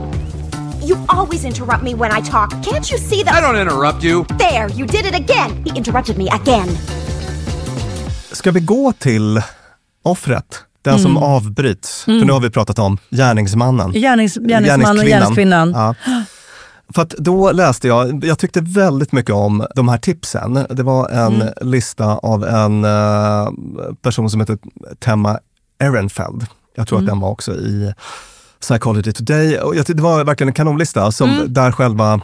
You 0.88 0.98
always 1.08 1.44
interrupt 1.44 1.82
me 1.82 1.94
when 1.94 2.10
I 2.18 2.20
talk. 2.22 2.50
Can't 2.50 2.90
you 2.92 2.98
see 2.98 3.24
that? 3.24 3.34
I 3.34 3.40
don't 3.40 3.56
interrupt 3.60 4.04
you. 4.04 4.24
There, 4.38 4.68
you 4.74 4.86
did 4.86 5.06
it 5.06 5.14
again. 5.14 5.64
He 5.64 5.70
interrupted 5.78 6.18
me 6.18 6.28
again. 6.28 6.68
Ska 8.32 8.50
vi 8.50 8.60
gå 8.60 8.92
till 8.92 9.42
offret? 10.02 10.58
Den 10.82 10.98
som 10.98 11.16
avbryts. 11.16 12.04
För 12.04 12.12
nu 12.24 12.32
har 12.32 12.40
vi 12.40 12.50
pratat 12.50 12.78
om 12.78 12.98
gärningsmannen. 13.10 13.92
Gärnings, 13.92 14.34
gärningsmannen 14.34 14.98
och 14.98 15.04
gärningskvinnan. 15.04 15.70
Ja. 15.72 15.94
För 16.94 17.02
att 17.02 17.10
då 17.10 17.52
läste 17.52 17.88
jag, 17.88 18.24
jag 18.24 18.38
tyckte 18.38 18.60
väldigt 18.60 19.12
mycket 19.12 19.34
om 19.34 19.66
de 19.76 19.88
här 19.88 19.98
tipsen. 19.98 20.66
Det 20.70 20.82
var 20.82 21.08
en 21.08 21.34
Mm. 21.42 21.48
lista 21.60 22.06
av 22.06 22.44
en 22.44 22.84
eh, 22.84 23.48
person 24.02 24.30
som 24.30 24.40
heter 24.40 24.58
Temma 25.04 25.38
Ehrenfeld. 25.78 26.46
Jag 26.74 26.88
tror 26.88 26.98
Mm. 26.98 27.08
att 27.08 27.12
den 27.14 27.20
var 27.20 27.30
också 27.30 27.52
i 27.54 27.94
Psychology 28.62 29.12
Today. 29.12 29.58
Och 29.58 29.76
jag 29.76 29.86
det 29.86 30.02
var 30.02 30.24
verkligen 30.24 30.48
en 30.48 30.54
kanonlista 30.54 31.12
som, 31.12 31.30
Mm. 31.30 31.52
där 31.52 31.72
själva 31.72 32.20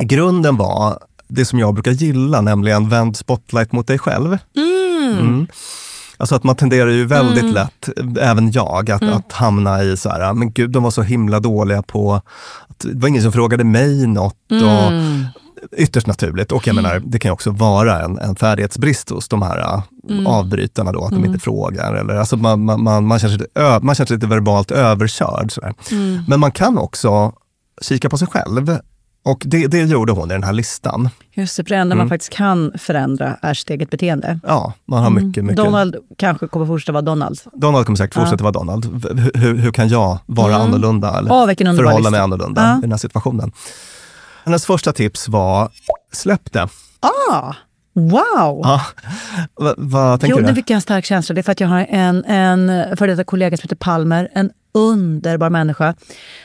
grunden 0.00 0.56
var 0.56 0.98
det 1.28 1.44
som 1.44 1.58
jag 1.58 1.74
brukar 1.74 1.90
gilla, 1.92 2.40
nämligen 2.40 2.88
vänd 2.88 3.16
spotlight 3.16 3.72
mot 3.72 3.86
dig 3.86 3.98
själv. 3.98 4.38
Mm. 5.18 5.46
Alltså 6.16 6.34
att 6.34 6.44
man 6.44 6.56
tenderar 6.56 6.90
ju 6.90 7.06
väldigt 7.06 7.42
Mm. 7.42 7.54
lätt, 7.54 7.88
även 8.20 8.52
jag, 8.52 8.90
att, 8.90 9.02
att 9.02 9.32
hamna 9.32 9.82
i 9.82 9.96
så 9.96 10.08
här, 10.08 10.32
men 10.34 10.52
gud 10.52 10.70
de 10.70 10.82
var 10.82 10.90
så 10.90 11.02
himla 11.02 11.40
dåliga 11.40 11.82
på, 11.82 12.14
att 12.68 12.78
det 12.78 12.94
var 13.00 13.08
ingen 13.08 13.22
som 13.22 13.32
frågade 13.32 13.64
mig 13.64 14.06
något. 14.06 14.36
Mm. 14.50 14.64
Och, 14.68 14.92
ytterst 15.76 16.06
naturligt. 16.06 16.52
Och 16.52 16.66
jag 16.66 16.76
menar, 16.76 17.02
det 17.04 17.18
kan 17.18 17.32
också 17.32 17.50
vara 17.50 18.02
en, 18.02 18.18
en 18.18 18.36
färdighetsbrist 18.36 19.10
hos 19.10 19.28
de 19.28 19.42
här 19.42 19.58
äh, 19.58 20.26
avbrytarna 20.26 20.92
då, 20.92 21.04
att 21.04 21.10
de 21.10 21.24
inte 21.24 21.38
frågar. 21.38 21.94
Eller, 21.94 22.14
alltså 22.14 22.36
man, 22.36 22.64
man, 22.64 22.82
man, 22.82 23.06
man, 23.06 23.18
känner 23.18 23.36
sig 23.36 23.38
lite, 23.38 23.80
man 23.82 23.94
känner 23.94 24.06
sig 24.06 24.16
lite 24.16 24.26
verbalt 24.26 24.70
överkörd. 24.70 25.52
Sådär. 25.52 25.74
Men 26.28 26.40
man 26.40 26.52
kan 26.52 26.78
också 26.78 27.32
kika 27.80 28.08
på 28.10 28.18
sig 28.18 28.28
själv. 28.28 28.78
Och 29.22 29.42
det, 29.46 29.66
det 29.66 29.78
gjorde 29.78 30.12
hon 30.12 30.30
i 30.30 30.34
den 30.34 30.42
här 30.42 30.52
listan. 30.52 31.08
Just 31.32 31.56
det, 31.56 31.64
för 31.64 31.68
det 31.68 31.76
enda 31.76 31.96
man 31.96 32.08
faktiskt 32.08 32.32
kan 32.32 32.72
förändra 32.78 33.36
är 33.42 33.54
sitt 33.54 33.70
eget 33.70 33.90
beteende. 33.90 34.40
Ja, 34.46 34.72
man 34.84 35.02
har 35.02 35.10
mycket, 35.10 35.44
mycket... 35.44 35.56
Donald 35.56 35.96
kanske 36.16 36.46
kommer 36.46 36.66
fortsätta 36.66 36.92
vara 36.92 37.02
Donald. 37.02 37.40
Donald 37.52 37.86
kommer 37.86 37.96
säkert 37.96 38.14
fortsätta 38.14 38.44
vara 38.44 38.52
Donald. 38.52 39.06
Hur, 39.34 39.54
hur 39.54 39.72
kan 39.72 39.88
jag 39.88 40.18
vara 40.26 40.56
annorlunda 40.56 41.18
eller 41.18 41.32
underbar 41.32 41.74
förhålla 41.74 41.98
lista. 41.98 42.10
mig 42.10 42.20
annorlunda 42.20 42.62
Ja. 42.62 42.78
i 42.78 42.80
den 42.80 42.90
här 42.90 42.98
situationen? 42.98 43.52
Hennes 44.44 44.66
första 44.66 44.92
tips 44.92 45.28
var, 45.28 45.70
släpp 46.12 46.52
det. 46.52 46.68
Ah, 47.00 47.54
wow! 47.92 48.60
Ja. 48.64 48.82
Va, 49.54 49.74
vad 49.76 50.20
tänker 50.20 50.36
Jo, 50.36 50.40
du? 50.40 50.46
nu 50.46 50.54
fick 50.54 50.70
jag 50.70 50.74
en 50.74 50.80
stark 50.82 51.04
känsla. 51.04 51.34
Det 51.34 51.40
är 51.40 51.42
för 51.42 51.52
att 51.52 51.60
jag 51.60 51.68
har 51.68 51.86
en, 51.88 52.24
en 52.24 52.96
före 52.96 53.10
detta 53.10 53.24
kollega 53.24 53.56
som 53.56 53.62
heter 53.62 53.76
Palmer. 53.76 54.28
En 54.34 54.50
underbar 54.74 55.50
människa. 55.50 55.94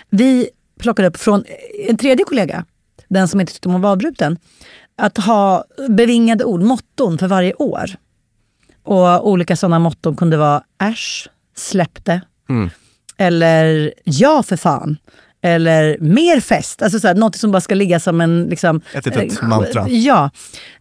Vi 0.10 0.50
plockade 0.80 1.08
upp 1.08 1.18
från 1.18 1.43
en 1.89 1.98
tredje 1.98 2.26
kollega, 2.26 2.66
den 3.08 3.28
som 3.28 3.41
inte 3.41 3.54
tyckte 3.54 3.70
om 3.70 3.76
att 3.76 3.82
vara 3.82 3.91
avbruten, 3.91 4.38
att 4.98 5.18
ha 5.18 5.64
bevingade 5.89 6.43
ord, 6.43 6.62
motton 6.62 7.18
för 7.18 7.28
varje 7.28 7.54
år. 7.54 7.86
Och 8.84 9.30
olika 9.30 9.56
sådana 9.56 9.80
motton 9.80 10.16
kunde 10.16 10.38
vara 10.38 10.64
äsch, 10.82 11.28
släpp 11.58 12.06
det. 12.06 12.22
Mm. 12.50 12.70
Eller 13.18 13.93
ja 14.04 14.43
för 14.43 14.58
fan. 14.58 14.98
Eller 15.46 15.98
mer 16.00 16.39
fest. 16.39 16.82
Alltså 16.82 17.00
så 17.00 17.08
här, 17.08 17.16
något 17.16 17.36
som 17.36 17.52
bara 17.52 17.62
ska 17.62 17.76
ligga 17.76 18.00
som 18.00 18.22
en... 18.22 18.43
Liksom, 18.50 18.82
Ett 18.93 19.06
litet 19.06 19.41
eh, 19.41 19.48
mantra. 19.48 19.89
Ja. 19.89 20.30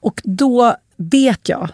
Och 0.00 0.20
då 0.24 0.76
vet 0.96 1.48
jag, 1.48 1.68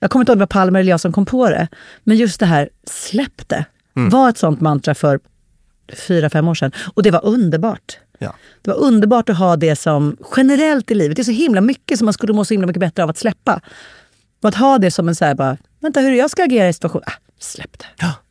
jag 0.00 0.10
kommer 0.10 0.22
inte 0.22 0.32
ihåg 0.32 0.36
om 0.36 0.38
det 0.38 0.42
var 0.42 0.46
Palmer 0.46 0.80
eller 0.80 0.90
jag 0.90 1.00
som 1.00 1.12
kom 1.12 1.26
på 1.26 1.48
det, 1.50 1.68
men 2.04 2.16
just 2.16 2.40
det 2.40 2.46
här 2.46 2.68
släpp 2.90 3.48
det 3.48 3.64
Mm. 3.96 4.10
var 4.10 4.28
ett 4.28 4.38
sånt 4.38 4.60
mantra 4.60 4.94
för 4.94 5.20
fyra, 6.06 6.30
fem 6.30 6.48
år 6.48 6.54
sedan. 6.54 6.72
Och 6.94 7.02
det 7.02 7.10
var 7.10 7.24
underbart. 7.24 7.98
Ja. 8.18 8.34
Det 8.62 8.70
var 8.70 8.78
underbart 8.78 9.28
att 9.28 9.38
ha 9.38 9.56
det 9.56 9.76
som 9.76 10.16
generellt 10.36 10.90
i 10.90 10.94
livet. 10.94 11.16
Det 11.16 11.22
är 11.22 11.24
så 11.24 11.30
himla 11.30 11.60
mycket 11.60 11.98
som 11.98 12.04
man 12.04 12.12
skulle 12.12 12.32
må 12.32 12.44
så 12.44 12.54
himla 12.54 12.66
mycket 12.66 12.80
bättre 12.80 13.02
av 13.02 13.10
att 13.10 13.18
släppa. 13.18 13.60
Och 14.42 14.48
att 14.48 14.54
ha 14.54 14.78
det 14.78 14.90
som 14.90 15.08
en 15.08 15.14
så 15.14 15.24
här 15.24 15.34
bara, 15.34 15.56
vänta 15.80 16.00
hur 16.00 16.12
jag 16.12 16.30
ska 16.30 16.44
agera 16.44 16.68
i 16.68 16.72
situationen. 16.72 17.04
Ah, 17.06 17.12
släpp 17.40 17.78
det. 17.78 17.86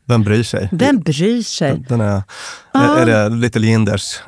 Vem 0.05 0.23
bryr 0.23 0.43
sig? 0.43 0.69
Vem 0.71 0.99
bryr 0.99 1.41
sig? 1.43 1.85
Den 1.89 2.01
är, 2.01 2.23
Ah. 2.71 2.97
är 2.97 3.05
det 3.05 3.29
Little 3.29 3.67
Jinders 3.67 4.19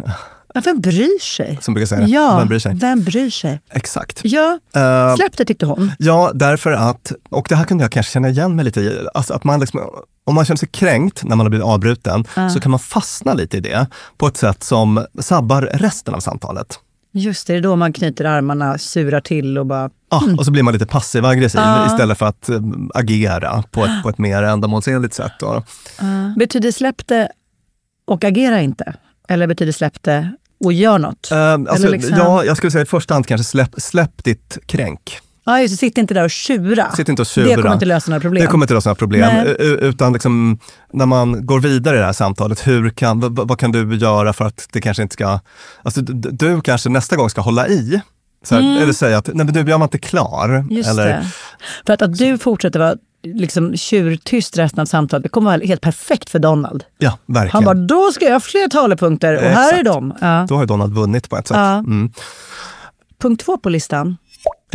vem 0.65 0.81
bryr 0.81 1.19
sig? 1.19 1.59
som 1.61 1.73
brukar 1.73 1.85
säga 1.87 2.01
det? 2.01 2.07
Ja, 2.07 2.37
Vem 2.37 2.47
bryr 2.47 2.59
sig? 2.59 2.75
vem 2.75 3.03
bryr 3.03 3.29
sig? 3.29 3.61
Exakt. 3.69 4.21
Ja, 4.23 4.59
Eh, 4.75 5.15
släpp 5.15 5.37
det 5.37 5.45
tyckte 5.45 5.65
hon. 5.65 5.91
Ja, 5.99 6.31
därför 6.33 6.71
att, 6.71 7.11
och 7.29 7.45
det 7.49 7.55
här 7.55 7.63
kunde 7.65 7.83
jag 7.83 7.91
kanske 7.91 8.11
känna 8.11 8.29
igen 8.29 8.55
mig 8.55 8.65
lite 8.65 8.81
i, 8.81 9.07
alltså 9.13 9.33
att 9.33 9.43
man 9.43 9.59
liksom, 9.59 9.79
om 10.25 10.35
man 10.35 10.45
känner 10.45 10.57
sig 10.57 10.69
kränkt 10.69 11.23
när 11.23 11.35
man 11.35 11.45
har 11.45 11.49
blivit 11.49 11.65
avbruten, 11.67 12.25
så 12.53 12.59
kan 12.59 12.71
man 12.71 12.79
fastna 12.79 13.33
lite 13.33 13.57
i 13.57 13.59
det 13.59 13.87
på 14.17 14.27
ett 14.27 14.37
sätt 14.37 14.63
som 14.63 15.05
sabbar 15.19 15.61
resten 15.61 16.13
av 16.13 16.19
samtalet. 16.19 16.79
Just 17.19 17.47
det, 17.47 17.53
det 17.53 17.57
är 17.57 17.61
då 17.61 17.75
man 17.75 17.93
knyter 17.93 18.25
armarna, 18.25 18.77
surar 18.77 19.21
till 19.21 19.57
och 19.57 19.65
bara... 19.65 19.89
Ja, 20.09 20.23
och 20.37 20.45
så 20.45 20.51
blir 20.51 20.63
man 20.63 20.73
lite 20.73 20.85
passiv 20.85 21.25
aggressiv 21.25 21.61
Ja. 21.63 21.85
istället 21.85 22.17
för 22.17 22.25
att 22.25 22.49
eh, 22.49 22.61
agera 22.93 23.63
på 23.71 23.85
ett, 23.85 24.03
på 24.03 24.09
ett 24.09 24.17
mer 24.17 24.43
ändamålsenligt 24.43 25.13
sätt. 25.13 25.31
Då. 25.39 25.63
Betyder 26.37 26.71
släpp 26.71 27.07
det 27.07 27.31
och 28.05 28.23
agera 28.23 28.61
inte? 28.61 28.93
Eller 29.27 29.47
betyder 29.47 29.71
släpp 29.71 30.03
det 30.03 30.31
och 30.63 30.73
gör 30.73 30.97
något? 30.99 31.31
Eh, 31.31 31.53
alltså, 31.53 31.89
liksom- 31.89 32.17
Ja, 32.17 32.43
jag 32.45 32.57
skulle 32.57 32.71
säga 32.71 32.81
i 32.81 32.85
första 32.85 33.13
hand 33.13 33.27
kanske 33.27 33.43
släpp, 33.45 33.75
släpp 33.77 34.23
ditt 34.23 34.57
kränk. 34.65 35.19
Ja, 35.47 35.61
just 35.61 35.79
sitt 35.79 35.97
inte 35.97 36.13
där 36.13 36.23
och 36.23 36.31
tjura. 36.31 36.91
Sitt 36.91 37.09
inte 37.09 37.21
och 37.21 37.25
tjura. 37.25 37.55
Det 37.55 37.61
kommer 37.61 37.73
inte 37.73 37.85
lösa 37.85 38.11
några 38.11 38.21
problem. 38.21 38.41
Det 38.41 38.47
kommer 38.47 38.63
inte 38.63 38.73
lösa 38.73 38.89
några 38.89 38.95
problem. 38.95 39.29
Nej. 39.33 39.55
Utan 39.59 40.13
liksom, 40.13 40.59
när 40.93 41.05
man 41.05 41.45
går 41.45 41.59
vidare 41.59 41.95
i 41.95 41.99
det 41.99 42.05
här 42.05 42.13
samtalet, 42.13 42.67
hur 42.67 42.89
kan, 42.89 43.19
vad, 43.19 43.47
vad 43.47 43.59
kan 43.59 43.71
du 43.71 43.95
göra 43.95 44.33
för 44.33 44.45
att 44.45 44.67
det 44.71 44.81
kanske 44.81 45.03
inte 45.03 45.13
ska... 45.13 45.39
Alltså, 45.83 46.01
du 46.01 46.61
kanske 46.61 46.89
nästa 46.89 47.15
gång 47.15 47.29
ska 47.29 47.41
hålla 47.41 47.67
i. 47.67 48.01
Så 48.43 48.55
här, 48.55 48.81
Eller 48.81 48.93
säga 48.93 49.17
att 49.17 49.27
nej, 49.27 49.45
men 49.45 49.55
nu 49.55 49.63
blir 49.63 49.77
man 49.77 49.85
inte 49.85 49.97
klar. 49.99 50.49
Mm. 50.49 50.71
Just 50.71 50.89
eller, 50.89 51.07
det. 51.07 51.25
För 51.85 51.93
att, 51.93 52.01
att 52.01 52.17
du 52.17 52.37
fortsätter 52.37 52.79
vara 52.79 52.95
liksom 53.23 53.75
tjurtyst 53.75 54.57
resten 54.57 54.79
av 54.79 54.85
samtalet, 54.85 55.23
det 55.23 55.29
kommer 55.29 55.51
vara 55.51 55.65
helt 55.65 55.81
perfekt 55.81 56.29
för 56.29 56.39
Donald. 56.39 56.83
Ja, 56.97 57.17
verkligen. 57.25 57.51
Han 57.51 57.63
bara, 57.63 57.85
då 57.87 58.11
ska 58.11 58.25
jag 58.25 58.33
ha 58.33 58.39
fler 58.39 58.69
talepunkter 58.69 59.35
och 59.35 59.41
här 59.41 59.73
är 59.73 59.79
Exakt. 59.79 59.85
de. 59.85 60.13
Ja. 60.21 60.45
Då 60.49 60.55
har 60.55 60.61
ju 60.61 60.67
Donald 60.67 60.93
vunnit 60.93 61.29
på 61.29 61.37
ett 61.37 61.47
sätt. 61.47 61.57
Ja. 61.57 61.73
Mm. 61.77 62.11
Punkt 63.21 63.45
två 63.45 63.57
på 63.57 63.69
listan. 63.69 64.17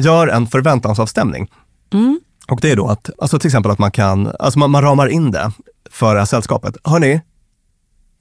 Gör 0.03 0.28
en 0.28 0.46
förväntansavstämning. 0.46 1.50
Mm. 1.92 2.20
Och 2.48 2.59
det 2.61 2.70
är 2.70 2.76
då 2.76 2.88
att, 2.88 3.11
alltså 3.18 3.38
till 3.38 3.48
exempel 3.48 3.72
att 3.72 3.78
man 3.78 3.90
kan, 3.90 4.32
alltså 4.38 4.59
man, 4.59 4.70
man 4.70 4.82
ramar 4.82 5.07
in 5.09 5.30
det 5.30 5.50
för 5.90 6.14
det 6.14 6.20
här 6.20 6.26
sällskapet. 6.26 6.76
Hörni, 6.84 7.20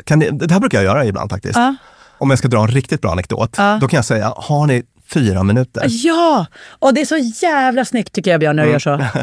kan 0.06 0.20
ni, 0.20 0.30
det 0.30 0.52
här 0.54 0.60
brukar 0.60 0.78
jag 0.78 0.86
göra 0.86 1.06
ibland 1.06 1.30
faktiskt. 1.32 1.56
Ja. 1.56 1.76
Om 2.18 2.30
jag 2.30 2.40
ska 2.40 2.48
dra 2.48 2.62
en 2.62 2.68
riktigt 2.68 3.02
bra 3.02 3.12
anekdot, 3.12 3.56
Ja. 3.58 3.78
då 3.82 3.88
kan 3.88 3.98
jag 3.98 4.06
säga, 4.06 4.34
har 4.38 4.68
ni 4.68 4.84
fyra 5.14 5.44
minuter? 5.44 5.84
Ja! 5.88 6.46
Och 6.80 6.94
det 6.94 7.02
är 7.02 7.06
så 7.06 7.18
jävla 7.18 7.86
snyggt 7.86 8.14
tycker 8.14 8.32
jag 8.32 8.40
Björn 8.40 8.56
när 8.56 8.64
du 8.66 8.70
gör 8.72 8.88
Mm. 8.88 9.08
så. 9.14 9.20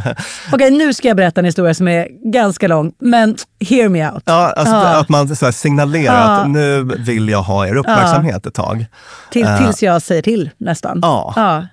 Okej, 0.52 0.70
nu 0.70 0.94
ska 0.94 1.08
jag 1.08 1.16
berätta 1.16 1.40
en 1.40 1.44
historia 1.44 1.74
som 1.74 1.88
är 1.88 2.08
ganska 2.32 2.68
lång, 2.68 2.92
men 2.98 3.36
hear 3.60 3.88
me 3.88 4.10
out. 4.10 4.22
Ja, 4.26 4.52
alltså 4.56 4.74
Ja. 4.74 5.00
att 5.00 5.08
man 5.08 5.36
så 5.36 5.52
signalerar 5.52 6.40
att 6.40 6.50
nu 6.50 6.82
vill 6.84 7.28
jag 7.28 7.42
ha 7.42 7.66
er 7.66 7.76
uppmärksamhet 7.76 8.46
ett 8.46 8.54
tag. 8.54 8.86
Till, 9.30 9.46
Eh, 9.46 9.58
tills 9.64 9.82
jag 9.82 10.02
säger 10.02 10.22
till 10.22 10.50
nästan. 10.58 10.98
Ja. 11.02 11.66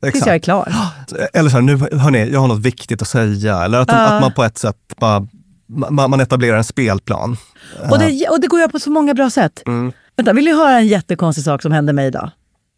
Ja. 0.00 0.06
Tills 0.10 0.14
exakt. 0.14 0.26
jag 0.26 0.34
är 0.34 0.38
klar. 0.40 0.72
Eller 1.32 1.50
så 1.50 1.56
här, 1.56 1.62
nu 1.62 1.76
hörni, 1.98 2.30
jag 2.32 2.40
har 2.40 2.48
något 2.48 2.58
viktigt 2.60 3.02
att 3.02 3.08
säga. 3.08 3.64
Eller 3.64 3.78
att, 3.80 3.88
Ja. 3.92 3.96
att 4.06 4.22
man 4.22 4.32
på 4.32 4.44
ett 4.44 4.58
sätt 4.58 4.76
bara, 5.00 5.26
man, 5.66 6.10
man 6.10 6.20
etablerar 6.20 6.56
en 6.56 6.64
spelplan. 6.64 7.36
Och 7.90 7.98
det, 7.98 8.28
och 8.28 8.40
det 8.40 8.46
går 8.46 8.60
göra 8.60 8.70
på 8.70 8.78
så 8.78 8.90
många 8.90 9.14
bra 9.14 9.30
sätt. 9.30 9.62
Mm. 9.66 9.92
Vänta, 10.16 10.32
vill 10.32 10.44
ni 10.44 10.52
höra 10.54 10.78
en 10.78 10.86
jättekonstig 10.86 11.44
sak 11.44 11.62
som 11.62 11.72
hände 11.72 11.92
mig 11.92 12.06
idag? 12.06 12.30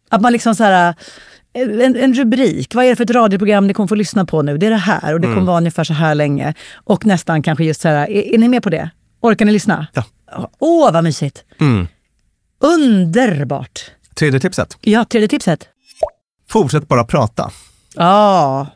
Att 0.09 0.21
man 0.21 0.31
liksom 0.33 0.55
så 0.55 0.63
här, 0.63 0.95
en, 1.53 1.95
en 1.95 2.13
rubrik, 2.13 2.75
vad 2.75 2.85
är 2.85 2.89
det 2.89 2.95
för 2.95 3.03
ett 3.03 3.09
radioprogram 3.11 3.67
ni 3.67 3.73
kommer 3.73 3.87
få 3.87 3.95
lyssna 3.95 4.25
på 4.25 4.41
nu? 4.41 4.57
Det 4.57 4.65
är 4.65 4.69
det 4.69 4.75
här 4.75 5.13
och 5.13 5.19
det 5.21 5.27
Mm. 5.27 5.35
kommer 5.35 5.47
vara 5.47 5.57
ungefär 5.57 5.83
så 5.83 5.93
här 5.93 6.15
länge. 6.15 6.53
Och 6.75 7.05
nästan 7.05 7.43
kanske 7.43 7.63
just 7.65 7.81
så 7.81 7.87
här, 7.87 8.09
är, 8.09 8.33
är 8.33 8.37
ni 8.37 8.47
med 8.47 8.63
på 8.63 8.69
det? 8.69 8.89
Orkar 9.21 9.45
ni 9.45 9.51
lyssna? 9.51 9.87
Ja. 9.93 10.03
Åh, 10.59 10.91
vad 10.93 11.03
mysigt! 11.03 11.43
Mm. 11.59 11.87
Underbart! 12.59 13.91
Tredje 14.15 14.39
tipset, 14.39 14.77
Ja, 14.81 15.05
tredje 15.05 15.27
tipset. 15.27 15.67
Fortsätt 16.51 16.87
bara 16.87 17.03
prata. 17.03 17.51
Ja. 17.95 18.67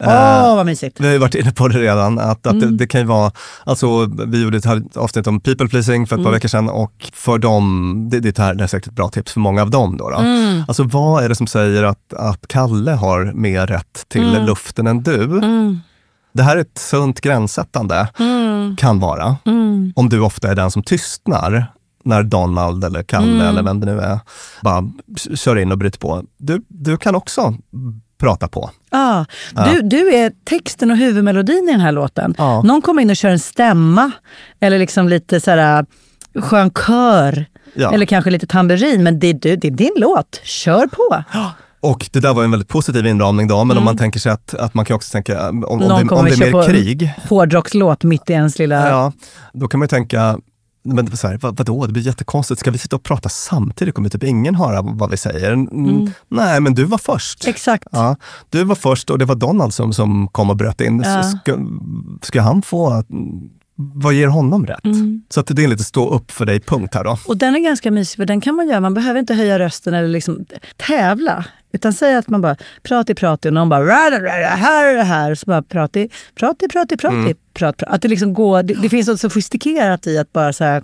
Åh, 0.00 0.08
Eh, 0.08 0.56
vad 0.56 0.66
mysigt. 0.66 1.00
Vi 1.00 1.04
har 1.06 1.12
ju 1.12 1.18
varit 1.18 1.34
inne 1.34 1.52
på 1.52 1.68
det 1.68 1.78
redan, 1.78 2.18
att, 2.18 2.46
att 2.46 2.52
Mm. 2.52 2.60
det, 2.70 2.76
det 2.76 2.86
kan 2.86 3.00
ju 3.00 3.06
vara, 3.06 3.32
alltså 3.64 4.06
vi 4.26 4.42
gjorde 4.42 4.56
ett 4.58 4.96
avsnitt 4.96 5.26
om 5.26 5.40
people 5.40 5.68
pleasing 5.68 6.06
för 6.06 6.16
ett 6.16 6.22
par 6.22 6.28
Mm. 6.28 6.32
veckor 6.32 6.48
sedan 6.48 6.68
och 6.68 7.10
för 7.12 7.38
dem, 7.38 8.08
det, 8.10 8.20
det, 8.20 8.38
här, 8.38 8.54
det 8.54 8.64
är 8.64 8.68
säkert 8.68 8.86
ett 8.88 8.94
bra 8.94 9.08
tips 9.08 9.32
för 9.32 9.40
många 9.40 9.62
av 9.62 9.70
dem. 9.70 9.96
Då, 9.96 10.10
då. 10.10 10.16
Mm. 10.16 10.64
Alltså 10.68 10.82
vad 10.82 11.24
är 11.24 11.28
det 11.28 11.34
som 11.34 11.46
säger 11.46 11.82
att, 11.82 12.12
att 12.16 12.48
Kalle 12.48 12.92
har 12.92 13.32
mer 13.34 13.66
rätt 13.66 14.04
till 14.08 14.28
Mm. 14.34 14.46
luften 14.46 14.86
än 14.86 15.02
du? 15.02 15.22
Mm. 15.24 15.80
Det 16.32 16.42
här 16.42 16.56
är 16.56 16.60
ett 16.60 16.78
sunt 16.78 17.20
gränssättande, 17.20 18.08
Mm. 18.18 18.76
kan 18.76 19.00
vara, 19.00 19.36
om 19.94 20.08
du 20.08 20.20
ofta 20.20 20.50
är 20.50 20.54
den 20.54 20.70
som 20.70 20.82
tystnar 20.82 21.72
när 22.06 22.22
Donald 22.22 22.84
eller 22.84 23.02
Kalle 23.02 23.26
Mm. 23.32 23.46
eller 23.46 23.62
vem 23.62 23.80
det 23.80 23.86
nu 23.86 24.00
är, 24.00 24.18
bara 24.62 24.90
kör 25.34 25.58
in 25.58 25.72
och 25.72 25.78
bryter 25.78 25.98
på. 25.98 26.22
Du, 26.38 26.62
du 26.68 26.96
kan 26.96 27.14
också 27.14 27.54
prata 28.18 28.48
på. 28.48 28.70
Ja, 28.90 29.24
Ja. 29.54 29.64
du, 29.72 29.82
du 29.82 30.14
är 30.14 30.32
texten 30.44 30.90
och 30.90 30.96
huvudmelodin 30.96 31.68
i 31.68 31.72
den 31.72 31.80
här 31.80 31.92
låten. 31.92 32.34
Ja. 32.38 32.62
Någon 32.62 32.82
kommer 32.82 33.02
in 33.02 33.10
och 33.10 33.16
kör 33.16 33.28
en 33.30 33.38
stämma 33.38 34.10
eller 34.60 34.78
liksom 34.78 35.08
lite 35.08 35.40
så 35.40 35.50
här 35.50 35.86
äh, 36.34 36.42
skön 36.42 36.70
kör. 36.86 37.46
Ja. 37.74 37.92
Eller 37.92 38.06
kanske 38.06 38.30
lite 38.30 38.46
tamburin, 38.46 39.02
men 39.02 39.18
det 39.18 39.26
är, 39.26 39.34
du, 39.34 39.56
det 39.56 39.66
är 39.68 39.72
din 39.72 39.94
låt. 39.96 40.40
Kör 40.44 40.86
på! 40.86 41.24
Och 41.80 42.08
det 42.12 42.20
där 42.20 42.34
var 42.34 42.44
en 42.44 42.50
väldigt 42.50 42.68
positiv 42.68 43.06
inramning 43.06 43.48
då, 43.48 43.54
men 43.56 43.62
om 43.64 43.70
Mm. 43.70 43.84
man 43.84 43.96
tänker 43.96 44.20
sig 44.20 44.32
att, 44.32 44.54
att 44.54 44.74
man 44.74 44.84
kan 44.84 44.94
också 44.96 45.12
tänka, 45.12 45.48
om, 45.50 45.64
om, 45.64 45.78
Någon 45.78 46.02
det, 46.02 46.08
kommer 46.08 46.22
om 46.22 46.28
det 46.28 46.34
är 46.34 46.38
mer 46.38 46.52
på 46.52 46.62
krig, 46.62 47.12
Hårdrockslåt 47.28 48.04
mitt 48.04 48.30
i 48.30 48.32
ens 48.32 48.58
lilla... 48.58 48.88
ja, 48.88 49.12
då 49.52 49.68
kan 49.68 49.80
man 49.80 49.84
ju 49.84 49.88
tänka, 49.88 50.38
men 50.86 51.16
så 51.16 51.28
här, 51.28 51.38
vad, 51.42 51.56
vadå, 51.56 51.86
det 51.86 51.92
blir 51.92 52.02
jättekonstigt, 52.02 52.60
ska 52.60 52.70
vi 52.70 52.78
sitta 52.78 52.96
och 52.96 53.02
prata 53.02 53.28
samtidigt? 53.28 53.94
Kommer 53.94 54.08
typ 54.08 54.24
ingen 54.24 54.54
höra 54.54 54.82
vad 54.82 55.10
vi 55.10 55.16
säger? 55.16 55.52
Mm. 55.52 56.10
Nej, 56.28 56.60
men 56.60 56.74
du 56.74 56.84
var 56.84 56.98
först. 56.98 57.48
Exakt. 57.48 57.88
Ja, 57.92 58.16
du 58.50 58.64
var 58.64 58.74
först 58.74 59.10
och 59.10 59.18
det 59.18 59.24
var 59.24 59.34
Donald 59.34 59.74
som, 59.74 59.92
som 59.92 60.28
kom 60.28 60.50
och 60.50 60.56
bröt 60.56 60.80
in. 60.80 61.02
Ja. 61.04 61.22
Så 61.22 61.38
ska, 61.38 61.58
ska 62.22 62.40
han 62.40 62.62
få, 62.62 63.04
vad 63.76 64.14
ger 64.14 64.28
honom 64.28 64.66
rätt? 64.66 64.84
Mm. 64.84 65.22
Så 65.28 65.40
att 65.40 65.46
det 65.46 65.64
är 65.64 65.68
lite 65.68 65.84
stå 65.84 66.10
upp 66.10 66.30
för 66.30 66.46
dig 66.46 66.60
punkt 66.60 66.94
här 66.94 67.04
då. 67.04 67.18
Och 67.26 67.36
den 67.36 67.54
är 67.54 67.60
ganska 67.60 67.90
mysig, 67.90 68.16
för 68.16 68.26
den 68.26 68.40
kan 68.40 68.54
man 68.54 68.68
göra. 68.68 68.80
Man 68.80 68.94
behöver 68.94 69.20
inte 69.20 69.34
höja 69.34 69.58
rösten 69.58 69.94
eller 69.94 70.08
liksom 70.08 70.44
tävla. 70.76 71.44
Utan 71.76 71.92
säga 71.92 72.18
att 72.18 72.28
man 72.28 72.40
bara 72.40 72.56
prati 72.82 73.14
prati 73.14 73.48
och 73.48 73.52
någon 73.52 73.68
bara 73.68 73.80
"Rada, 73.86 74.16
rada, 74.20 74.46
här 74.48 74.86
är 74.86 74.94
det 74.96 75.02
här. 75.02 75.34
Så 75.34 75.46
bara 75.46 75.62
prati, 75.62 76.08
prati, 76.40 76.68
prati, 76.68 76.96
prati, 76.96 77.14
Mm. 77.16 77.34
prat, 77.54 77.76
prat. 77.76 77.82
Att 77.94 78.02
det 78.02 78.08
liksom 78.08 78.34
går, 78.34 78.62
det, 78.62 78.74
det 78.74 78.88
finns 78.88 79.08
något 79.08 79.20
sofistikerat 79.20 80.06
i 80.06 80.18
att 80.18 80.32
bara 80.32 80.52
så 80.52 80.64
här, 80.64 80.82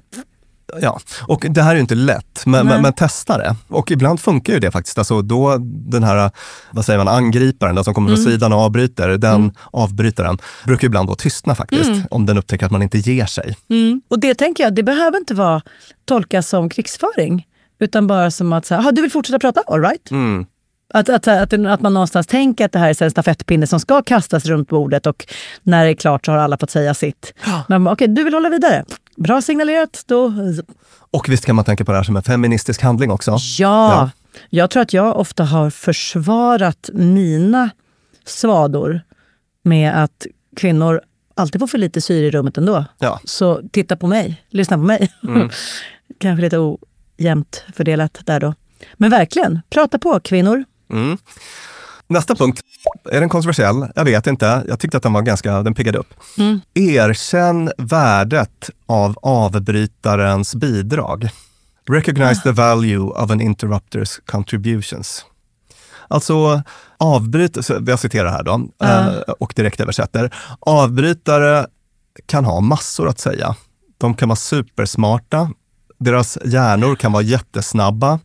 Ja, 0.81 1.01
och 1.27 1.47
det 1.51 1.63
här 1.63 1.71
är 1.71 1.75
ju 1.75 1.81
inte 1.81 1.95
lätt, 1.95 2.47
men, 2.47 2.67
men, 2.67 2.83
men 2.83 2.93
testa 2.93 3.39
det. 3.39 3.57
Och 3.69 3.91
ibland 3.91 4.21
funkar 4.21 4.53
ju 4.53 4.59
det 4.61 4.71
faktiskt. 4.71 4.99
Alltså 4.99 5.23
då 5.23 5.57
den 5.63 6.03
här, 6.03 6.31
vad 6.71 6.85
säger 6.85 6.99
man, 7.05 7.09
angriparen, 7.09 7.75
den 7.75 7.85
som 7.85 7.95
kommer 7.95 8.09
från 8.09 8.19
Mm. 8.19 8.33
sidan 8.33 8.53
och 8.53 8.59
avbryter, 8.59 9.09
den 9.09 9.53
avbrytaren 9.73 10.39
brukar 10.65 10.87
ibland 10.87 11.09
då 11.09 11.15
tystna 11.15 11.55
faktiskt, 11.55 11.91
Mm. 11.91 12.03
om 12.11 12.27
den 12.27 12.39
upptäcker 12.39 12.67
att 12.67 12.73
man 12.73 12.83
inte 12.83 12.99
ger 12.99 13.27
sig. 13.27 13.57
Mm. 13.71 14.03
Och 14.09 14.21
det 14.21 14.35
tänker 14.35 14.65
jag, 14.65 14.75
det 14.75 14.83
behöver 14.83 15.19
inte 15.19 15.35
vara 15.35 15.63
tolkas 16.05 16.49
som 16.49 16.69
krigsföring. 16.69 17.47
Utan 17.81 18.07
bara 18.07 18.31
som 18.31 18.53
att, 18.53 18.67
så 18.67 18.75
här, 18.75 18.89
"Ah, 18.89 18.93
du 18.93 19.03
vill 19.03 19.11
fortsätta 19.11 19.39
prata? 19.39 19.63
All 19.67 19.81
right. 19.83 20.11
Mm. 20.11 20.47
Att, 20.93 21.09
att, 21.09 21.29
att, 21.29 21.53
att 21.53 21.81
man 21.81 21.95
någonstans 21.95 22.27
tänker 22.27 22.65
att 22.65 22.73
det 22.73 22.79
här 22.79 22.89
är 22.89 23.03
en 23.03 23.11
stafettpinne 23.11 23.67
som 23.67 23.81
ska 23.81 24.03
kastas 24.03 24.47
runt 24.47 24.69
bordet 24.69 25.07
och 25.07 25.27
när 25.63 25.85
det 25.85 25.91
är 25.91 25.95
klart 25.95 26.27
så 26.27 26.33
har 26.33 26.39
alla 26.39 26.59
fått 26.59 26.71
säga 26.71 26.95
sitt. 26.95 27.35
Men 27.69 27.87
okej, 27.87 28.09
du 28.09 28.25
vill 28.25 28.35
hålla 28.35 28.49
vidare. 28.49 28.85
Bra 29.17 29.43
signalerat. 29.43 30.05
Då... 30.07 30.33
Och 31.11 31.29
visst 31.29 31.47
kan 31.47 31.57
man 31.57 31.65
tänka 31.65 31.85
på 31.85 31.93
det 31.93 31.99
här 31.99 32.05
som 32.05 32.17
en 32.17 32.23
feministisk 32.23 32.83
handling 32.83 33.11
också? 33.11 33.31
Ja. 33.31 33.37
Ja. 33.59 34.11
Jag 34.51 34.71
tror 34.71 34.83
att 34.83 34.93
jag 34.93 35.17
ofta 35.17 35.45
har 35.45 35.71
försvarat 35.71 36.91
mina 36.93 37.71
svador 38.25 39.01
med 39.63 40.03
att 40.03 40.27
kvinnor 40.57 41.01
alltid 41.35 41.61
får 41.61 41.67
för 41.67 41.79
lite 41.79 42.01
syre 42.01 42.27
i 42.27 42.31
rummet 42.31 42.59
ändå. 42.59 42.85
Ja. 42.99 43.21
Så 43.25 43.61
titta 43.73 43.97
på 43.97 44.07
mig, 44.07 44.43
lyssna 44.49 44.77
på 44.77 44.83
mig. 44.83 45.13
Mm. 45.23 45.51
Kanske 46.21 46.43
lite 46.43 46.59
ojämnt 47.19 47.65
fördelat 47.75 48.21
där 48.25 48.41
då. 48.41 48.55
Men 48.95 49.11
verkligen, 49.11 49.61
prata 49.71 49.99
på 49.99 50.21
kvinnor. 50.21 50.65
Mm. 50.93 51.19
Nästa 52.07 52.35
punkt, 52.35 52.61
är 53.11 53.21
den 53.21 53.29
kontroversiell? 53.29 53.87
Jag 53.95 54.05
vet 54.05 54.27
inte. 54.27 54.65
Jag 54.69 54.81
tyckte 54.81 54.97
att 54.97 55.03
den 55.03 55.13
var 55.13 55.23
ganska, 55.23 55.63
den 55.63 55.75
piggade 55.75 55.99
upp. 55.99 56.15
Mm. 56.39 56.61
Erkänn 56.75 57.73
värdet 57.79 58.71
av 58.87 59.19
avbrytarens 59.23 60.55
bidrag. 60.55 61.29
Recognize 61.89 62.43
the 62.43 62.51
value 62.51 62.99
of 62.99 63.31
an 63.31 63.41
interrupters 63.41 64.21
contributions. 64.27 65.25
Alltså 66.09 66.63
avbryt, 66.99 67.59
jag 67.87 67.99
citerar 67.99 68.31
här 68.31 68.43
då 68.43 68.69
eh, 68.85 69.35
och 69.39 69.53
direkt 69.57 69.81
översätter. 69.81 70.35
Avbrytare 70.61 71.67
kan 72.27 72.45
ha 72.45 72.61
massor 72.61 73.09
att 73.09 73.19
säga. 73.19 73.57
De 73.99 74.15
kan 74.15 74.29
vara 74.29 74.37
supersmarta, 74.37 75.51
deras 75.99 76.39
hjärnor 76.45 76.97
kan 76.97 77.13
vara 77.13 77.23
jättesnabba 77.23 78.19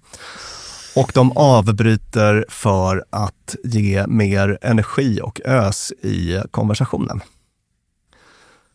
och 0.97 1.11
de 1.13 1.31
avbryter 1.37 2.45
för 2.49 3.03
att 3.09 3.55
ge 3.63 4.07
mer 4.07 4.57
energi 4.61 5.19
och 5.23 5.41
ös 5.45 5.91
i 5.91 6.41
konversationen. 6.51 7.21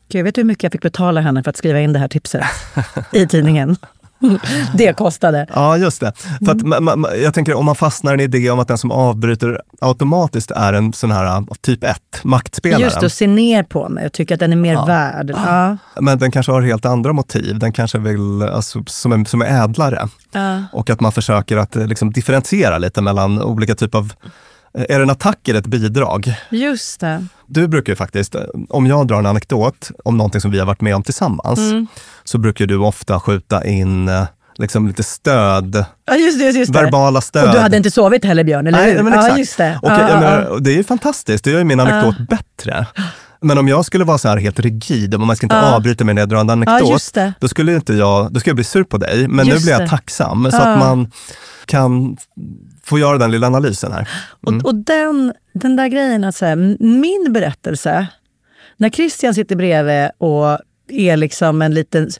Gud, 0.08 0.24
vet 0.24 0.34
du 0.34 0.40
hur 0.40 0.46
mycket 0.46 0.62
jag 0.62 0.72
fick 0.72 0.82
betala 0.82 1.20
henne 1.20 1.42
för 1.42 1.50
att 1.50 1.56
skriva 1.56 1.80
in 1.80 1.92
det 1.92 1.98
här 1.98 2.08
tipset 2.08 2.44
i 3.12 3.26
tidningen? 3.26 3.76
det 4.74 4.92
kostade. 4.96 5.46
Ja, 5.54 5.76
just 5.76 6.00
det. 6.00 6.12
För 6.44 6.52
att, 6.52 6.58
ma- 6.62 7.16
jag 7.16 7.34
tänker 7.34 7.54
om 7.54 7.64
man 7.64 7.74
fastnar 7.74 8.12
i 8.12 8.14
en 8.14 8.20
idé 8.20 8.50
om 8.50 8.58
att 8.58 8.68
den 8.68 8.78
som 8.78 8.90
avbryter 8.90 9.62
automatiskt 9.80 10.50
är 10.50 10.72
en 10.72 10.92
sån 10.92 11.10
här 11.10 11.44
typ 11.60 11.84
1, 11.84 11.96
maktspelare. 12.22 12.82
Just 12.82 13.00
det, 13.00 13.06
och 13.06 13.12
se 13.12 13.26
ner 13.26 13.62
på 13.62 13.88
mig 13.88 14.06
och 14.06 14.12
tycka 14.12 14.34
att 14.34 14.40
den 14.40 14.52
är 14.52 14.56
mer 14.56 14.86
värd. 14.86 15.30
Ja. 15.36 15.76
Men 16.00 16.18
den 16.18 16.30
kanske 16.30 16.52
har 16.52 16.62
helt 16.62 16.84
andra 16.84 17.12
motiv. 17.12 17.58
Den 17.58 17.72
kanske 17.72 17.98
vill, 17.98 18.42
alltså, 18.42 18.82
som, 18.86 19.12
är, 19.12 19.24
som 19.24 19.42
är 19.42 19.64
ädlare. 19.64 20.08
Ja. 20.32 20.64
Och 20.72 20.90
att 20.90 21.00
man 21.00 21.12
försöker 21.12 21.56
att 21.56 21.76
eh, 21.76 21.86
liksom, 21.86 22.12
differentiera 22.12 22.78
lite 22.78 23.00
mellan 23.02 23.42
olika 23.42 23.74
typer 23.74 23.98
av 23.98 24.12
eh, 24.74 24.84
är 24.88 24.98
det 24.98 25.02
en 25.02 25.10
attack 25.10 25.48
eller 25.48 25.60
ett 25.60 25.66
bidrag? 25.66 26.34
Just 26.50 27.00
det. 27.00 27.26
Du 27.54 27.68
brukar 27.68 27.92
ju 27.92 27.96
faktiskt, 27.96 28.34
eh, 28.34 28.42
om 28.68 28.86
jag 28.86 29.06
drar 29.06 29.18
en 29.18 29.26
anekdot 29.26 29.90
om 30.04 30.16
någonting 30.16 30.40
som 30.40 30.50
vi 30.50 30.58
har 30.58 30.66
varit 30.66 30.80
med 30.80 30.94
om 30.96 31.02
tillsammans, 31.02 31.58
Mm. 31.58 31.86
så 32.24 32.38
brukar 32.38 32.66
du 32.66 32.76
ofta 32.76 33.20
skjuta 33.20 33.66
in 33.66 34.08
eh, 34.08 34.24
liksom 34.58 34.86
lite 34.86 35.02
stöd, 35.02 35.84
Ja, 36.06 36.16
just 36.16 36.38
det. 36.38 36.44
Just 36.50 36.72
det. 36.72 36.78
verbala 36.82 37.20
stöd. 37.20 37.48
Och 37.48 37.54
du 37.54 37.58
hade 37.60 37.76
inte 37.76 37.90
sovit 37.90 38.24
heller 38.24 38.44
Björn, 38.44 38.66
eller 38.66 38.78
Nej, 38.78 38.92
hur? 38.96 39.02
men 39.02 39.12
Ja, 39.12 39.18
exakt. 39.20 39.38
just 39.38 39.56
det. 39.56 39.78
Och, 39.82 39.90
Ja, 39.90 40.00
jag 40.00 40.10
ja, 40.10 40.20
menar, 40.20 40.42
ja. 40.42 40.48
och 40.48 40.62
det 40.62 40.70
är 40.70 40.76
ju 40.76 40.84
fantastiskt, 40.84 41.44
det 41.44 41.50
gör 41.50 41.58
ju 41.58 41.64
min 41.64 41.80
anekdot 41.80 42.28
bättre. 42.28 42.86
Men 43.44 43.58
om 43.58 43.68
jag 43.68 43.84
skulle 43.84 44.04
vara 44.04 44.18
så 44.18 44.28
här 44.28 44.36
helt 44.36 44.60
rigid, 44.60 45.14
om 45.14 45.26
man 45.26 45.36
ska 45.36 45.46
inte 45.46 45.56
Ja. 45.56 45.74
avbryta 45.74 46.04
med 46.04 46.12
en 46.12 46.16
neddragande 46.16 46.64
Ja, 46.66 46.72
anekdot, 46.72 46.90
just 46.90 47.14
det. 47.14 47.32
då 47.40 47.48
skulle 47.48 47.74
inte 47.74 47.94
jag, 47.94 48.32
då 48.32 48.40
skulle 48.40 48.50
jag 48.50 48.56
bli 48.56 48.64
sur 48.64 48.84
på 48.84 48.98
dig. 48.98 49.28
Men 49.28 49.46
Just 49.46 49.58
nu 49.58 49.64
blir 49.72 49.80
jag 49.80 49.90
tacksam, 49.90 50.50
så 50.50 50.56
Ja. 50.56 50.62
att 50.62 50.78
man 50.78 51.10
kan 51.66 52.16
få 52.86 52.98
göra 52.98 53.18
den 53.18 53.30
lilla 53.30 53.46
analysen 53.46 53.92
här. 53.92 54.08
Mm. 54.46 54.60
Och, 54.60 54.66
och 54.66 54.74
den, 54.74 55.32
den 55.52 55.76
där 55.76 55.88
grejen 55.88 56.24
att 56.24 56.36
säga, 56.36 56.56
min 56.80 57.26
berättelse, 57.30 58.06
när 58.76 58.90
Christian 58.90 59.34
sitter 59.34 59.56
bredvid 59.56 60.10
och 60.18 60.58
är 60.88 61.16
liksom 61.16 61.62
en 61.62 61.74
liten 61.74 62.10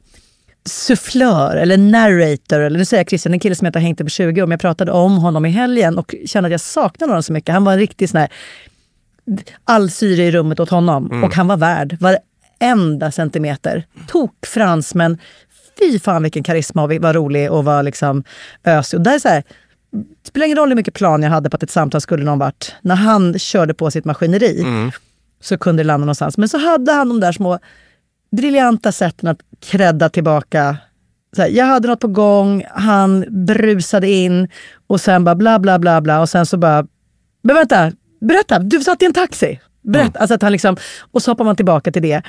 sufflör 0.65 1.57
eller 1.57 1.77
narrator, 1.77 2.61
eller 2.61 2.79
nu 2.79 2.85
säger 2.85 3.01
jag 3.01 3.09
Christian, 3.09 3.33
en 3.33 3.41
kille 3.41 3.55
som 3.55 3.65
jag 3.65 3.69
inte 3.69 3.79
har 3.79 3.83
hängt 3.85 3.99
med 3.99 4.07
på 4.07 4.11
20 4.11 4.43
år, 4.43 4.47
men 4.47 4.51
jag 4.51 4.61
pratade 4.61 4.93
om 4.93 5.19
honom 5.19 5.47
i 5.47 5.51
helgen 5.51 5.99
och 5.99 6.15
kände 6.27 6.47
att 6.47 6.53
jag 6.53 6.61
saknade 6.61 7.11
honom 7.11 7.23
så 7.23 7.33
mycket. 7.33 7.53
Han 7.53 7.65
var 7.65 7.73
en 7.73 7.79
riktig 7.79 8.11
sån 8.11 8.21
här, 8.21 8.29
all 9.65 9.91
syre 9.91 10.23
i 10.23 10.31
rummet 10.31 10.61
åt 10.61 10.71
honom 10.71 11.23
och 11.25 11.35
han 11.35 11.49
var 11.49 11.57
värd 11.57 11.99
varenda 12.01 13.11
centimeter. 13.11 13.87
Tok 14.09 14.47
Frans, 14.47 14.95
men 14.95 15.19
fy 15.79 15.99
fan 15.99 16.23
vilken 16.23 16.43
karisma 16.43 16.83
och 16.83 16.93
var 16.93 17.15
rolig 17.15 17.53
och 17.53 17.65
var 17.65 17.83
liksom 17.83 18.25
ösig. 18.65 18.99
Och 18.99 19.05
där 19.05 19.15
är 19.15 19.19
så 19.19 19.29
här, 19.29 19.43
det 19.93 20.29
spelar 20.29 20.47
ingen 20.47 20.59
roll 20.59 20.69
hur 20.69 20.77
mycket 20.77 20.95
plan 20.95 21.23
jag 21.23 21.31
hade 21.31 21.51
på 21.51 21.57
att 21.57 21.63
ett 21.63 21.71
samtal 21.71 22.01
skulle 22.01 22.25
någon 22.25 22.39
vart. 22.39 22.73
När 22.83 22.95
han 22.95 23.39
körde 23.39 23.75
på 23.75 23.91
sitt 23.91 24.05
maskineri 24.05 24.65
så 25.41 25.59
kunde 25.59 25.83
det 25.83 25.87
landa 25.87 26.05
någonstans. 26.05 26.39
Men 26.39 26.49
så 26.49 26.59
hade 26.59 26.93
han 26.93 27.09
de 27.09 27.21
där 27.21 27.33
små 27.33 27.59
briljanta 28.37 28.93
sätten 28.93 29.29
att 29.29 29.39
credda 29.61 30.09
tillbaka. 30.09 30.77
Så 31.37 31.43
här, 31.43 31.49
jag 31.49 31.67
hade 31.67 31.89
något 31.89 32.01
på 32.01 32.09
gång, 32.09 32.65
han 32.75 33.25
brusade 33.47 34.09
in 34.09 34.49
och 34.87 35.01
sen 35.01 35.25
bara 35.25 35.35
bla 35.35 35.59
bla 35.59 35.79
bla 35.79 36.01
bla 36.01 36.21
och 36.21 36.29
sen 36.29 36.47
så 36.47 36.57
bara, 36.57 36.87
men 37.43 37.57
vänta, 37.57 37.93
berätta, 38.21 38.59
du 38.59 38.81
satt 38.81 39.03
i 39.03 39.05
en 39.07 39.13
taxi. 39.13 39.61
Berätta. 39.83 40.19
Alltså 40.19 40.35
att 40.35 40.43
han 40.43 40.53
liksom, 40.53 40.77
och 41.13 41.23
så 41.23 41.31
hoppar 41.31 41.45
man 41.45 41.57
tillbaka 41.57 41.93
till 41.93 42.03
det. 42.03 42.23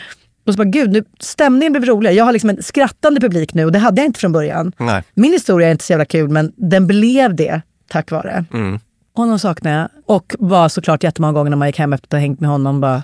Och 0.46 0.54
så 0.54 0.58
bara, 0.58 0.70
gud, 0.70 0.92
nu, 0.92 1.04
stämningen 1.20 1.74
blev 1.74 1.86
roligare. 1.86 2.16
Jag 2.16 2.26
har 2.26 2.34
liksom 2.34 2.50
en 2.50 2.64
skrattande 2.64 3.22
publik 3.22 3.54
nu 3.54 3.66
och 3.66 3.72
det 3.72 3.80
hade 3.80 4.02
jag 4.02 4.06
inte 4.06 4.20
från 4.20 4.32
början. 4.32 4.72
Nej. 4.78 5.04
Min 5.14 5.32
historia 5.32 5.68
är 5.68 5.72
inte 5.72 5.84
så 5.84 5.94
jävla 5.94 6.06
kul, 6.06 6.30
men 6.30 6.54
den 6.56 6.88
blev 6.88 7.36
det 7.36 7.62
tack 7.90 8.12
vare. 8.12 8.46
Mm. 8.54 8.80
Honom 9.16 9.40
saknar 9.40 9.80
jag. 9.80 9.90
Och 10.06 10.36
var 10.40 10.70
såklart 10.70 11.04
jättemånga 11.04 11.34
gånger 11.34 11.50
när 11.50 11.58
man 11.58 11.68
gick 11.68 11.80
hem 11.80 11.94
efter 11.94 12.08
att 12.08 12.12
ha 12.12 12.20
hängt 12.20 12.40
med 12.40 12.50
honom 12.50 12.82
bara 12.82 13.04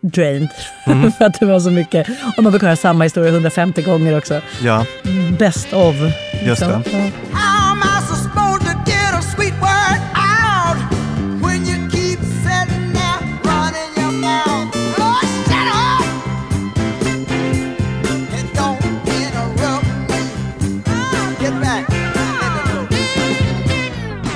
drained. 0.00 0.48
Mm. 0.86 1.12
För 1.18 1.24
att 1.24 1.40
det 1.40 1.46
var 1.46 1.60
så 1.60 1.70
mycket. 1.70 2.08
Och 2.36 2.42
man 2.42 2.52
fick 2.52 2.62
höra 2.62 2.76
samma 2.76 3.04
historia 3.04 3.30
150 3.30 3.82
gånger 3.82 4.18
också. 4.18 4.40
Ja, 4.62 4.86
Best 5.38 5.72
of. 5.72 5.96
Just 6.44 6.60
liksom. 6.62 6.82
det. 6.82 7.12
Ja. 7.32 7.59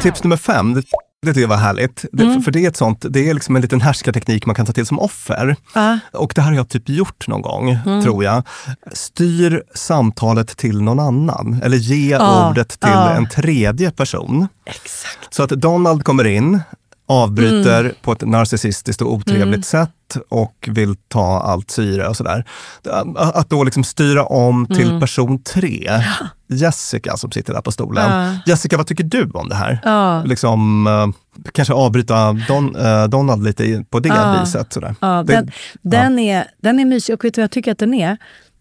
Tips 0.04 0.24
nummer 0.24 0.36
fem, 0.36 0.74
det, 0.74 0.82
det 1.22 1.28
tycker 1.28 1.40
jag 1.40 1.48
var 1.48 1.56
härligt. 1.56 2.04
Det, 2.12 2.24
Mm. 2.24 2.42
För 2.42 2.50
det 2.50 2.64
är 2.64 2.68
ett 2.68 2.76
sånt, 2.76 3.04
det 3.10 3.30
är 3.30 3.34
liksom 3.34 3.56
en 3.56 3.62
liten 3.62 3.80
härskarteknik 3.80 4.46
man 4.46 4.54
kan 4.54 4.66
ta 4.66 4.72
till 4.72 4.86
som 4.86 4.98
offer. 4.98 5.56
Ja. 5.74 5.98
Och 6.12 6.32
det 6.34 6.40
här 6.42 6.48
har 6.50 6.56
jag 6.56 6.68
typ 6.68 6.88
gjort 6.88 7.28
någon 7.28 7.42
gång, 7.42 7.70
Mm. 7.86 8.02
tror 8.02 8.24
jag. 8.24 8.42
Styr 8.92 9.62
samtalet 9.74 10.56
till 10.56 10.82
någon 10.82 11.00
annan. 11.00 11.60
Eller 11.64 11.76
ge 11.76 12.10
Ja, 12.10 12.50
ordet 12.50 12.68
till 12.68 12.78
ja. 12.92 13.10
en 13.10 13.28
tredje 13.28 13.90
person. 13.90 14.48
Exakt. 14.66 15.34
Så 15.34 15.42
att 15.42 15.50
Donald 15.50 16.04
kommer 16.04 16.24
in, 16.24 16.60
avbryter 17.08 17.80
Mm. 17.80 17.94
på 18.02 18.12
ett 18.12 18.20
narcissistiskt 18.28 19.02
och 19.02 19.12
otrevligt 19.12 19.66
sätt 19.66 19.90
och 20.28 20.68
vill 20.72 20.96
ta 21.08 21.40
allt 21.40 21.70
syre 21.70 22.08
och 22.08 22.16
sådär. 22.16 22.44
Att 23.16 23.50
då 23.50 23.64
liksom 23.64 23.84
styra 23.84 24.24
om 24.24 24.66
till 24.66 24.88
Mm. 24.88 25.00
person 25.00 25.42
tre, 25.42 25.90
Jessica 26.54 27.16
som 27.16 27.30
sitter 27.30 27.52
där 27.54 27.60
på 27.60 27.72
stolen. 27.72 28.10
Ja. 28.10 28.36
Jessica, 28.46 28.76
vad 28.76 28.86
tycker 28.86 29.04
du 29.04 29.30
om 29.34 29.48
det 29.48 29.54
här? 29.54 29.78
Ja. 29.84 30.22
Liksom, 30.24 30.86
eh, 30.86 31.06
kanske 31.52 31.74
avbryta 31.74 32.32
Don, 32.32 32.76
eh, 32.76 33.04
Donald 33.04 33.44
lite 33.44 33.84
på 33.90 34.00
det 34.00 34.38
viset. 34.40 34.72
Sådär. 34.72 34.94
Ja, 35.00 35.22
Det- 35.26 35.32
den, 35.34 35.50
den, 35.82 36.18
är, 36.18 36.46
den 36.60 36.80
är 36.80 36.84
mysig 36.84 37.14
och 37.14 37.24
vet 37.24 37.34
du 37.34 37.40
vad 37.40 37.44
jag 37.44 37.50
tycker 37.50 37.72
att 37.72 37.78
den 37.78 37.94
är? 37.94 38.16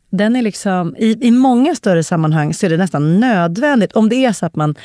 Den 0.09 0.35
är 0.35 0.41
liksom, 0.41 0.95
i, 0.95 1.27
I 1.27 1.31
många 1.31 1.75
större 1.75 2.03
sammanhang 2.03 2.53
så 2.53 2.65
är 2.65 2.69
det 2.69 2.77
nästan 2.77 3.19
nödvändigt, 3.19 3.91
om 3.93 4.09
det 4.09 4.15
är 4.25 4.33
så 4.33 4.45
att 4.45 4.55
man 4.55 4.75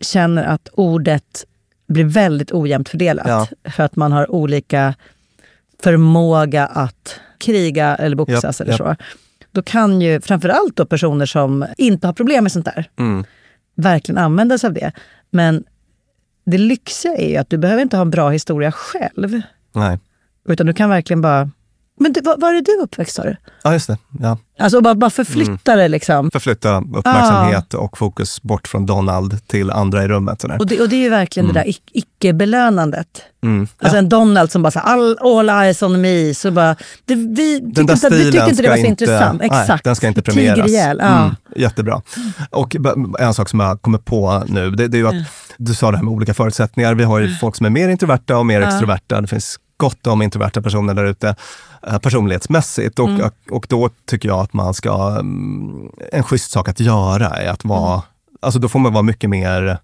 känner 0.00 0.44
att 0.44 0.68
ordet 0.72 1.44
blir 1.88 2.04
väldigt 2.04 2.52
ojämnt 2.52 2.88
fördelat. 2.88 3.26
Ja. 3.28 3.70
För 3.70 3.82
att 3.82 3.96
man 3.96 4.12
har 4.12 4.30
olika 4.30 4.94
förmåga 5.82 6.66
att 6.66 7.20
kriga 7.38 7.96
eller 7.96 8.16
boxas 8.16 8.44
Japp, 8.44 8.60
eller 8.60 8.84
japp. 8.84 8.98
så. 8.98 9.04
Då 9.54 9.62
kan 9.62 10.00
ju 10.00 10.20
framförallt 10.20 10.76
då 10.76 10.86
personer 10.86 11.26
som 11.26 11.66
inte 11.76 12.06
har 12.06 12.12
problem 12.14 12.44
med 12.44 12.52
sånt 12.52 12.64
där 12.64 12.90
Mm. 12.98 13.24
verkligen 13.74 14.18
använda 14.18 14.58
sig 14.58 14.68
av 14.68 14.74
det. 14.74 14.92
Men 15.30 15.64
det 16.46 16.58
lyxiga 16.58 17.16
är 17.16 17.28
ju 17.30 17.36
att 17.36 17.50
du 17.50 17.58
behöver 17.58 17.82
inte 17.82 17.96
ha 17.96 18.02
en 18.02 18.10
bra 18.10 18.30
historia 18.30 18.72
själv. 18.72 19.40
Nej. 19.72 19.98
Utan 20.48 20.66
du 20.66 20.72
kan 20.72 20.90
verkligen 20.90 21.20
bara... 21.20 21.50
Men 22.00 22.12
du, 22.12 22.20
var, 22.20 22.36
var 22.36 22.54
är 22.54 22.60
du 22.62 22.72
uppväxt 22.82 23.16
sa 23.16 23.22
du? 23.22 23.36
Ja, 23.62 23.72
just 23.72 23.86
det. 23.86 23.98
Ja. 24.20 24.38
Alltså 24.58 24.80
bara, 24.80 24.94
bara 24.94 25.10
förflytta 25.10 25.76
det 25.76 25.88
liksom. 25.88 26.30
Förflytta 26.30 26.76
uppmärksamhet 26.94 27.74
och 27.74 27.98
fokus 27.98 28.42
bort 28.42 28.68
från 28.68 28.86
Donald 28.86 29.46
till 29.48 29.70
andra 29.70 30.04
i 30.04 30.08
rummet. 30.08 30.40
Sådär. 30.40 30.58
Och 30.60 30.66
det, 30.66 30.80
och 30.80 30.88
det 30.88 30.96
är 30.96 31.00
ju 31.00 31.08
verkligen 31.08 31.46
det 31.46 31.52
där 31.54 31.64
ic- 31.64 31.80
icke-belönandet. 31.92 33.06
Mm. 33.42 33.66
Alltså 33.78 33.98
en 33.98 34.08
Donald 34.08 34.50
som 34.50 34.62
bara 34.62 34.70
så 34.70 34.78
all, 34.80 35.18
all 35.20 35.48
eyes 35.48 35.82
on 35.82 36.00
me. 36.00 36.34
Så 36.34 36.50
bara, 36.50 36.76
det, 37.04 37.14
vi 37.14 37.58
Den 37.60 37.74
tyckte 37.74 37.82
där 37.82 37.92
inte, 37.94 38.08
vi 38.08 38.14
stilen 38.20 38.32
tyckte 38.32 38.50
inte 38.50 38.62
det 38.62 38.68
var 38.68 38.76
så 38.76 38.86
intressant. 38.86 39.40
nej, 39.40 39.50
Exakt. 39.60 39.84
den 39.84 39.96
ska 39.96 40.08
inte 40.08 40.22
premieras. 40.22 40.68
ihjäl. 40.70 40.98
Ja. 41.00 41.22
Mm, 41.22 41.34
jättebra. 41.56 42.02
Och 42.50 42.76
en 43.18 43.34
sak 43.34 43.48
som 43.48 43.60
jag 43.60 43.82
kommer 43.82 43.98
på 43.98 44.42
nu, 44.48 44.70
det, 44.70 44.88
det 44.88 44.96
är 44.96 44.98
ju 44.98 45.08
att 45.08 45.26
du 45.56 45.74
sa 45.74 45.90
det 45.90 45.96
här 45.96 46.04
med 46.04 46.12
olika 46.12 46.34
förutsättningar. 46.34 46.94
Vi 46.94 47.04
har 47.04 47.18
ju 47.18 47.34
folk 47.34 47.56
som 47.56 47.66
är 47.66 47.70
mer 47.70 47.88
introverta 47.88 48.36
och 48.36 48.46
mer 48.46 48.60
Ja. 48.60 48.68
extroverta. 48.68 49.20
Det 49.20 49.26
finns 49.26 49.56
gott 49.76 50.06
om 50.06 50.22
introverta 50.22 50.62
personer 50.62 50.94
där 50.94 51.04
ute 51.04 51.34
eh, 51.86 51.98
personlighetsmässigt. 51.98 52.98
Och, 52.98 53.08
Mm. 53.08 53.30
och 53.50 53.66
då 53.68 53.90
tycker 54.06 54.28
jag 54.28 54.38
att 54.40 54.52
man 54.52 54.74
ska, 54.74 55.08
mm, 55.20 55.88
en 56.12 56.22
schysst 56.22 56.50
sak 56.50 56.68
att 56.68 56.80
göra 56.80 57.26
är 57.28 57.48
att 57.48 57.64
vara, 57.64 57.92
Mm. 57.92 58.02
alltså 58.42 58.58
då 58.60 58.68
får 58.68 58.78
man 58.78 58.92
vara 58.92 59.02
mycket 59.02 59.30
mer, 59.30 59.78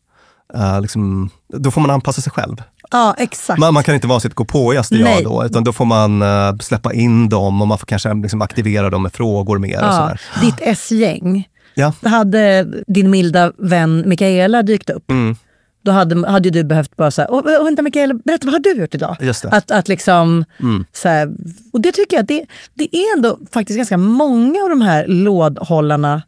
eh, 0.54 0.80
liksom, 0.80 1.30
då 1.54 1.70
får 1.70 1.80
man 1.80 1.90
anpassa 1.90 2.20
sig 2.22 2.32
själv. 2.32 2.62
ja, 2.90 3.14
exakt. 3.18 3.60
Man, 3.60 3.74
man 3.74 3.82
kan 3.82 3.94
inte 3.94 4.06
vara 4.06 4.20
sitt 4.20 4.34
gåpåigaste 4.34 4.94
jag 4.96 5.24
då, 5.24 5.44
utan 5.44 5.64
då 5.64 5.72
får 5.72 5.84
man 5.84 6.22
eh, 6.22 6.56
släppa 6.60 6.92
in 6.92 7.28
dem 7.28 7.60
och 7.62 7.68
man 7.68 7.78
får 7.78 7.86
kanske 7.86 8.14
liksom 8.14 8.42
aktivera 8.42 8.90
dem 8.90 9.02
med 9.02 9.12
frågor 9.12 9.58
mer. 9.58 9.78
Och 9.78 9.84
ja, 9.84 9.92
sådär. 9.92 10.20
ditt 10.40 10.58
S-gäng. 10.60 11.48
Ja. 11.74 11.92
Hade 12.04 12.66
din 12.86 13.10
milda 13.10 13.52
vän 13.58 14.02
Mikaela 14.06 14.62
dykt 14.62 14.90
upp, 14.90 15.10
Mm, 15.10 15.36
då 15.82 15.92
hade, 15.92 16.28
hade 16.30 16.50
du 16.50 16.64
behövt 16.64 16.96
bara 16.96 17.10
säga, 17.10 17.28
vänta 17.64 17.82
Mikaela, 17.82 18.14
berätta 18.14 18.46
vad 18.46 18.54
har 18.54 18.60
du 18.60 18.72
gjort 18.72 18.94
idag? 18.94 19.16
just 19.20 19.42
det. 19.42 19.48
Att, 19.48 19.70
att 19.70 19.88
liksom, 19.88 20.44
Mm. 20.60 20.84
så 20.92 21.08
här, 21.08 21.30
och 21.72 21.80
det 21.80 21.92
tycker 21.92 22.16
jag, 22.16 22.26
det, 22.26 22.46
det 22.74 22.96
är 22.96 23.16
ändå 23.16 23.38
faktiskt 23.52 23.76
ganska 23.76 23.96
många 23.96 24.62
av 24.62 24.68
de 24.68 24.80
här 24.80 25.06
lådhållarna 25.06 26.22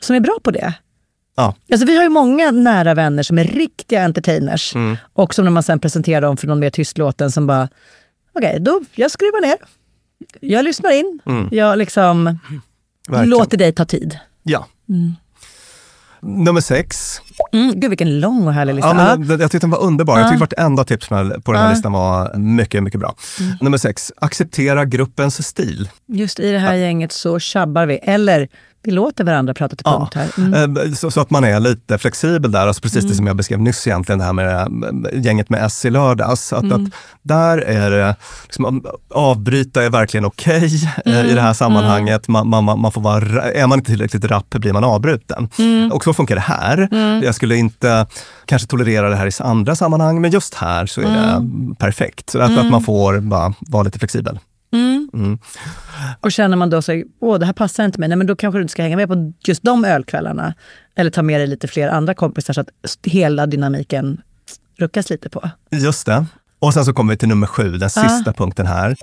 som 0.00 0.16
är 0.16 0.20
bra 0.20 0.38
på 0.42 0.50
det. 0.50 0.74
Ja. 1.36 1.54
Alltså, 1.72 1.86
vi 1.86 1.96
har 1.96 2.02
ju 2.02 2.08
många 2.08 2.50
nära 2.50 2.94
vänner 2.94 3.22
som 3.22 3.38
är 3.38 3.44
riktiga 3.44 4.04
entertainers. 4.04 4.74
Mm. 4.74 4.96
Och 5.12 5.34
som 5.34 5.44
när 5.44 5.52
man 5.52 5.62
sen 5.62 5.78
presenterar 5.78 6.20
dem 6.20 6.36
för 6.36 6.46
någon 6.46 6.58
mer 6.58 6.70
tystlåten 6.70 7.30
som 7.30 7.46
bara, 7.46 7.68
okej, 8.34 8.58
då 8.60 8.80
jag 8.94 9.10
skruvar 9.10 9.40
ner. 9.40 9.56
Jag 10.40 10.64
lyssnar 10.64 10.90
in. 10.90 11.20
Mm. 11.26 11.48
Jag 11.52 11.78
liksom 11.78 12.38
Verkligen. 13.08 13.28
låter 13.30 13.56
dig 13.58 13.72
ta 13.72 13.84
tid. 13.84 14.18
Ja. 14.42 14.66
Nummer 16.26 16.60
sex. 16.60 17.20
Mm, 17.52 17.80
gud 17.80 17.90
vilken 17.90 18.20
lång 18.20 18.46
och 18.46 18.52
härlig 18.52 18.74
lista. 18.74 18.88
Ja, 18.88 19.16
men, 19.18 19.28
jag 19.40 19.50
tyckte 19.50 19.58
den 19.66 19.70
var 19.70 19.82
underbar. 19.82 20.18
Jag 20.18 20.28
tyckte 20.28 20.40
vartenda 20.40 20.84
tips 20.84 21.10
med- 21.10 21.44
på 21.44 21.52
den 21.52 21.60
här 21.60 21.68
Ja. 21.68 21.74
listan 21.74 21.92
var 21.92 22.34
mycket, 22.38 22.82
mycket 22.82 23.00
bra. 23.00 23.14
Nummer 23.60 23.78
sex. 23.78 24.12
Acceptera 24.16 24.84
gruppens 24.84 25.46
stil. 25.46 25.88
Just 26.08 26.40
i 26.40 26.52
det 26.52 26.58
här 26.58 26.74
gänget 26.74 27.12
så 27.12 27.38
tjabbar 27.38 27.86
vi. 27.86 27.94
Eller 28.02 28.48
Vi 28.86 28.92
låter 28.92 29.24
varandra 29.24 29.54
prata 29.54 29.76
till 29.76 29.84
punkt 29.84 30.14
här. 30.14 30.28
Mm. 30.38 30.76
Eh, 30.76 30.92
Så, 30.92 31.10
så 31.10 31.20
att 31.20 31.30
man 31.30 31.44
är 31.44 31.60
lite 31.60 31.98
flexibel 31.98 32.52
där. 32.52 32.66
Alltså 32.66 32.82
precis 32.82 33.04
det 33.04 33.14
som 33.14 33.26
jag 33.26 33.36
beskrev 33.36 33.60
nyss 33.60 33.86
egentligen, 33.86 34.18
det 34.18 34.24
här 34.24 34.32
med 34.32 34.54
eh, 35.14 35.20
gänget 35.24 35.50
med 35.50 35.64
S 35.66 35.84
i 35.84 35.90
lördags. 35.90 36.52
Att, 36.52 36.72
att 36.72 36.80
där 37.22 37.58
är 37.58 37.90
det, 37.90 38.16
liksom, 38.42 38.84
avbryta 39.14 39.82
är 39.84 39.90
verkligen 39.90 40.24
okej 40.24 40.80
eh, 41.06 41.26
i 41.26 41.34
det 41.34 41.40
här 41.40 41.52
sammanhanget. 41.52 42.28
Man, 42.28 42.48
man, 42.48 42.64
man 42.64 42.92
får 42.92 43.00
vara, 43.00 43.20
ra- 43.20 43.52
är 43.52 43.66
man 43.66 43.78
inte 43.78 43.90
tillräckligt 43.90 44.24
rapp 44.24 44.50
blir 44.50 44.72
man 44.72 44.84
avbruten. 44.84 45.48
Och 45.92 46.04
så 46.04 46.14
funkar 46.14 46.34
det 46.34 46.40
här. 46.40 46.88
Jag 47.24 47.34
skulle 47.34 47.56
inte 47.56 48.06
kanske 48.46 48.68
tolerera 48.68 49.08
det 49.08 49.16
här 49.16 49.26
i 49.26 49.30
andra 49.42 49.76
sammanhang, 49.76 50.20
men 50.20 50.30
just 50.30 50.54
här 50.54 50.86
så 50.86 51.00
är 51.00 51.04
det 51.04 51.48
perfekt. 51.78 52.30
Så 52.30 52.38
att, 52.40 52.58
att 52.58 52.66
man 52.70 52.82
får 52.82 53.20
bara 53.20 53.54
vara 53.60 53.82
lite 53.82 53.98
flexibel. 53.98 54.38
Mm. 55.12 55.38
Och 56.20 56.32
känner 56.32 56.56
man 56.56 56.70
då 56.70 56.82
sig, 56.82 57.04
åh 57.20 57.38
det 57.38 57.46
här 57.46 57.52
passar 57.52 57.84
inte 57.84 58.00
mig, 58.00 58.08
nej 58.08 58.18
men 58.18 58.26
då 58.26 58.36
kanske 58.36 58.58
du 58.58 58.62
inte 58.62 58.72
ska 58.72 58.82
hänga 58.82 58.96
med 58.96 59.08
på 59.08 59.32
just 59.44 59.62
de 59.62 59.84
ölkvällarna. 59.84 60.54
Eller 60.94 61.10
ta 61.10 61.22
med 61.22 61.40
dig 61.40 61.46
lite 61.46 61.68
fler 61.68 61.88
andra 61.88 62.14
kompisar 62.14 62.54
så 62.54 62.60
att 62.60 62.68
hela 63.02 63.46
dynamiken 63.46 64.20
ruckas 64.78 65.10
lite 65.10 65.28
på. 65.28 65.50
Just 65.70 66.06
det. 66.06 66.26
Och 66.58 66.74
sen 66.74 66.84
så 66.84 66.92
kommer 66.92 67.12
vi 67.12 67.16
till 67.16 67.28
nummer 67.28 67.46
sju, 67.46 67.76
den 67.76 67.90
sista 67.90 68.32
punkten 68.32 68.66
här. 68.66 68.96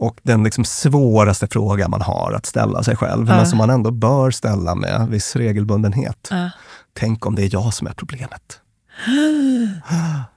Och 0.00 0.20
den 0.22 0.44
liksom 0.44 0.64
svåraste 0.64 1.48
frågan 1.50 1.90
man 1.90 2.02
har 2.02 2.32
att 2.32 2.46
ställa 2.46 2.82
sig 2.82 2.96
själv, 2.96 3.26
men 3.26 3.46
som 3.46 3.58
man 3.58 3.70
ändå 3.70 3.90
bör 3.90 4.30
ställa 4.30 4.74
med 4.74 5.08
viss 5.08 5.36
regelbundenhet. 5.36 6.30
Tänk 6.92 7.26
om 7.26 7.34
det 7.34 7.42
är 7.42 7.48
jag 7.52 7.74
som 7.74 7.86
är 7.86 7.92
problemet. 7.92 8.60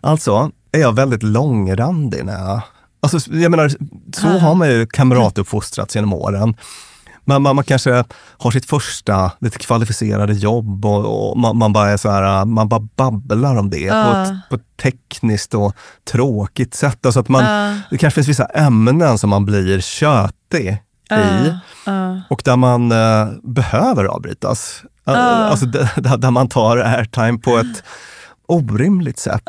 Alltså, 0.00 0.50
är 0.72 0.80
jag 0.80 0.92
väldigt 0.92 1.22
långrandig 1.22 2.24
när 2.24 2.32
jag... 2.32 2.62
Alltså, 3.04 3.32
jag 3.34 3.50
menar, 3.50 3.70
så 4.16 4.26
har 4.26 4.54
man 4.54 4.68
ju 4.68 4.86
kamratuppfostrats 4.86 5.94
genom 5.94 6.12
åren. 6.12 6.56
Man, 7.24 7.42
man, 7.42 7.56
man 7.56 7.64
kanske 7.64 8.04
har 8.38 8.50
sitt 8.50 8.64
första 8.66 9.32
lite 9.40 9.58
kvalificerade 9.58 10.32
jobb 10.32 10.84
och, 10.84 11.30
och 11.30 11.38
man, 11.38 11.56
man 11.56 11.72
bara 11.72 11.90
är 11.90 11.96
så 11.96 12.10
här, 12.10 12.44
man 12.44 12.68
bara 12.68 12.80
babblar 12.96 13.56
om 13.56 13.70
det 13.70 13.90
på, 13.90 13.96
ett, 13.96 14.48
på 14.48 14.54
ett 14.56 14.76
tekniskt 14.82 15.54
och 15.54 15.74
tråkigt 16.10 16.74
sätt. 16.74 17.06
Alltså 17.06 17.20
att 17.20 17.28
man, 17.28 17.44
Det 17.90 17.98
kanske 17.98 18.14
finns 18.14 18.28
vissa 18.28 18.44
ämnen 18.44 19.18
som 19.18 19.30
man 19.30 19.44
blir 19.44 19.80
tjötig 19.80 20.78
i 21.12 21.52
och 22.28 22.42
där 22.44 22.56
man 22.56 22.92
eh, 22.92 23.28
behöver 23.42 24.04
avbrytas. 24.04 24.82
Uh, 25.08 25.14
Alltså 25.16 25.66
där, 25.96 26.16
där 26.16 26.30
man 26.30 26.48
tar 26.48 26.76
airtime 26.76 27.38
på 27.38 27.58
ett 27.58 27.84
orimligt 28.46 29.18
sätt. 29.18 29.42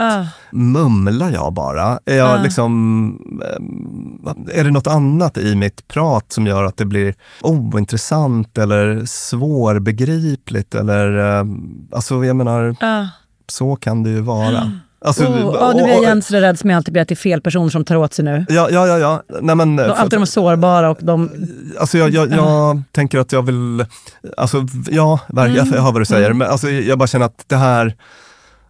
Mumlar 0.52 1.32
jag 1.32 1.54
bara? 1.54 2.00
Är, 2.06 2.18
jag 2.18 2.44
liksom, 2.44 3.42
eh, 3.44 4.60
är 4.60 4.64
det 4.64 4.72
något 4.72 4.88
annat 4.88 5.38
i 5.38 5.56
mitt 5.56 5.88
prat 5.88 6.32
som 6.32 6.48
gör 6.48 6.64
att 6.64 6.78
det 6.78 6.86
blir 6.86 7.14
ointressant 7.42 8.58
eller 8.58 9.06
svårbegripligt? 9.06 10.76
Eller, 10.76 11.38
eh, 11.40 11.46
alltså 11.92 12.26
jag 12.26 12.36
menar, 12.36 12.76
så 13.52 13.76
kan 13.76 14.04
det 14.04 14.10
ju 14.10 14.22
vara. 14.22 14.72
Alltså, 15.06 15.24
Oh, 15.26 15.56
ja, 15.60 15.74
nu 15.76 15.84
blir 15.84 15.94
jag 15.94 16.04
igen 16.04 16.22
så 16.22 16.36
rädd 16.36 16.60
som 16.60 16.70
jag 16.70 16.78
alltid 16.78 16.92
blir 16.92 17.02
att 17.02 17.08
det 17.08 17.14
är 17.14 17.16
fel 17.16 17.42
personer 17.42 17.70
som 17.70 17.86
tar 17.86 17.96
åt 17.96 18.14
sig 18.14 18.26
nu. 18.26 18.46
Ja, 18.50 18.70
ja, 18.72 18.88
ja. 18.88 18.98
ja. 18.98 19.24
Nej, 19.42 19.56
men, 19.56 19.76
De, 19.76 19.84
alltid 19.92 20.20
de 20.20 20.22
är 20.22 20.26
sårbara 20.26 20.90
och 20.90 20.98
de... 21.02 21.30
Alltså 21.80 21.98
jag, 21.98 22.10
jag, 22.10 22.32
jag 22.32 22.82
tänker 22.92 23.20
att 23.20 23.32
jag 23.32 23.42
vill, 23.42 23.86
alltså 24.38 24.66
ja, 24.90 25.20
verkligen, 25.28 25.68
jag 25.74 25.82
hör 25.82 25.92
vad 25.92 26.02
du 26.02 26.06
säger, 26.06 26.34
men 26.34 26.48
alltså, 26.50 26.70
jag 26.70 27.00
bara 27.00 27.08
känner 27.08 27.26
att 27.26 27.44
det 27.48 27.56
här 27.56 27.96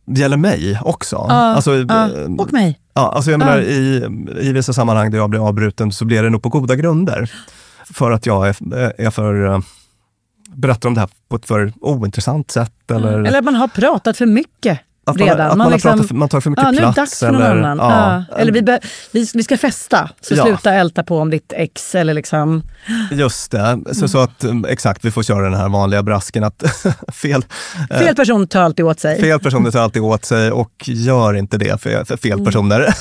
det 0.05 0.21
gäller 0.21 0.37
mig 0.37 0.79
också. 0.83 1.15
alltså, 1.15 1.75
Ja, 1.75 2.09
eh, 2.11 2.33
och 2.37 2.53
mig. 2.53 2.79
Ja, 2.93 3.11
alltså 3.15 3.31
jag 3.31 3.37
menar 3.37 3.61
i, 3.61 4.05
i 4.41 4.51
vissa 4.51 4.73
sammanhang 4.73 5.11
där 5.11 5.17
jag 5.17 5.29
blir 5.29 5.47
avbruten 5.47 5.91
så 5.91 6.05
blir 6.05 6.23
det 6.23 6.29
nog 6.29 6.43
på 6.43 6.49
goda 6.49 6.75
grunder. 6.75 7.31
För 7.93 8.11
att 8.11 8.25
jag 8.25 8.47
är, 8.47 8.55
är 9.01 9.09
för, 9.09 9.45
eh, 9.45 9.59
berättar 10.53 10.89
om 10.89 10.95
det 10.95 10.99
här 11.01 11.09
på 11.29 11.35
ett 11.35 11.45
för 11.45 11.73
ointressant 11.81 12.51
sätt. 12.51 12.91
Eller, 12.91 13.13
Eller 13.23 13.39
att 13.39 13.45
man 13.45 13.55
har 13.55 13.67
pratat 13.67 14.17
för 14.17 14.25
mycket 14.25 14.79
att 15.07 15.17
man, 15.19 15.27
redan. 15.27 15.51
att 15.51 15.57
man, 15.57 15.71
liksom- 15.71 15.89
har 15.89 15.95
pratat, 15.97 16.07
för- 16.07 16.15
man 16.15 16.29
tar 16.29 16.41
för 16.41 16.49
mycket 16.49 16.63
ja, 16.65 16.71
nu 16.71 16.77
är 16.77 16.81
det 16.81 16.93
plats. 16.93 16.95
dags 17.11 17.19
för 17.19 17.31
någon 17.31 17.41
eller, 17.41 17.61
annan. 17.63 17.77
Ja, 17.77 18.23
Ja. 18.29 18.37
Eller 18.37 18.51
vi, 18.51 18.61
be, 18.61 18.79
vi, 19.11 19.27
vi 19.33 19.43
ska 19.43 19.57
festa, 19.57 20.09
så 20.21 20.35
sluta 20.35 20.73
älta 20.73 21.03
på 21.03 21.19
om 21.19 21.29
ditt 21.29 21.53
ex. 21.55 21.95
Eller 21.95 22.13
liksom. 22.13 22.63
Just 23.11 23.51
det, 23.51 23.79
så, 23.91 24.07
så 24.07 24.19
att 24.19 24.43
mm, 24.43 24.65
exakt, 24.65 25.05
vi 25.05 25.11
får 25.11 25.23
köra 25.23 25.43
den 25.49 25.53
här 25.59 25.69
vanliga 25.69 26.03
brasken 26.03 26.43
att 26.43 26.63
fel, 27.13 27.45
eh, 27.89 27.97
Fel 27.97 28.15
person 28.15 28.47
tar 28.47 28.61
alltid 28.61 28.85
åt 28.85 28.99
sig. 28.99 29.19
Fel 29.21 29.39
personer 29.39 29.71
tar 29.71 29.79
alltid 29.79 30.01
åt 30.01 30.25
sig 30.25 30.51
och 30.51 30.71
gör 30.85 31.33
inte 31.33 31.57
det 31.57 31.81
för, 31.81 32.03
för 32.05 32.17
fel 32.17 32.45
personer. 32.45 32.87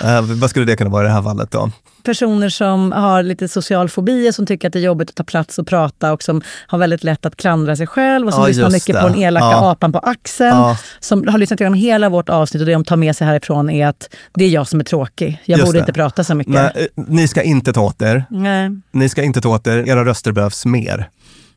Eh, 0.04 0.22
vad 0.22 0.50
skulle 0.50 0.66
det 0.66 0.76
kunna 0.76 0.90
vara 0.90 1.04
i 1.04 1.06
det 1.06 1.12
här 1.14 1.22
fallet 1.22 1.50
då? 1.50 1.70
Personer 2.02 2.48
som 2.48 2.92
har 2.92 3.22
lite 3.22 3.48
social 3.48 3.88
fobi, 3.88 4.32
som 4.32 4.46
tycker 4.46 4.68
att 4.68 4.72
det 4.72 4.78
är 4.78 4.82
jobbigt 4.82 5.08
att 5.10 5.14
ta 5.16 5.24
plats 5.24 5.58
och 5.58 5.66
prata 5.66 6.12
och 6.12 6.22
som 6.22 6.42
har 6.66 6.78
väldigt 6.78 7.04
lätt 7.04 7.26
att 7.26 7.36
klandra 7.36 7.76
sig 7.76 7.86
själv 7.86 8.26
och 8.26 8.32
som 8.34 8.42
Ja, 8.42 8.48
lyssnar 8.48 8.70
mycket 8.70 8.94
det. 8.94 9.00
på 9.02 9.08
den 9.08 9.18
elaka 9.18 9.56
apan 9.56 9.92
på 9.92 9.98
axeln. 9.98 10.55
Ja. 10.56 10.78
Som 11.00 11.28
har 11.28 11.38
lyssnat 11.38 11.60
igenom 11.60 11.78
hela 11.78 12.08
vårt 12.08 12.28
avsnitt 12.28 12.60
och 12.60 12.66
det 12.66 12.72
de 12.72 12.84
tar 12.84 12.96
med 12.96 13.16
sig 13.16 13.26
härifrån 13.26 13.70
är 13.70 13.86
att 13.86 14.08
det 14.34 14.44
är 14.44 14.48
jag 14.48 14.68
som 14.68 14.80
är 14.80 14.84
tråkig. 14.84 15.42
Jag 15.44 15.58
Just 15.58 15.66
borde 15.68 15.78
det. 15.78 15.80
inte 15.82 15.92
prata 15.92 16.24
så 16.24 16.34
mycket. 16.34 16.52
Nej, 16.54 16.70
eh, 16.96 17.04
ni 17.08 17.28
ska 17.28 17.42
inte 17.42 17.72
ta 17.72 17.80
åt 17.80 18.02
er. 18.02 18.24
Nej. 18.30 18.70
Ni 18.92 19.08
ska 19.08 19.22
inte 19.22 19.40
ta 19.40 19.48
åt 19.48 19.66
er. 19.66 19.88
Era 19.88 20.04
röster 20.04 20.32
behövs 20.32 20.66
mer. 20.66 21.08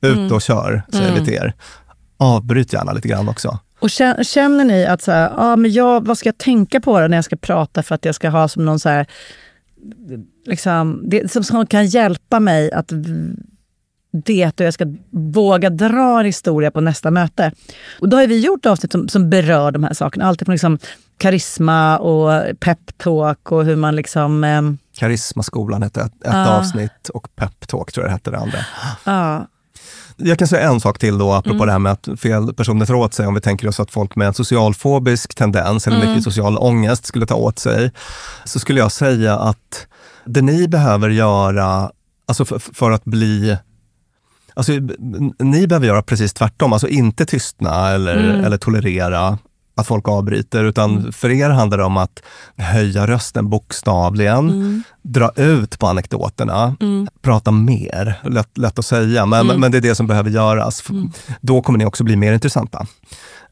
Ut 0.02 0.18
Mm. 0.18 0.32
och 0.32 0.42
kör, 0.42 0.84
säger 0.94 1.14
vi 1.20 1.26
till 1.26 1.34
er. 1.34 1.54
Avbryt 2.18 2.74
gärna 2.74 2.94
lite 2.94 3.08
grann 3.08 3.30
också. 3.30 3.60
Och 3.80 3.88
kä- 3.88 4.24
känner 4.24 4.66
ni 4.66 4.86
att 4.86 5.02
så 5.02 5.12
här, 5.12 5.32
ja, 5.38 5.56
men 5.56 5.72
jag, 5.72 6.06
vad 6.08 6.18
ska 6.18 6.28
jag 6.30 6.38
tänka 6.38 6.80
på 6.82 7.00
när 7.08 7.18
jag 7.18 7.26
ska 7.26 7.36
prata 7.36 7.84
för 7.84 7.96
att 7.96 8.06
jag 8.06 8.16
ska 8.16 8.30
ha 8.30 8.48
som 8.48 8.66
någon 8.66 8.80
så 8.80 8.90
här, 8.90 9.06
liksom, 10.46 11.02
det 11.10 11.32
som, 11.32 11.44
som 11.44 11.66
kan 11.68 11.86
hjälpa 11.88 12.40
mig 12.40 12.72
att 12.72 12.92
veta 14.12 14.54
hur 14.58 14.66
jag 14.66 14.74
ska 14.74 14.86
våga 15.12 15.70
dra 15.70 16.20
en 16.20 16.26
historia 16.26 16.72
på 16.72 16.82
nästa 16.82 17.12
möte. 17.12 17.52
Och 18.00 18.10
då 18.10 18.18
har 18.18 18.28
vi 18.28 18.40
gjort 18.40 18.66
avsnitt 18.66 18.92
som, 18.92 19.10
som 19.10 19.30
berör 19.30 19.72
de 19.72 19.84
här 19.84 19.94
sakerna. 19.94 20.26
Allt 20.26 20.42
från 20.46 20.54
liksom 20.54 20.78
karisma 21.18 21.98
och 21.98 22.60
peptalk 22.60 23.52
och 23.52 23.66
hur 23.66 23.76
man 23.76 23.96
liksom... 23.96 24.44
ehm, 24.44 24.78
Karismaskolan 24.98 25.84
hette 25.84 26.02
ett, 26.02 26.24
ett 26.26 26.34
Ah. 26.34 26.58
avsnitt 26.60 27.10
och 27.14 27.36
Peptalk 27.36 27.92
tror 27.92 28.04
jag 28.06 28.10
det 28.10 28.14
hette 28.14 28.32
det 28.32 28.38
andra. 28.38 28.58
ja, 29.04 29.48
Jag 30.18 30.40
kan 30.40 30.48
säga 30.48 30.70
en 30.70 30.80
sak 30.80 31.00
till 31.00 31.18
då, 31.18 31.32
apropå 31.34 31.56
Mm. 31.56 31.66
det 31.68 31.72
här 31.72 31.80
med 31.80 31.92
att 31.92 32.08
fel 32.20 32.54
personer 32.54 32.86
tar 32.86 32.94
åt 32.94 33.14
sig. 33.14 33.28
Om 33.28 33.34
vi 33.34 33.42
tänker 33.42 33.68
oss 33.68 33.80
att 33.80 33.92
folk 33.92 34.16
med 34.16 34.28
en 34.28 34.34
socialfobisk 34.34 35.36
tendens 35.36 35.88
eller 35.88 35.98
Mm. 35.98 36.10
mycket 36.10 36.24
social 36.24 36.58
ångest 36.58 37.06
skulle 37.06 37.26
ta 37.26 37.36
åt 37.36 37.60
sig. 37.60 37.92
Så 38.46 38.60
skulle 38.60 38.80
jag 38.80 38.92
säga 38.92 39.38
att 39.40 39.88
det 40.26 40.42
ni 40.42 40.68
behöver 40.68 41.10
göra, 41.10 41.92
alltså 42.28 42.46
för, 42.46 42.60
för 42.60 42.92
att 42.92 43.06
bli 43.06 43.58
Alltså, 44.60 44.72
ni 45.40 45.68
behöver 45.68 45.88
göra 45.88 46.02
precis 46.02 46.34
tvärtom, 46.34 46.74
alltså 46.74 46.88
inte 46.88 47.26
tystna 47.26 47.90
eller, 47.90 48.18
Mm. 48.30 48.44
eller 48.46 48.58
tolerera 48.58 49.38
att 49.76 49.88
folk 49.88 50.08
avbryter, 50.08 50.64
utan 50.64 51.12
för 51.14 51.30
er 51.30 51.50
handlar 51.50 51.78
det 51.78 51.84
om 51.84 51.98
att 51.98 52.22
höja 52.58 53.08
rösten 53.08 53.50
bokstavligen, 53.50 54.50
Mm. 54.50 54.84
dra 55.02 55.32
ut 55.36 55.80
på 55.80 55.88
anekdoterna, 55.88 56.76
prata 57.22 57.52
mer. 57.52 58.14
Lätt, 58.24 58.58
lätt 58.58 58.80
att 58.80 58.86
säga, 58.86 59.26
men, 59.26 59.40
Mm. 59.50 59.60
men 59.62 59.72
det 59.72 59.78
är 59.78 59.82
det 59.82 59.96
som 59.96 60.08
behöver 60.08 60.30
göras. 60.30 60.84
F- 60.86 61.36
Då 61.42 61.62
kommer 61.62 61.80
ni 61.80 61.86
också 61.86 62.04
bli 62.04 62.16
mer 62.16 62.34
intressanta. 62.34 62.86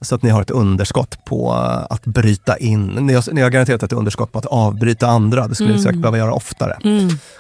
Så 0.02 0.16
att 0.16 0.24
ni 0.24 0.30
har 0.30 0.42
ett 0.42 0.52
underskott 0.52 1.26
på 1.26 1.52
att 1.90 2.06
bryta 2.06 2.58
in. 2.58 2.86
Ni 2.88 3.14
har, 3.14 3.34
ni 3.34 3.42
har 3.42 3.50
garanterat 3.50 3.84
ett 3.84 3.94
underskott 3.94 4.32
på 4.32 4.40
att 4.40 4.46
avbryta 4.46 5.08
andra. 5.08 5.48
Det 5.48 5.56
skulle 5.56 5.70
Mm. 5.70 5.78
ni 5.78 5.84
säkert 5.84 6.02
behöva 6.02 6.18
göra 6.18 6.34
oftare. 6.34 6.78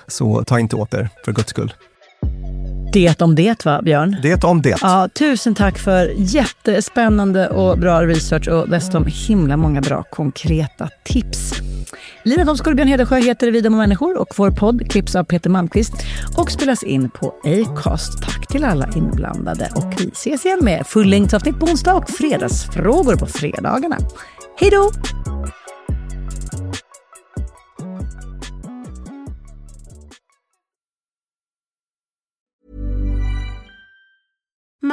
Så 0.07 0.43
ta 0.43 0.59
inte 0.59 0.76
åt 0.76 0.93
er, 0.93 1.09
för 1.26 1.32
guds 1.32 1.49
skull. 1.49 1.74
Det 2.93 3.21
om 3.21 3.35
det 3.35 3.65
va, 3.65 3.81
Björn? 3.81 4.15
Det 4.21 4.43
om 4.43 4.61
det. 4.61 4.77
Ja, 4.81 5.09
tusen 5.13 5.55
tack 5.55 5.79
för 5.79 6.13
jättespännande 6.17 7.49
och 7.49 7.79
bra 7.79 8.01
research 8.01 8.47
och 8.47 8.69
dessutom 8.69 9.05
himla 9.27 9.57
många 9.57 9.81
bra 9.81 10.03
konkreta 10.03 10.89
tips. 11.03 11.53
Lina 12.23 12.45
Thomsgård 12.45 12.71
och 12.71 12.75
Björn 12.75 12.88
Hedensjö 12.88 13.15
heter 13.15 13.51
Vi 13.51 13.61
dumma 13.61 13.77
människor 13.77 14.17
och 14.17 14.33
vår 14.38 14.51
podd 14.51 14.91
klipps 14.91 15.15
av 15.15 15.23
Peter 15.23 15.49
Malmqvist 15.49 15.93
och 16.38 16.51
spelas 16.51 16.83
in 16.83 17.09
på 17.09 17.33
Acast. 17.43 18.21
Tack 18.21 18.47
till 18.47 18.63
alla 18.63 18.89
inblandade 18.95 19.69
och 19.75 19.93
vi 19.97 20.07
ses 20.07 20.45
igen 20.45 20.59
med 20.61 20.88
fullängdsavsnitt 20.88 21.59
på 21.59 21.65
onsdag 21.65 21.93
och 21.93 22.09
fredagsfrågor 22.09 23.15
på 23.15 23.25
fredagarna. 23.25 23.97
Hej 24.59 24.69
då! 24.71 24.91